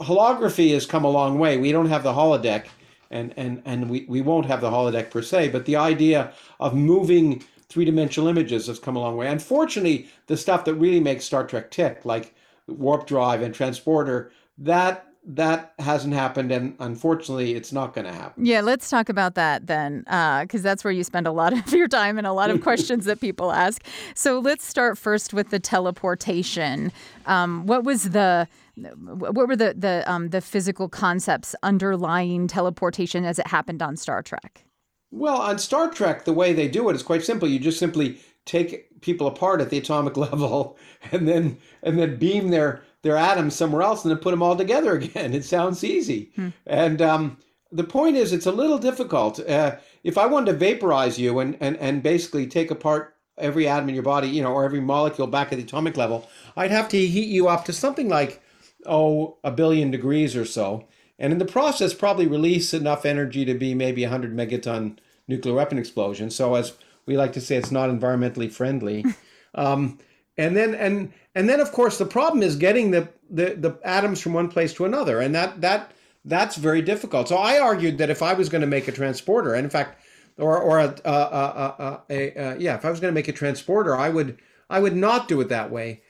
holography 0.00 0.72
has 0.72 0.86
come 0.86 1.04
a 1.04 1.10
long 1.10 1.38
way. 1.38 1.58
We 1.58 1.72
don't 1.72 1.88
have 1.88 2.02
the 2.02 2.12
holodeck, 2.12 2.66
and 3.10 3.34
and 3.36 3.62
and 3.64 3.88
we, 3.88 4.06
we 4.08 4.20
won't 4.20 4.46
have 4.46 4.60
the 4.60 4.70
holodeck 4.70 5.10
per 5.10 5.22
se, 5.22 5.48
but 5.48 5.64
the 5.64 5.76
idea 5.76 6.32
of 6.60 6.74
moving 6.74 7.42
three-dimensional 7.68 8.28
images 8.28 8.66
has 8.66 8.78
come 8.78 8.96
a 8.96 9.00
long 9.00 9.16
way. 9.16 9.28
Unfortunately, 9.28 10.08
the 10.26 10.36
stuff 10.36 10.64
that 10.64 10.74
really 10.74 11.00
makes 11.00 11.24
Star 11.24 11.46
Trek 11.46 11.70
tick, 11.70 12.04
like 12.04 12.34
warp 12.66 13.06
drive 13.06 13.42
and 13.42 13.54
transporter, 13.54 14.32
that 14.56 15.04
that 15.30 15.74
hasn't 15.78 16.14
happened 16.14 16.50
and 16.50 16.74
unfortunately 16.80 17.54
it's 17.54 17.70
not 17.70 17.92
going 17.92 18.06
to 18.06 18.12
happen. 18.12 18.46
Yeah 18.46 18.62
let's 18.62 18.88
talk 18.88 19.10
about 19.10 19.34
that 19.34 19.66
then 19.66 20.00
because 20.00 20.60
uh, 20.60 20.62
that's 20.62 20.82
where 20.82 20.92
you 20.92 21.04
spend 21.04 21.26
a 21.26 21.32
lot 21.32 21.52
of 21.52 21.70
your 21.72 21.86
time 21.86 22.16
and 22.16 22.26
a 22.26 22.32
lot 22.32 22.48
of 22.48 22.60
questions 22.62 23.04
that 23.04 23.20
people 23.20 23.52
ask. 23.52 23.84
So 24.14 24.38
let's 24.38 24.64
start 24.64 24.96
first 24.96 25.34
with 25.34 25.50
the 25.50 25.58
teleportation. 25.58 26.92
Um, 27.26 27.66
what 27.66 27.84
was 27.84 28.10
the 28.10 28.48
what 28.84 29.34
were 29.48 29.56
the 29.56 29.74
the 29.76 30.04
um, 30.10 30.30
the 30.30 30.40
physical 30.40 30.88
concepts 30.88 31.54
underlying 31.62 32.48
teleportation 32.48 33.24
as 33.24 33.38
it 33.38 33.46
happened 33.46 33.82
on 33.82 33.96
star 33.96 34.22
trek 34.22 34.64
well 35.10 35.40
on 35.40 35.58
star 35.58 35.90
trek 35.90 36.24
the 36.24 36.32
way 36.32 36.52
they 36.52 36.68
do 36.68 36.88
it 36.88 36.96
is 36.96 37.02
quite 37.02 37.24
simple 37.24 37.48
you 37.48 37.58
just 37.58 37.78
simply 37.78 38.18
take 38.44 39.00
people 39.00 39.26
apart 39.26 39.60
at 39.60 39.70
the 39.70 39.78
atomic 39.78 40.16
level 40.28 40.76
and 41.12 41.28
then 41.28 41.58
and 41.82 41.98
then 41.98 42.16
beam 42.16 42.48
their 42.48 42.82
their 43.02 43.16
atoms 43.16 43.54
somewhere 43.54 43.82
else 43.82 44.04
and 44.04 44.10
then 44.10 44.18
put 44.18 44.32
them 44.32 44.42
all 44.42 44.56
together 44.56 44.94
again. 44.94 45.34
It 45.38 45.44
sounds 45.44 45.84
easy. 45.84 46.32
Hmm. 46.34 46.48
And 46.66 47.00
um, 47.00 47.38
the 47.70 47.84
point 47.84 48.16
is, 48.16 48.32
it's 48.32 48.46
a 48.46 48.52
little 48.52 48.78
difficult. 48.78 49.38
Uh, 49.40 49.76
if 50.02 50.18
I 50.18 50.26
wanted 50.26 50.52
to 50.52 50.58
vaporize 50.58 51.18
you 51.18 51.38
and, 51.38 51.56
and, 51.60 51.76
and 51.76 52.02
basically 52.02 52.46
take 52.46 52.70
apart 52.70 53.14
every 53.36 53.68
atom 53.68 53.88
in 53.88 53.94
your 53.94 54.04
body, 54.04 54.28
you 54.28 54.42
know, 54.42 54.52
or 54.52 54.64
every 54.64 54.80
molecule 54.80 55.28
back 55.28 55.52
at 55.52 55.56
the 55.58 55.64
atomic 55.64 55.96
level, 55.96 56.28
I'd 56.56 56.72
have 56.72 56.88
to 56.88 56.98
heat 56.98 57.28
you 57.28 57.48
up 57.48 57.64
to 57.66 57.72
something 57.72 58.08
like, 58.08 58.42
oh, 58.88 59.36
a 59.44 59.50
billion 59.50 59.90
degrees 59.90 60.36
or 60.36 60.44
so. 60.44 60.86
And 61.18 61.32
in 61.32 61.38
the 61.38 61.44
process, 61.44 61.94
probably 61.94 62.26
release 62.26 62.72
enough 62.72 63.04
energy 63.04 63.44
to 63.44 63.54
be 63.54 63.74
maybe 63.74 64.02
100 64.02 64.34
megaton 64.34 64.98
nuclear 65.26 65.54
weapon 65.54 65.78
explosion. 65.78 66.30
So, 66.30 66.54
as 66.54 66.74
we 67.06 67.16
like 67.16 67.32
to 67.34 67.40
say, 67.40 67.56
it's 67.56 67.72
not 67.72 67.90
environmentally 67.90 68.50
friendly. 68.50 69.04
um, 69.54 69.98
and 70.36 70.56
then 70.56 70.74
and 70.74 71.12
and 71.34 71.48
then 71.48 71.58
of 71.58 71.72
course 71.72 71.98
the 71.98 72.06
problem 72.06 72.42
is 72.44 72.54
getting 72.54 72.92
the, 72.92 73.08
the 73.28 73.54
the 73.56 73.78
atoms 73.82 74.20
from 74.20 74.34
one 74.34 74.48
place 74.48 74.72
to 74.72 74.84
another 74.84 75.18
and 75.18 75.34
that 75.34 75.60
that 75.60 75.90
that's 76.24 76.54
very 76.54 76.80
difficult 76.80 77.26
so 77.26 77.36
i 77.36 77.58
argued 77.58 77.98
that 77.98 78.08
if 78.08 78.22
i 78.22 78.32
was 78.34 78.48
going 78.48 78.60
to 78.60 78.66
make 78.66 78.86
a 78.86 78.92
transporter 78.92 79.54
and 79.54 79.64
in 79.64 79.70
fact 79.70 80.00
or 80.38 80.58
or 80.58 80.78
a, 80.78 80.94
a, 81.04 81.10
a, 81.10 82.02
a, 82.08 82.32
a 82.36 82.58
yeah, 82.58 82.76
if 82.76 82.84
I 82.84 82.90
was 82.90 83.00
going 83.00 83.12
to 83.12 83.14
make 83.14 83.28
a 83.28 83.32
transporter, 83.32 83.96
I 83.96 84.08
would 84.08 84.38
I 84.70 84.80
would 84.80 84.96
not 84.96 85.28
do 85.28 85.40
it 85.40 85.48
that 85.48 85.70
way 85.70 86.02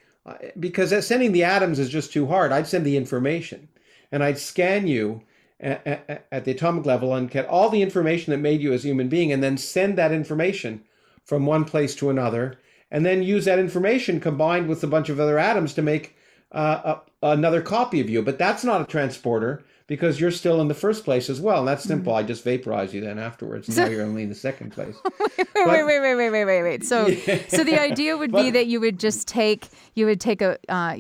because 0.59 1.07
sending 1.07 1.33
the 1.33 1.45
atoms 1.45 1.79
is 1.79 1.89
just 1.89 2.13
too 2.13 2.27
hard. 2.27 2.53
I'd 2.53 2.67
send 2.67 2.85
the 2.85 2.97
information, 2.97 3.69
and 4.13 4.23
I'd 4.23 4.39
scan 4.39 4.87
you 4.87 5.23
at, 5.61 6.27
at, 6.31 6.45
the 6.45 6.53
atomic 6.53 6.87
level 6.87 7.15
and 7.15 7.31
get 7.31 7.47
all 7.47 7.69
the 7.69 7.83
information 7.83 8.31
that 8.31 8.39
made 8.39 8.61
you 8.61 8.73
as 8.73 8.85
a 8.85 8.89
human 8.89 9.09
being, 9.09 9.33
and 9.33 9.43
then 9.43 9.57
send 9.57 9.99
that 9.99 10.13
information 10.13 10.85
from 11.25 11.47
one 11.47 11.65
place 11.65 11.95
to 11.97 12.11
another, 12.11 12.59
and 12.91 13.05
then 13.05 13.23
use 13.23 13.45
that 13.45 13.59
information 13.59 14.21
combined 14.21 14.69
with 14.69 14.83
a 14.85 14.87
bunch 14.87 15.09
of 15.09 15.21
other 15.21 15.39
atoms 15.39 15.75
to 15.75 15.83
make 15.83 16.17
uh, 16.53 16.97
a, 17.23 17.27
another 17.27 17.61
copy 17.61 18.01
of 18.01 18.09
you. 18.09 18.23
But 18.23 18.39
that's 18.39 18.65
not 18.65 18.81
a 18.81 18.87
transporter 18.87 19.65
because 19.89 20.21
you're 20.21 20.31
still 20.31 20.61
in 20.61 20.69
the 20.69 20.75
first 20.75 21.05
place 21.05 21.29
as 21.29 21.41
well. 21.41 21.61
And 21.61 21.69
that's 21.69 21.83
simple. 21.83 22.13
Mm-hmm. 22.13 22.25
I 22.25 22.29
just 22.29 22.45
vaporize 22.45 22.95
you 22.95 23.01
then 23.01 23.19
afterwards. 23.19 23.75
So, 23.75 23.83
now 23.83 23.91
you're 23.91 24.05
only 24.05 24.23
in 24.23 24.29
the 24.29 24.35
second 24.35 24.71
place. 24.71 24.95
wait, 25.19 25.49
but, 25.55 25.67
wait, 25.67 25.83
wait, 25.83 26.01
wait, 26.01 26.15
wait, 26.15 26.31
wait, 26.31 26.45
wait, 26.45 26.63
wait. 26.63 26.85
So, 26.85 27.09
yeah. 27.09 27.41
so 27.49 27.65
the 27.65 27.81
idea 27.81 28.17
would 28.17 28.31
but, 28.33 28.43
be 28.43 28.51
that 28.53 28.67
you 28.67 28.81
would 28.81 29.01
just 29.01 29.27
take, 29.27 29.69
you 29.95 30.07
would 30.07 30.21
take 30.21 30.43
a, 30.43 30.59
uh, 30.69 30.95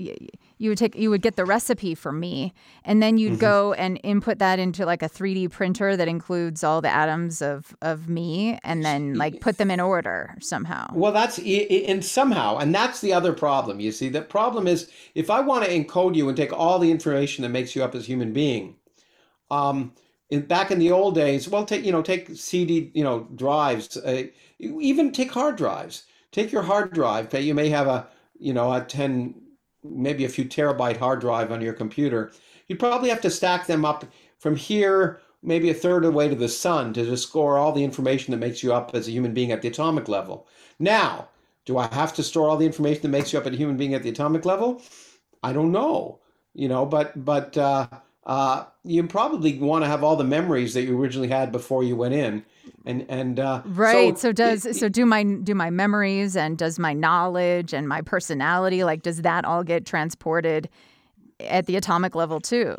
you 0.59 0.70
would 0.70 0.78
take 0.78 0.95
you 0.97 1.09
would 1.11 1.22
get 1.22 1.36
the 1.36 1.45
recipe 1.45 1.95
from 1.95 2.20
me 2.20 2.53
and 2.84 3.03
then 3.03 3.16
you'd 3.16 3.32
mm-hmm. 3.32 3.41
go 3.41 3.72
and 3.74 3.99
input 4.03 4.39
that 4.39 4.59
into 4.59 4.84
like 4.84 5.03
a 5.03 5.09
3D 5.09 5.51
printer 5.51 5.97
that 5.97 6.09
includes 6.09 6.62
all 6.62 6.80
the 6.80 6.91
atoms 6.91 7.41
of 7.41 7.76
of 7.80 8.09
me 8.09 8.59
and 8.64 8.84
then 8.84 9.14
like 9.14 9.41
put 9.41 9.59
them 9.59 9.70
in 9.70 9.80
order 9.80 10.34
somehow. 10.41 10.89
Well, 10.93 11.12
that's 11.12 11.39
and 11.39 12.05
somehow 12.05 12.59
and 12.59 12.74
that's 12.74 13.01
the 13.01 13.12
other 13.12 13.32
problem. 13.32 13.80
You 13.80 13.93
see, 13.93 14.09
the 14.09 14.22
problem 14.22 14.66
is 14.66 14.91
if 15.14 15.30
I 15.30 15.41
want 15.41 15.64
to 15.64 15.70
encode 15.70 16.14
you 16.14 16.28
and 16.28 16.36
take 16.36 16.53
all 16.53 16.78
the 16.78 16.91
information 16.91 17.43
that 17.43 17.51
makes 17.51 17.74
you 17.74 17.82
up 17.82 17.95
as 17.95 18.03
a 18.03 18.07
human 18.07 18.32
being, 18.32 18.74
um, 19.51 19.92
in, 20.30 20.42
back 20.42 20.70
in 20.70 20.78
the 20.78 20.90
old 20.90 21.14
days, 21.14 21.49
well, 21.49 21.64
take 21.64 21.84
you 21.84 21.92
know 21.92 22.03
take 22.03 22.28
CD 22.34 22.90
you 22.94 23.05
know 23.05 23.28
drives, 23.34 23.96
uh, 23.96 24.24
even 24.59 25.12
take 25.12 25.30
hard 25.30 25.57
drives. 25.57 26.05
Take 26.30 26.53
your 26.53 26.62
hard 26.62 26.92
drive. 26.92 27.32
You 27.32 27.55
may 27.55 27.68
have 27.70 27.86
a 27.86 28.09
you 28.38 28.53
know 28.53 28.72
a 28.72 28.82
ten 28.82 29.34
maybe 29.84 30.24
a 30.24 30.28
few 30.28 30.44
terabyte 30.44 30.96
hard 30.96 31.20
drive 31.20 31.53
on 31.53 31.61
your 31.61 31.72
computer, 31.72 32.32
you'd 32.66 32.78
probably 32.78 33.09
have 33.09 33.20
to 33.22 33.30
stack 33.30 33.66
them 33.66 33.84
up 33.84 34.05
from 34.38 34.57
here, 34.57 35.20
maybe 35.42 35.70
a 35.70 35.74
third 35.74 36.05
of 36.05 36.12
the 36.12 36.16
way 36.16 36.28
to 36.28 36.34
the 36.34 36.49
sun 36.49 36.92
to 36.92 37.05
just 37.05 37.24
score 37.24 37.59
all 37.59 37.72
the 37.72 37.84
information 37.84 38.32
that 38.32 38.38
makes 38.38 38.62
you 38.62 38.72
up 38.72 38.90
as 38.94 39.09
a 39.09 39.11
human 39.11 39.34
being 39.34 39.53
at 39.53 39.62
the 39.62 39.68
atomic 39.68 40.09
level. 40.09 40.46
Now, 40.78 41.28
do 41.64 41.78
I 41.78 41.92
have 41.94 42.14
to 42.14 42.22
store 42.22 42.49
all 42.49 42.57
the 42.57 42.66
information 42.66 43.03
that 43.03 43.09
makes 43.09 43.32
you 43.32 43.38
up 43.38 43.46
as 43.46 43.53
a 43.55 43.57
human 43.57 43.76
being 43.76 43.94
at 43.94 44.03
the 44.03 44.09
atomic 44.09 44.44
level? 44.44 44.82
I 45.42 45.53
don't 45.53 45.72
know, 45.72 46.20
you 46.55 46.68
know, 46.68 46.86
but 46.86 47.24
but 47.24 47.57
uh, 47.57 47.86
uh, 48.27 48.64
you 48.85 49.07
probably 49.07 49.59
want 49.59 49.85
to 49.85 49.89
have 49.89 50.05
all 50.05 50.16
the 50.16 50.25
memories 50.25 50.75
that 50.75 50.83
you 50.83 51.01
originally 51.01 51.29
had 51.29 51.51
before 51.51 51.83
you 51.83 51.97
went 51.97 52.14
in. 52.14 52.45
And 52.85 53.07
and 53.09 53.41
uh, 53.41 53.62
right 53.64 54.19
so, 54.19 54.29
so 54.29 54.33
does 54.33 54.66
it, 54.66 54.77
so 54.77 54.89
do 54.89 55.07
my 55.07 55.23
do 55.23 55.55
my 55.55 55.71
memories 55.71 56.37
and 56.37 56.57
does 56.57 56.79
my 56.79 56.93
knowledge 56.93 57.73
and 57.73 57.89
my 57.89 58.03
personality 58.03 58.85
like 58.85 59.03
does 59.03 59.23
that 59.23 59.45
all 59.45 59.64
get 59.64 59.87
transported 59.87 60.69
at 61.41 61.66
the 61.66 61.77
atomic 61.77 62.14
level 62.14 62.41
too? 62.41 62.77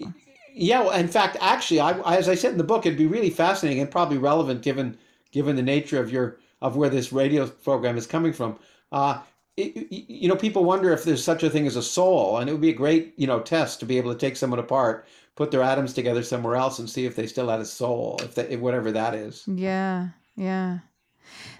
Yeah 0.54 0.82
well, 0.82 0.92
in 0.92 1.08
fact 1.08 1.38
actually 1.42 1.80
I, 1.80 2.18
as 2.18 2.30
i 2.30 2.36
said 2.36 2.52
in 2.52 2.58
the 2.58 2.64
book 2.64 2.86
it'd 2.86 2.98
be 2.98 3.08
really 3.08 3.30
fascinating 3.30 3.82
and 3.82 3.90
probably 3.90 4.18
relevant 4.18 4.62
given 4.62 4.98
given 5.32 5.56
the 5.56 5.64
nature 5.64 6.00
of 6.00 6.12
your 6.12 6.38
of 6.62 6.76
where 6.76 6.90
this 6.90 7.12
radio 7.12 7.48
program 7.48 7.98
is 7.98 8.06
coming 8.06 8.34
from. 8.34 8.58
Uh, 8.92 9.22
it, 9.58 9.92
you 9.92 10.28
know 10.30 10.36
people 10.36 10.64
wonder 10.64 10.92
if 10.92 11.04
there's 11.04 11.24
such 11.24 11.44
a 11.44 11.50
thing 11.50 11.68
as 11.68 11.76
a 11.76 11.84
soul 11.84 12.38
and 12.38 12.50
it 12.50 12.54
would 12.54 12.62
be 12.62 12.70
a 12.70 12.74
great 12.74 13.14
you 13.18 13.28
know 13.28 13.40
test 13.40 13.80
to 13.80 13.86
be 13.86 13.98
able 13.98 14.12
to 14.14 14.18
take 14.18 14.38
someone 14.38 14.60
apart 14.60 15.06
put 15.40 15.52
their 15.52 15.64
atoms 15.64 15.94
together 15.94 16.22
somewhere 16.22 16.58
else 16.58 16.80
and 16.80 16.90
see 16.90 17.06
if 17.06 17.16
they 17.16 17.26
still 17.26 17.48
had 17.48 17.62
a 17.62 17.66
soul, 17.66 18.20
if 18.22 18.36
they, 18.36 18.58
whatever 18.58 18.92
that 18.92 19.16
is. 19.16 19.46
Yeah, 19.48 20.10
yeah. 20.36 20.80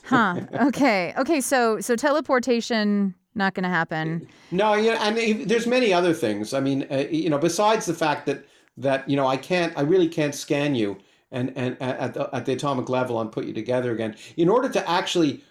Huh. 0.04 0.42
okay. 0.64 1.14
Okay. 1.18 1.40
So 1.40 1.80
so 1.80 1.96
teleportation 1.96 3.16
not 3.36 3.54
going 3.54 3.64
to 3.64 3.70
happen. 3.70 4.28
No, 4.52 4.74
yeah, 4.74 4.98
and 5.02 5.50
there's 5.50 5.66
many 5.66 5.94
other 5.94 6.14
things. 6.14 6.54
I 6.54 6.60
mean, 6.60 6.86
uh, 6.92 7.06
you 7.10 7.30
know, 7.30 7.38
besides 7.38 7.86
the 7.86 7.94
fact 7.94 8.26
that 8.26 8.46
that 8.76 9.10
you 9.10 9.16
know 9.16 9.28
I 9.28 9.38
can't, 9.38 9.72
I 9.78 9.82
really 9.82 10.10
can't 10.10 10.36
scan 10.36 10.76
you 10.76 10.98
and 11.32 11.54
and 11.56 11.82
at 11.82 12.16
the, 12.16 12.30
at 12.36 12.46
the 12.46 12.52
atomic 12.52 12.90
level 12.90 13.22
and 13.22 13.32
put 13.32 13.46
you 13.46 13.54
together 13.54 13.94
again. 13.94 14.18
In 14.36 14.50
order 14.50 14.68
to 14.68 14.90
actually, 14.90 15.42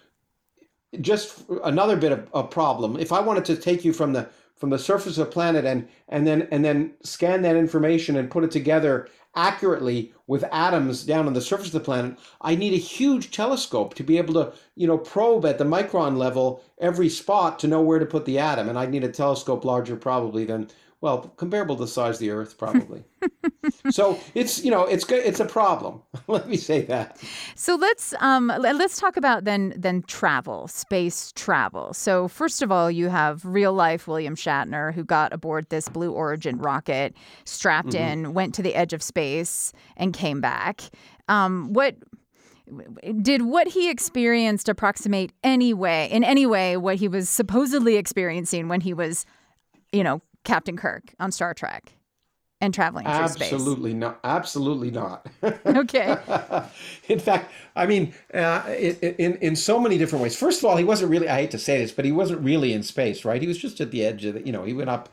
just 1.01 1.45
another 1.63 1.95
bit 1.95 2.11
of 2.11 2.27
a 2.35 2.43
problem. 2.43 2.95
If 2.95 3.11
I 3.11 3.21
wanted 3.21 3.45
to 3.45 3.55
take 3.55 3.83
you 3.83 3.91
from 3.91 4.13
the 4.13 4.29
from 4.59 4.69
the 4.69 4.79
surface 4.79 5.17
of 5.17 5.25
the 5.25 5.31
planet 5.31 5.65
and 5.65 5.87
and 6.07 6.27
then 6.27 6.47
and 6.51 6.63
then 6.63 6.93
scan 7.03 7.41
that 7.41 7.55
information 7.55 8.15
and 8.15 8.29
put 8.29 8.43
it 8.43 8.51
together 8.51 9.07
accurately 9.35 10.13
with 10.27 10.43
atoms 10.51 11.03
down 11.03 11.27
on 11.27 11.33
the 11.33 11.41
surface 11.41 11.67
of 11.67 11.73
the 11.73 11.79
planet 11.79 12.17
i 12.41 12.55
need 12.55 12.73
a 12.73 12.77
huge 12.77 13.31
telescope 13.31 13.93
to 13.93 14.03
be 14.03 14.17
able 14.17 14.33
to 14.33 14.51
you 14.75 14.87
know 14.87 14.97
probe 14.97 15.45
at 15.45 15.57
the 15.57 15.63
micron 15.63 16.17
level 16.17 16.63
every 16.79 17.09
spot 17.09 17.59
to 17.59 17.67
know 17.67 17.81
where 17.81 17.99
to 17.99 18.05
put 18.05 18.25
the 18.25 18.39
atom 18.39 18.67
and 18.67 18.77
I'd 18.77 18.91
need 18.91 19.03
a 19.03 19.09
telescope 19.09 19.63
larger 19.65 19.95
probably 19.95 20.45
than 20.45 20.69
well, 21.01 21.33
comparable 21.37 21.75
to 21.77 21.83
the 21.83 21.87
size 21.87 22.15
of 22.15 22.19
the 22.19 22.31
Earth, 22.31 22.57
probably. 22.57 23.03
so 23.89 24.19
it's 24.35 24.63
you 24.63 24.71
know 24.71 24.83
it's 24.83 25.03
good. 25.03 25.23
It's 25.25 25.39
a 25.39 25.45
problem. 25.45 26.01
Let 26.27 26.47
me 26.47 26.57
say 26.57 26.81
that. 26.83 27.17
So 27.55 27.75
let's 27.75 28.13
um 28.19 28.47
let's 28.59 28.99
talk 28.99 29.17
about 29.17 29.43
then 29.45 29.73
then 29.77 30.03
travel, 30.03 30.67
space 30.67 31.31
travel. 31.33 31.93
So 31.93 32.27
first 32.27 32.61
of 32.61 32.71
all, 32.71 32.91
you 32.91 33.09
have 33.09 33.43
real 33.45 33.73
life 33.73 34.07
William 34.07 34.35
Shatner 34.35 34.93
who 34.93 35.03
got 35.03 35.33
aboard 35.33 35.69
this 35.69 35.89
Blue 35.89 36.11
Origin 36.11 36.57
rocket, 36.57 37.15
strapped 37.45 37.89
mm-hmm. 37.89 38.25
in, 38.25 38.33
went 38.33 38.53
to 38.55 38.61
the 38.61 38.75
edge 38.75 38.93
of 38.93 39.01
space, 39.01 39.73
and 39.97 40.13
came 40.13 40.41
back. 40.41 40.81
Um, 41.27 41.73
what 41.73 41.95
did 43.21 43.43
what 43.43 43.67
he 43.67 43.89
experienced 43.89 44.69
approximate 44.69 45.31
any 45.43 45.73
way 45.73 46.09
in 46.11 46.23
any 46.23 46.45
way 46.45 46.77
what 46.77 46.97
he 46.97 47.07
was 47.07 47.29
supposedly 47.29 47.95
experiencing 47.95 48.67
when 48.67 48.81
he 48.81 48.93
was 48.93 49.25
you 49.91 50.03
know 50.03 50.21
Captain 50.43 50.77
Kirk 50.77 51.13
on 51.19 51.31
Star 51.31 51.53
Trek 51.53 51.93
and 52.61 52.73
traveling 52.73 53.05
through 53.05 53.27
space. 53.29 53.53
Absolutely 53.53 53.93
not. 53.93 54.19
Absolutely 54.23 54.91
not. 54.91 55.25
okay. 55.65 56.17
in 57.07 57.19
fact, 57.19 57.51
I 57.75 57.85
mean, 57.85 58.13
uh, 58.33 58.63
in 58.69 59.35
in 59.37 59.55
so 59.55 59.79
many 59.79 59.97
different 59.97 60.23
ways. 60.23 60.35
First 60.35 60.59
of 60.59 60.65
all, 60.65 60.77
he 60.77 60.83
wasn't 60.83 61.11
really. 61.11 61.29
I 61.29 61.41
hate 61.41 61.51
to 61.51 61.59
say 61.59 61.79
this, 61.79 61.91
but 61.91 62.05
he 62.05 62.11
wasn't 62.11 62.41
really 62.41 62.73
in 62.73 62.83
space, 62.83 63.23
right? 63.23 63.41
He 63.41 63.47
was 63.47 63.57
just 63.57 63.79
at 63.79 63.91
the 63.91 64.05
edge 64.05 64.25
of 64.25 64.35
the. 64.35 64.45
You 64.45 64.51
know, 64.51 64.63
he 64.63 64.73
went 64.73 64.89
up 64.89 65.09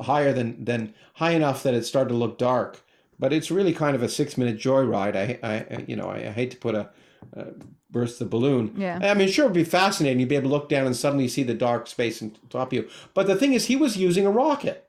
higher 0.00 0.32
than 0.32 0.64
than 0.64 0.94
high 1.14 1.32
enough 1.32 1.62
that 1.62 1.74
it 1.74 1.84
started 1.84 2.10
to 2.10 2.16
look 2.16 2.38
dark. 2.38 2.80
But 3.18 3.32
it's 3.34 3.50
really 3.50 3.74
kind 3.74 3.94
of 3.94 4.02
a 4.02 4.08
six 4.08 4.38
minute 4.38 4.58
joyride. 4.58 5.14
I, 5.14 5.38
I, 5.46 5.84
you 5.86 5.94
know, 5.94 6.08
I, 6.08 6.28
I 6.28 6.30
hate 6.30 6.50
to 6.52 6.56
put 6.56 6.74
a 6.74 6.90
uh, 7.36 7.44
burst 7.90 8.18
the 8.18 8.24
balloon. 8.24 8.74
Yeah. 8.76 8.98
I 9.02 9.14
mean, 9.14 9.28
sure, 9.28 9.46
it'd 9.46 9.54
be 9.54 9.64
fascinating. 9.64 10.20
You'd 10.20 10.28
be 10.28 10.36
able 10.36 10.48
to 10.48 10.54
look 10.54 10.68
down 10.68 10.86
and 10.86 10.96
suddenly 10.96 11.28
see 11.28 11.42
the 11.42 11.54
dark 11.54 11.86
space 11.86 12.22
on 12.22 12.36
top 12.48 12.68
of 12.68 12.72
you. 12.72 12.88
But 13.14 13.26
the 13.26 13.36
thing 13.36 13.52
is, 13.52 13.66
he 13.66 13.76
was 13.76 13.96
using 13.96 14.26
a 14.26 14.30
rocket. 14.30 14.88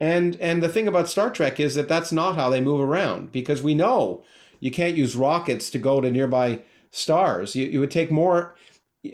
And 0.00 0.36
and 0.36 0.62
the 0.62 0.68
thing 0.68 0.86
about 0.86 1.08
Star 1.08 1.30
Trek 1.30 1.58
is 1.58 1.74
that 1.74 1.88
that's 1.88 2.12
not 2.12 2.36
how 2.36 2.50
they 2.50 2.60
move 2.60 2.80
around 2.80 3.32
because 3.32 3.62
we 3.62 3.74
know 3.74 4.22
you 4.60 4.70
can't 4.70 4.96
use 4.96 5.16
rockets 5.16 5.70
to 5.70 5.78
go 5.78 6.00
to 6.00 6.10
nearby 6.10 6.60
stars. 6.90 7.56
You, 7.56 7.66
you 7.66 7.80
would 7.80 7.90
take 7.90 8.10
more 8.10 8.54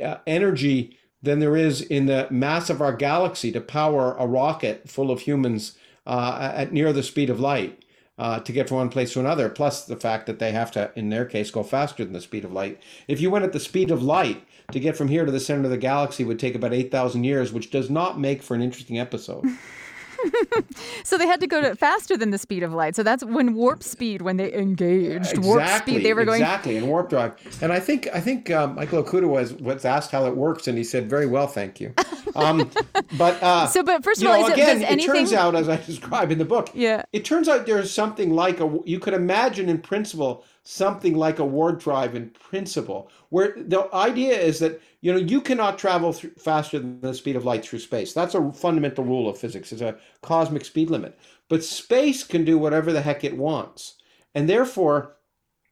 uh, 0.02 0.16
energy 0.26 0.98
than 1.22 1.38
there 1.38 1.56
is 1.56 1.80
in 1.80 2.06
the 2.06 2.28
mass 2.30 2.68
of 2.68 2.82
our 2.82 2.92
galaxy 2.92 3.50
to 3.52 3.60
power 3.60 4.14
a 4.18 4.26
rocket 4.26 4.88
full 4.88 5.10
of 5.10 5.20
humans 5.20 5.76
uh, 6.06 6.52
at 6.54 6.72
near 6.72 6.92
the 6.92 7.02
speed 7.02 7.30
of 7.30 7.40
light 7.40 7.82
uh, 8.18 8.40
to 8.40 8.52
get 8.52 8.68
from 8.68 8.76
one 8.78 8.90
place 8.90 9.14
to 9.14 9.20
another, 9.20 9.48
plus 9.48 9.86
the 9.86 9.96
fact 9.96 10.26
that 10.26 10.38
they 10.38 10.52
have 10.52 10.70
to, 10.70 10.90
in 10.94 11.08
their 11.08 11.24
case, 11.24 11.50
go 11.50 11.62
faster 11.62 12.04
than 12.04 12.12
the 12.12 12.20
speed 12.20 12.44
of 12.44 12.52
light. 12.52 12.80
If 13.08 13.20
you 13.20 13.30
went 13.30 13.44
at 13.44 13.52
the 13.52 13.60
speed 13.60 13.90
of 13.90 14.02
light, 14.02 14.46
to 14.72 14.80
get 14.80 14.96
from 14.96 15.08
here 15.08 15.26
to 15.26 15.32
the 15.32 15.40
center 15.40 15.64
of 15.64 15.70
the 15.70 15.76
galaxy 15.76 16.24
would 16.24 16.38
take 16.38 16.54
about 16.54 16.72
8,000 16.72 17.24
years, 17.24 17.52
which 17.52 17.70
does 17.70 17.90
not 17.90 18.18
make 18.18 18.42
for 18.42 18.54
an 18.54 18.62
interesting 18.62 18.98
episode. 18.98 19.44
so 21.04 21.18
they 21.18 21.26
had 21.26 21.40
to 21.40 21.46
go 21.46 21.60
to 21.60 21.74
faster 21.76 22.16
than 22.16 22.30
the 22.30 22.38
speed 22.38 22.62
of 22.62 22.72
light. 22.72 22.96
So 22.96 23.02
that's 23.02 23.24
when 23.24 23.54
warp 23.54 23.82
speed, 23.82 24.22
when 24.22 24.36
they 24.36 24.52
engaged 24.52 25.30
exactly, 25.30 25.46
warp 25.46 25.68
speed, 25.68 26.04
they 26.04 26.14
were 26.14 26.24
going 26.24 26.42
exactly 26.42 26.76
in 26.76 26.86
warp 26.86 27.10
drive. 27.10 27.34
And 27.62 27.72
I 27.72 27.80
think 27.80 28.08
I 28.12 28.20
think 28.20 28.50
um, 28.50 28.74
Michael 28.74 29.02
Okuda 29.02 29.28
was 29.28 29.54
was 29.54 29.84
asked 29.84 30.10
how 30.10 30.26
it 30.26 30.36
works, 30.36 30.68
and 30.68 30.76
he 30.78 30.84
said, 30.84 31.08
"Very 31.08 31.26
well, 31.26 31.46
thank 31.46 31.80
you." 31.80 31.94
Um, 32.36 32.68
but 33.16 33.40
uh, 33.44 33.68
so, 33.68 33.84
but 33.84 34.02
first 34.02 34.20
of 34.20 34.26
all, 34.26 34.40
know, 34.40 34.52
again, 34.52 34.82
it, 34.82 34.90
anything... 34.90 35.14
it 35.14 35.18
turns 35.18 35.32
out, 35.32 35.54
as 35.54 35.68
I 35.68 35.76
describe 35.86 36.32
in 36.32 36.38
the 36.38 36.44
book, 36.44 36.68
yeah, 36.74 37.04
it 37.12 37.24
turns 37.24 37.48
out 37.48 37.64
there's 37.64 37.92
something 37.92 38.34
like 38.34 38.58
a 38.58 38.78
you 38.84 38.98
could 38.98 39.14
imagine 39.14 39.68
in 39.68 39.78
principle 39.78 40.44
something 40.64 41.14
like 41.14 41.38
a 41.38 41.44
warp 41.44 41.80
drive 41.80 42.14
in 42.14 42.30
principle, 42.30 43.10
where 43.28 43.54
the 43.56 43.88
idea 43.94 44.38
is 44.38 44.58
that 44.58 44.80
you 45.02 45.12
know 45.12 45.18
you 45.18 45.40
cannot 45.40 45.78
travel 45.78 46.12
faster 46.12 46.78
than 46.78 47.00
the 47.00 47.14
speed 47.14 47.36
of 47.36 47.44
light 47.44 47.64
through 47.64 47.78
space. 47.78 48.12
That's 48.12 48.34
a 48.34 48.52
fundamental 48.52 49.04
rule 49.04 49.28
of 49.28 49.38
physics. 49.38 49.72
It's 49.72 49.82
a 49.82 49.98
cosmic 50.22 50.64
speed 50.64 50.90
limit. 50.90 51.18
But 51.48 51.62
space 51.62 52.24
can 52.24 52.44
do 52.44 52.58
whatever 52.58 52.92
the 52.92 53.02
heck 53.02 53.22
it 53.24 53.36
wants, 53.36 53.96
and 54.34 54.48
therefore, 54.48 55.16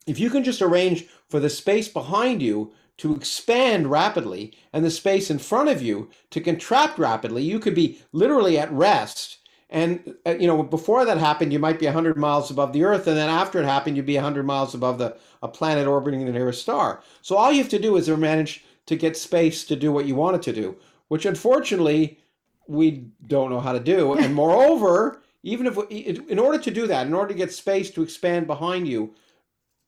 if 0.06 0.18
you 0.18 0.30
can 0.30 0.44
just 0.44 0.62
arrange 0.62 1.06
for 1.28 1.40
the 1.40 1.50
space 1.50 1.88
behind 1.88 2.42
you 2.42 2.72
to 2.98 3.14
expand 3.14 3.90
rapidly 3.90 4.52
and 4.72 4.84
the 4.84 4.90
space 4.90 5.30
in 5.30 5.38
front 5.38 5.68
of 5.68 5.80
you 5.80 6.10
to 6.30 6.40
contract 6.40 6.98
rapidly, 6.98 7.42
you 7.42 7.58
could 7.58 7.74
be 7.74 8.00
literally 8.12 8.58
at 8.58 8.70
rest 8.70 9.38
And 9.72 10.14
uh, 10.26 10.32
you 10.32 10.46
know, 10.46 10.62
before 10.62 11.04
that 11.06 11.16
happened, 11.16 11.50
you 11.50 11.58
might 11.58 11.80
be 11.80 11.86
100 11.86 12.18
miles 12.18 12.50
above 12.50 12.74
the 12.74 12.84
Earth, 12.84 13.06
and 13.06 13.16
then 13.16 13.30
after 13.30 13.58
it 13.58 13.64
happened, 13.64 13.96
you'd 13.96 14.04
be 14.04 14.16
100 14.16 14.44
miles 14.44 14.74
above 14.74 14.98
the 14.98 15.16
a 15.42 15.48
planet 15.48 15.88
orbiting 15.88 16.26
the 16.26 16.30
nearest 16.30 16.60
star. 16.60 17.02
So 17.22 17.36
all 17.36 17.50
you 17.50 17.58
have 17.58 17.70
to 17.70 17.78
do 17.78 17.96
is 17.96 18.08
manage 18.08 18.64
to 18.84 18.96
get 18.96 19.16
space 19.16 19.64
to 19.64 19.74
do 19.74 19.90
what 19.90 20.04
you 20.04 20.14
want 20.14 20.36
it 20.36 20.42
to 20.42 20.52
do, 20.52 20.76
which 21.08 21.24
unfortunately 21.24 22.20
we 22.68 23.06
don't 23.26 23.50
know 23.50 23.60
how 23.60 23.72
to 23.72 23.80
do. 23.80 24.12
And 24.18 24.34
moreover, 24.34 25.22
even 25.42 25.66
if 25.66 25.76
we, 25.76 25.84
in 26.28 26.38
order 26.38 26.58
to 26.58 26.70
do 26.70 26.86
that, 26.86 27.06
in 27.06 27.14
order 27.14 27.32
to 27.32 27.38
get 27.38 27.52
space 27.52 27.90
to 27.92 28.02
expand 28.02 28.46
behind 28.46 28.86
you 28.86 29.14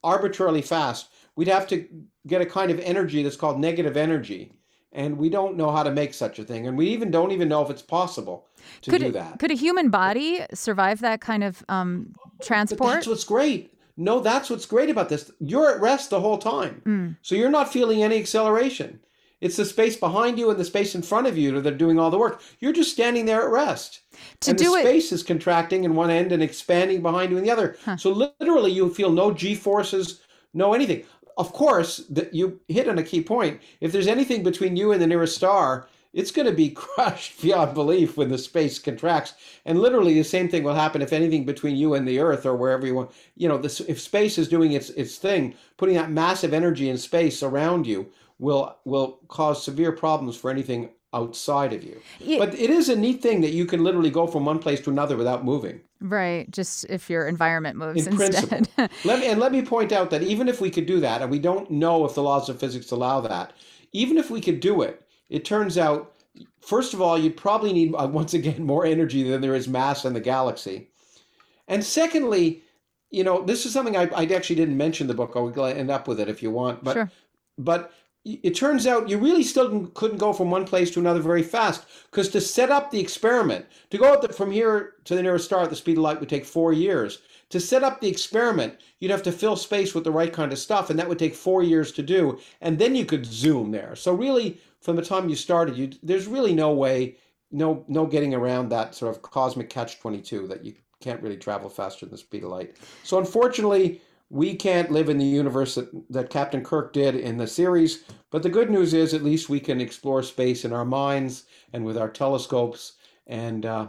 arbitrarily 0.03 0.63
fast, 0.63 1.09
we'd 1.37 1.49
have 1.49 1.67
to 1.69 1.87
get 2.27 2.41
a 2.41 2.47
kind 2.47 2.71
of 2.71 2.81
energy 2.81 3.23
that's 3.23 3.37
called 3.37 3.61
negative 3.61 3.99
energy. 3.99 4.53
And 4.95 5.19
we 5.19 5.29
don't 5.29 5.57
know 5.57 5.73
how 5.73 5.83
to 5.83 5.91
make 5.91 6.15
such 6.15 6.39
a 6.39 6.45
thing. 6.45 6.67
And 6.69 6.79
we 6.79 6.89
even 6.89 7.11
don't 7.11 7.33
even 7.33 7.49
know 7.49 7.63
if 7.63 7.71
it's 7.71 7.83
possible 7.83 8.47
to 8.83 8.91
could 8.91 9.01
do 9.01 9.09
it- 9.09 9.13
that. 9.15 9.39
Could 9.41 9.51
a 9.51 9.55
human 9.55 9.91
body 9.91 10.41
survive 10.55 11.01
that 11.01 11.21
kind 11.21 11.43
of 11.43 11.65
um, 11.69 12.15
But 12.39 12.47
transport? 12.47 12.93
that's 12.95 13.07
what's 13.07 13.25
great. 13.25 13.73
No, 13.97 14.21
that's 14.21 14.51
what's 14.51 14.67
great 14.67 14.91
about 14.91 15.09
this. 15.09 15.31
You're 15.41 15.71
at 15.75 15.81
rest 15.81 16.11
the 16.11 16.21
whole 16.21 16.39
time. 16.39 16.83
Mm. 16.85 17.17
So 17.23 17.35
you're 17.35 17.51
not 17.51 17.73
feeling 17.73 18.03
any 18.03 18.19
acceleration. 18.19 19.01
It's 19.41 19.57
the 19.57 19.65
space 19.65 19.97
behind 19.97 20.39
you 20.39 20.49
and 20.51 20.59
the 20.59 20.65
space 20.65 20.95
in 20.95 21.03
front 21.03 21.27
of 21.27 21.37
you 21.37 21.61
that 21.61 21.75
are 21.75 21.77
doing 21.77 21.99
all 21.99 22.11
the 22.11 22.19
work. 22.19 22.41
You're 22.61 22.73
just 22.73 22.93
standing 22.93 23.27
there 23.27 23.43
at 23.43 23.51
rest. 23.51 24.01
To 24.41 24.51
and 24.51 24.59
do 24.59 24.73
the 24.73 24.81
space 24.81 25.13
is 25.13 25.23
contracting 25.23 25.85
in 25.85 25.95
one 25.95 26.11
end 26.11 26.33
and 26.33 26.43
expanding 26.43 27.03
behind 27.03 27.31
you 27.31 27.37
in 27.37 27.45
the 27.45 27.51
other. 27.51 27.77
Huh. 27.85 27.97
So 27.97 28.11
literally 28.41 28.73
you 28.73 28.89
feel 28.93 29.11
no 29.13 29.33
G 29.33 29.55
forces, 29.55 30.23
no 30.55 30.73
anything. 30.73 31.05
Of 31.37 31.53
course, 31.53 31.99
that 32.11 32.33
you 32.33 32.61
hit 32.69 32.89
on 32.89 32.99
a 32.99 33.03
key 33.03 33.23
point. 33.23 33.61
If 33.81 33.93
there's 33.93 34.07
anything 34.07 34.43
between 34.43 34.77
you 34.77 34.93
and 34.93 35.03
the 35.03 35.07
nearest 35.07 35.37
star, 35.37 35.89
it's 36.13 36.31
going 36.31 36.47
to 36.47 36.55
be 36.55 36.71
crushed 36.75 37.43
beyond 37.43 37.75
belief 37.75 38.17
when 38.17 38.29
the 38.29 38.39
space 38.39 38.79
contracts. 38.79 39.35
And 39.67 39.81
literally, 39.81 40.15
the 40.15 40.25
same 40.25 40.49
thing 40.49 40.63
will 40.63 40.75
happen 40.75 41.03
if 41.03 41.13
anything 41.13 41.45
between 41.45 41.77
you 41.77 41.95
and 41.95 42.07
the 42.07 42.21
Earth 42.21 42.47
or 42.47 42.57
wherever 42.57 42.87
you 42.87 42.95
want. 42.95 43.11
You 43.37 43.49
know, 43.49 43.59
this, 43.59 43.81
if 43.81 44.01
space 44.01 44.39
is 44.39 44.49
doing 44.49 44.73
its 44.73 44.91
its 44.91 45.17
thing, 45.17 45.55
putting 45.77 45.97
that 45.97 46.11
massive 46.11 46.55
energy 46.55 46.89
in 46.89 46.99
space 46.99 47.43
around 47.43 47.87
you 47.87 48.11
will 48.39 48.77
will 48.85 49.21
cause 49.29 49.63
severe 49.63 49.93
problems 49.93 50.37
for 50.37 50.51
anything 50.51 50.91
outside 51.15 51.73
of 51.73 51.83
you. 51.85 52.01
But 52.39 52.55
it 52.55 52.71
is 52.71 52.89
a 52.89 52.97
neat 52.97 53.23
thing 53.23 53.41
that 53.43 53.53
you 53.53 53.65
can 53.67 53.83
literally 53.85 54.11
go 54.11 54.27
from 54.27 54.45
one 54.45 54.59
place 54.59 54.81
to 54.83 54.91
another 54.91 55.17
without 55.17 55.45
moving. 55.45 55.81
right. 56.01 56.51
Just 56.51 56.85
if 56.91 57.09
your 57.09 57.27
environment 57.27 57.77
moves 57.79 58.07
In 58.07 58.13
instead. 58.21 58.69
principle. 58.75 58.89
Let 59.05 59.21
me, 59.21 59.27
and 59.29 59.41
let 59.41 59.53
me 59.53 59.63
point 59.63 59.93
out 59.93 60.11
that 60.11 60.23
even 60.23 60.49
if 60.49 60.61
we 60.61 60.71
could 60.71 60.87
do 60.87 61.01
that, 61.01 61.23
and 61.23 61.31
we 61.31 61.39
don't 61.39 61.71
know 61.71 62.05
if 62.05 62.15
the 62.15 62.23
laws 62.23 62.49
of 62.49 62.59
physics 62.61 62.91
allow 62.91 63.21
that, 63.23 63.53
even 63.93 64.19
if 64.19 64.31
we 64.31 64.41
could 64.41 64.61
do 64.61 64.83
it, 64.83 65.03
it 65.31 65.45
turns 65.45 65.79
out, 65.79 66.13
first 66.61 66.93
of 66.95 67.01
all, 67.01 67.17
you'd 67.17 67.37
probably 67.37 67.73
need, 67.73 67.95
uh, 67.95 68.07
once 68.09 68.35
again, 68.35 68.65
more 68.75 68.85
energy 68.85 69.23
than 69.23 69.41
there 69.41 69.55
is 69.55 69.69
mass 69.69 70.05
in 70.05 70.13
the 70.13 70.21
galaxy. 70.21 70.89
And 71.69 71.83
secondly, 71.85 72.63
you 73.11 73.23
know, 73.25 73.43
this 73.45 73.65
is 73.65 73.73
something 73.73 73.97
I, 73.97 74.09
I 74.15 74.25
actually 74.27 74.57
didn't 74.57 74.77
mention 74.77 75.05
in 75.05 75.09
the 75.09 75.15
book. 75.15 75.33
I'll 75.37 75.65
end 75.65 75.91
up 75.91 76.09
with 76.09 76.19
it 76.21 76.29
if 76.29 76.43
you 76.43 76.51
want. 76.51 76.83
But 76.85 76.95
Sure. 76.95 77.11
but 77.57 77.93
it 78.25 78.55
turns 78.55 78.87
out 78.87 79.09
you 79.09 79.19
really 79.19 79.43
still 79.43 79.87
couldn't 79.89 80.17
go 80.17 80.33
from 80.33 80.51
one 80.51 80.65
place 80.65 80.91
to 80.91 81.01
another 81.01 81.21
very 81.21 81.43
fast 81.43 81.85
because 82.11 82.31
to 82.31 82.41
set 82.41 82.71
up 82.71 82.91
the 82.91 83.01
experiment 83.01 83.67
to 83.91 83.99
go 83.99 84.19
the, 84.21 84.33
from 84.33 84.51
here 84.51 84.95
to 85.05 85.15
the 85.15 85.23
nearest 85.23 85.45
star 85.45 85.63
at 85.63 85.71
the 85.71 85.77
speed 85.77 85.99
of 85.99 86.03
light 86.03 86.21
would 86.21 86.29
take 86.29 86.45
four 86.45 86.73
years. 86.73 87.21
To 87.51 87.61
set 87.61 87.85
up 87.85 88.01
the 88.01 88.09
experiment 88.09 88.81
you'd 88.99 89.11
have 89.11 89.23
to 89.25 89.33
fill 89.33 89.57
space 89.57 89.95
with 89.95 90.05
the 90.05 90.11
right 90.11 90.33
kind 90.33 90.53
of 90.53 90.59
stuff 90.59 90.89
and 90.89 90.99
that 90.99 91.09
would 91.09 91.19
take 91.19 91.35
four 91.35 91.63
years 91.63 91.93
to 91.93 92.03
do 92.03 92.39
and 92.63 92.79
then 92.79 92.95
you 92.95 93.05
could 93.05 93.27
zoom 93.27 93.71
there. 93.71 93.95
So 93.95 94.15
really 94.15 94.59
from 94.81 94.97
the 94.97 95.05
time 95.05 95.29
you 95.29 95.37
started 95.37 95.77
you 95.77 95.91
there's 96.03 96.27
really 96.27 96.55
no 96.55 96.73
way 96.73 97.17
no 97.53 97.85
no 97.89 98.07
getting 98.07 98.35
around 98.35 98.71
that 98.71 98.95
sort 98.95 99.15
of 99.15 99.23
cosmic 99.23 99.69
catch 99.69 100.01
22 100.01 100.47
that 100.49 100.65
you 100.65 100.75
can't 101.01 101.23
really 101.23 101.37
travel 101.37 101.69
faster 101.69 102.07
than 102.07 102.13
the 102.13 102.19
speed 102.19 102.43
of 102.43 102.51
light. 102.51 102.79
So 103.03 103.19
unfortunately 103.19 104.01
we 104.35 104.57
can't 104.57 104.91
live 104.91 105.09
in 105.09 105.17
the 105.17 105.25
universe 105.25 105.77
that, 105.77 105.89
that 106.11 106.29
Captain 106.29 106.65
Kirk 106.65 106.93
did 106.93 107.15
in 107.15 107.37
the 107.37 107.47
series, 107.47 108.03
but 108.31 108.43
the 108.43 108.49
good 108.49 108.69
news 108.69 108.93
is 108.93 109.15
at 109.15 109.23
least 109.23 109.49
we 109.49 109.61
can 109.61 109.81
explore 109.81 110.25
space 110.25 110.65
in 110.65 110.73
our 110.73 110.85
minds 110.85 111.45
and 111.73 111.85
with 111.85 111.97
our 111.97 112.09
telescopes 112.11 112.95
and 113.29 113.65
uh, 113.65 113.89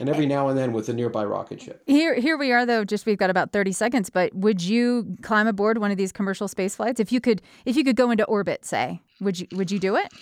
and 0.00 0.08
every 0.08 0.26
now 0.26 0.48
and 0.48 0.58
then 0.58 0.72
with 0.72 0.88
a 0.88 0.92
nearby 0.92 1.24
rocket 1.24 1.60
ship. 1.62 1.80
Here, 1.86 2.16
here 2.16 2.36
we 2.36 2.50
are 2.50 2.66
though. 2.66 2.84
Just 2.84 3.06
we've 3.06 3.16
got 3.16 3.30
about 3.30 3.52
thirty 3.52 3.70
seconds. 3.70 4.10
But 4.10 4.34
would 4.34 4.60
you 4.60 5.16
climb 5.22 5.46
aboard 5.46 5.78
one 5.78 5.92
of 5.92 5.96
these 5.96 6.10
commercial 6.10 6.48
space 6.48 6.74
flights 6.74 6.98
if 6.98 7.12
you 7.12 7.20
could? 7.20 7.40
If 7.64 7.76
you 7.76 7.84
could 7.84 7.94
go 7.94 8.10
into 8.10 8.24
orbit, 8.24 8.64
say, 8.64 9.00
would 9.20 9.38
you? 9.38 9.46
Would 9.52 9.70
you 9.70 9.78
do 9.78 9.94
it? 9.94 10.12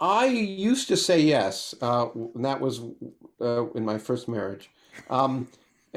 I 0.00 0.26
used 0.26 0.88
to 0.88 0.96
say 0.96 1.20
yes, 1.20 1.76
uh, 1.80 2.08
and 2.34 2.44
that 2.44 2.60
was 2.60 2.80
uh, 3.40 3.70
in 3.70 3.84
my 3.84 3.98
first 3.98 4.26
marriage. 4.26 4.68
Um, 5.10 5.46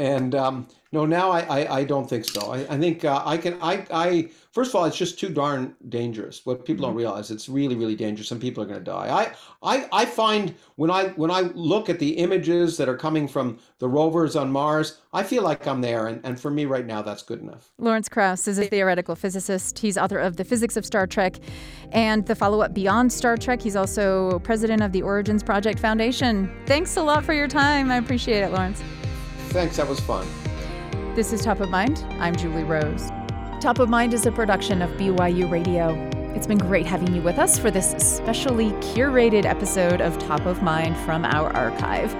and 0.01 0.33
um, 0.33 0.67
no, 0.91 1.05
now 1.05 1.29
I, 1.29 1.41
I, 1.41 1.77
I 1.77 1.83
don't 1.83 2.09
think 2.09 2.25
so. 2.25 2.51
I, 2.51 2.61
I 2.61 2.77
think 2.77 3.05
uh, 3.05 3.21
I 3.23 3.37
can. 3.37 3.57
I, 3.61 3.85
I 3.91 4.29
first 4.51 4.71
of 4.71 4.75
all, 4.75 4.85
it's 4.85 4.97
just 4.97 5.19
too 5.19 5.29
darn 5.29 5.75
dangerous. 5.89 6.43
What 6.43 6.65
people 6.65 6.87
don't 6.87 6.95
realize, 6.95 7.29
it's 7.29 7.47
really, 7.47 7.75
really 7.75 7.95
dangerous. 7.95 8.27
Some 8.27 8.39
people 8.39 8.63
are 8.63 8.65
going 8.65 8.79
to 8.79 8.83
die. 8.83 9.33
I, 9.61 9.75
I, 9.75 9.87
I 9.93 10.05
find 10.05 10.55
when 10.77 10.89
I 10.89 11.09
when 11.09 11.29
I 11.29 11.41
look 11.53 11.87
at 11.87 11.99
the 11.99 12.17
images 12.17 12.77
that 12.77 12.89
are 12.89 12.97
coming 12.97 13.27
from 13.27 13.59
the 13.77 13.87
rovers 13.87 14.35
on 14.35 14.51
Mars, 14.51 14.97
I 15.13 15.21
feel 15.21 15.43
like 15.43 15.67
I'm 15.67 15.81
there. 15.81 16.07
And, 16.07 16.19
and 16.25 16.39
for 16.39 16.49
me 16.49 16.65
right 16.65 16.85
now, 16.85 17.03
that's 17.03 17.21
good 17.21 17.41
enough. 17.41 17.71
Lawrence 17.77 18.09
Krauss 18.09 18.47
is 18.47 18.57
a 18.57 18.65
theoretical 18.65 19.15
physicist. 19.15 19.77
He's 19.77 19.99
author 19.99 20.17
of 20.17 20.37
The 20.37 20.43
Physics 20.43 20.77
of 20.77 20.85
Star 20.85 21.05
Trek 21.05 21.37
and 21.91 22.25
the 22.25 22.33
follow 22.33 22.61
up 22.61 22.73
Beyond 22.73 23.13
Star 23.13 23.37
Trek. 23.37 23.61
He's 23.61 23.75
also 23.75 24.39
president 24.39 24.81
of 24.81 24.93
the 24.93 25.03
Origins 25.03 25.43
Project 25.43 25.79
Foundation. 25.79 26.51
Thanks 26.65 26.97
a 26.97 27.03
lot 27.03 27.23
for 27.23 27.33
your 27.33 27.47
time. 27.47 27.91
I 27.91 27.97
appreciate 27.97 28.41
it, 28.41 28.51
Lawrence. 28.51 28.81
Thanks, 29.51 29.75
that 29.75 29.87
was 29.89 29.99
fun. 29.99 30.25
This 31.13 31.33
is 31.33 31.43
Top 31.43 31.59
of 31.59 31.69
Mind. 31.69 32.05
I'm 32.21 32.33
Julie 32.33 32.63
Rose. 32.63 33.09
Top 33.59 33.79
of 33.79 33.89
Mind 33.89 34.13
is 34.13 34.25
a 34.25 34.31
production 34.31 34.81
of 34.81 34.89
BYU 34.91 35.51
Radio. 35.51 35.89
It's 36.33 36.47
been 36.47 36.57
great 36.57 36.85
having 36.85 37.13
you 37.13 37.21
with 37.21 37.37
us 37.37 37.59
for 37.59 37.69
this 37.69 37.91
specially 37.97 38.69
curated 38.93 39.43
episode 39.43 39.99
of 39.99 40.17
Top 40.19 40.45
of 40.45 40.63
Mind 40.63 40.95
from 40.99 41.25
our 41.25 41.49
archive. 41.53 42.15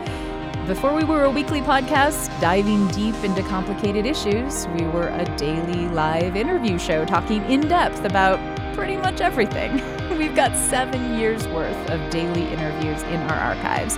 Before 0.67 0.93
we 0.93 1.05
were 1.05 1.23
a 1.23 1.29
weekly 1.29 1.61
podcast 1.61 2.27
diving 2.41 2.89
deep 2.89 3.15
into 3.23 3.43
complicated 3.43 4.05
issues, 4.05 4.67
we 4.77 4.85
were 4.87 5.07
a 5.07 5.23
daily 5.37 5.87
live 5.87 6.35
interview 6.35 6.77
show 6.77 7.05
talking 7.05 7.49
in 7.49 7.61
depth 7.61 8.03
about 8.03 8.39
pretty 8.75 8.97
much 8.97 9.21
everything. 9.21 9.75
We've 10.17 10.35
got 10.35 10.53
seven 10.53 11.17
years 11.17 11.47
worth 11.47 11.89
of 11.89 12.09
daily 12.09 12.43
interviews 12.51 13.01
in 13.03 13.21
our 13.21 13.55
archives. 13.55 13.97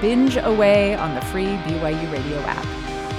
Binge 0.00 0.38
away 0.38 0.94
on 0.94 1.14
the 1.14 1.20
free 1.20 1.44
BYU 1.44 2.10
Radio 2.10 2.38
app. 2.40 2.64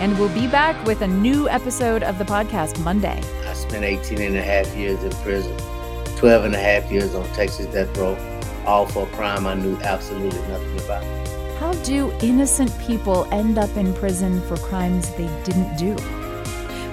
And 0.01 0.17
we'll 0.17 0.34
be 0.34 0.47
back 0.47 0.84
with 0.84 1.03
a 1.03 1.07
new 1.07 1.47
episode 1.47 2.01
of 2.01 2.17
the 2.17 2.25
podcast 2.25 2.84
Monday. 2.84 3.21
I 3.47 3.53
spent 3.53 3.84
18 3.84 4.19
and 4.19 4.36
a 4.36 4.41
half 4.41 4.75
years 4.75 5.03
in 5.03 5.11
prison, 5.23 5.55
12 6.17 6.45
and 6.45 6.55
a 6.55 6.59
half 6.59 6.91
years 6.91 7.13
on 7.13 7.23
Texas 7.34 7.67
death 7.67 7.95
row, 7.97 8.17
all 8.65 8.88
for 8.88 9.07
a 9.07 9.11
crime 9.11 9.45
I 9.45 9.53
knew 9.53 9.75
absolutely 9.84 10.41
nothing 10.47 10.79
about. 10.79 11.03
How 11.59 11.73
do 11.84 12.11
innocent 12.23 12.75
people 12.79 13.25
end 13.32 13.59
up 13.59 13.77
in 13.77 13.93
prison 13.93 14.41
for 14.47 14.57
crimes 14.57 15.07
they 15.11 15.29
didn't 15.43 15.77
do? 15.77 15.95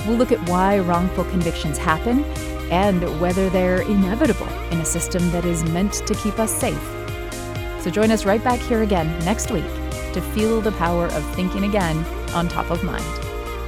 We'll 0.07 0.19
look 0.19 0.33
at 0.33 0.49
why 0.51 0.81
wrongful 0.81 1.25
convictions 1.25 1.79
happen 1.79 2.25
and 2.71 3.19
whether 3.23 3.49
they're 3.49 3.81
inevitable 3.81 4.49
in 4.71 4.81
a 4.81 4.85
system 4.85 5.31
that 5.31 5.47
is 5.47 5.65
meant 5.65 5.95
to 6.07 6.15
keep 6.15 6.39
us 6.39 6.53
safe. 6.53 6.98
So 7.81 7.91
join 7.91 8.11
us 8.11 8.25
right 8.25 8.43
back 8.43 8.61
here 8.61 8.83
again 8.83 9.07
next 9.25 9.51
week 9.51 9.65
to 10.13 10.21
feel 10.35 10.61
the 10.61 10.73
power 10.73 11.07
of 11.07 11.35
thinking 11.35 11.65
again 11.65 12.05
on 12.35 12.49
top 12.49 12.71
of 12.71 12.83
mind. 12.83 13.05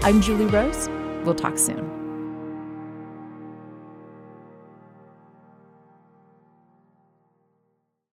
I'm 0.02 0.20
Julie 0.20 0.46
Rose. 0.46 0.88
We'll 1.24 1.34
talk 1.34 1.58
soon. 1.58 1.99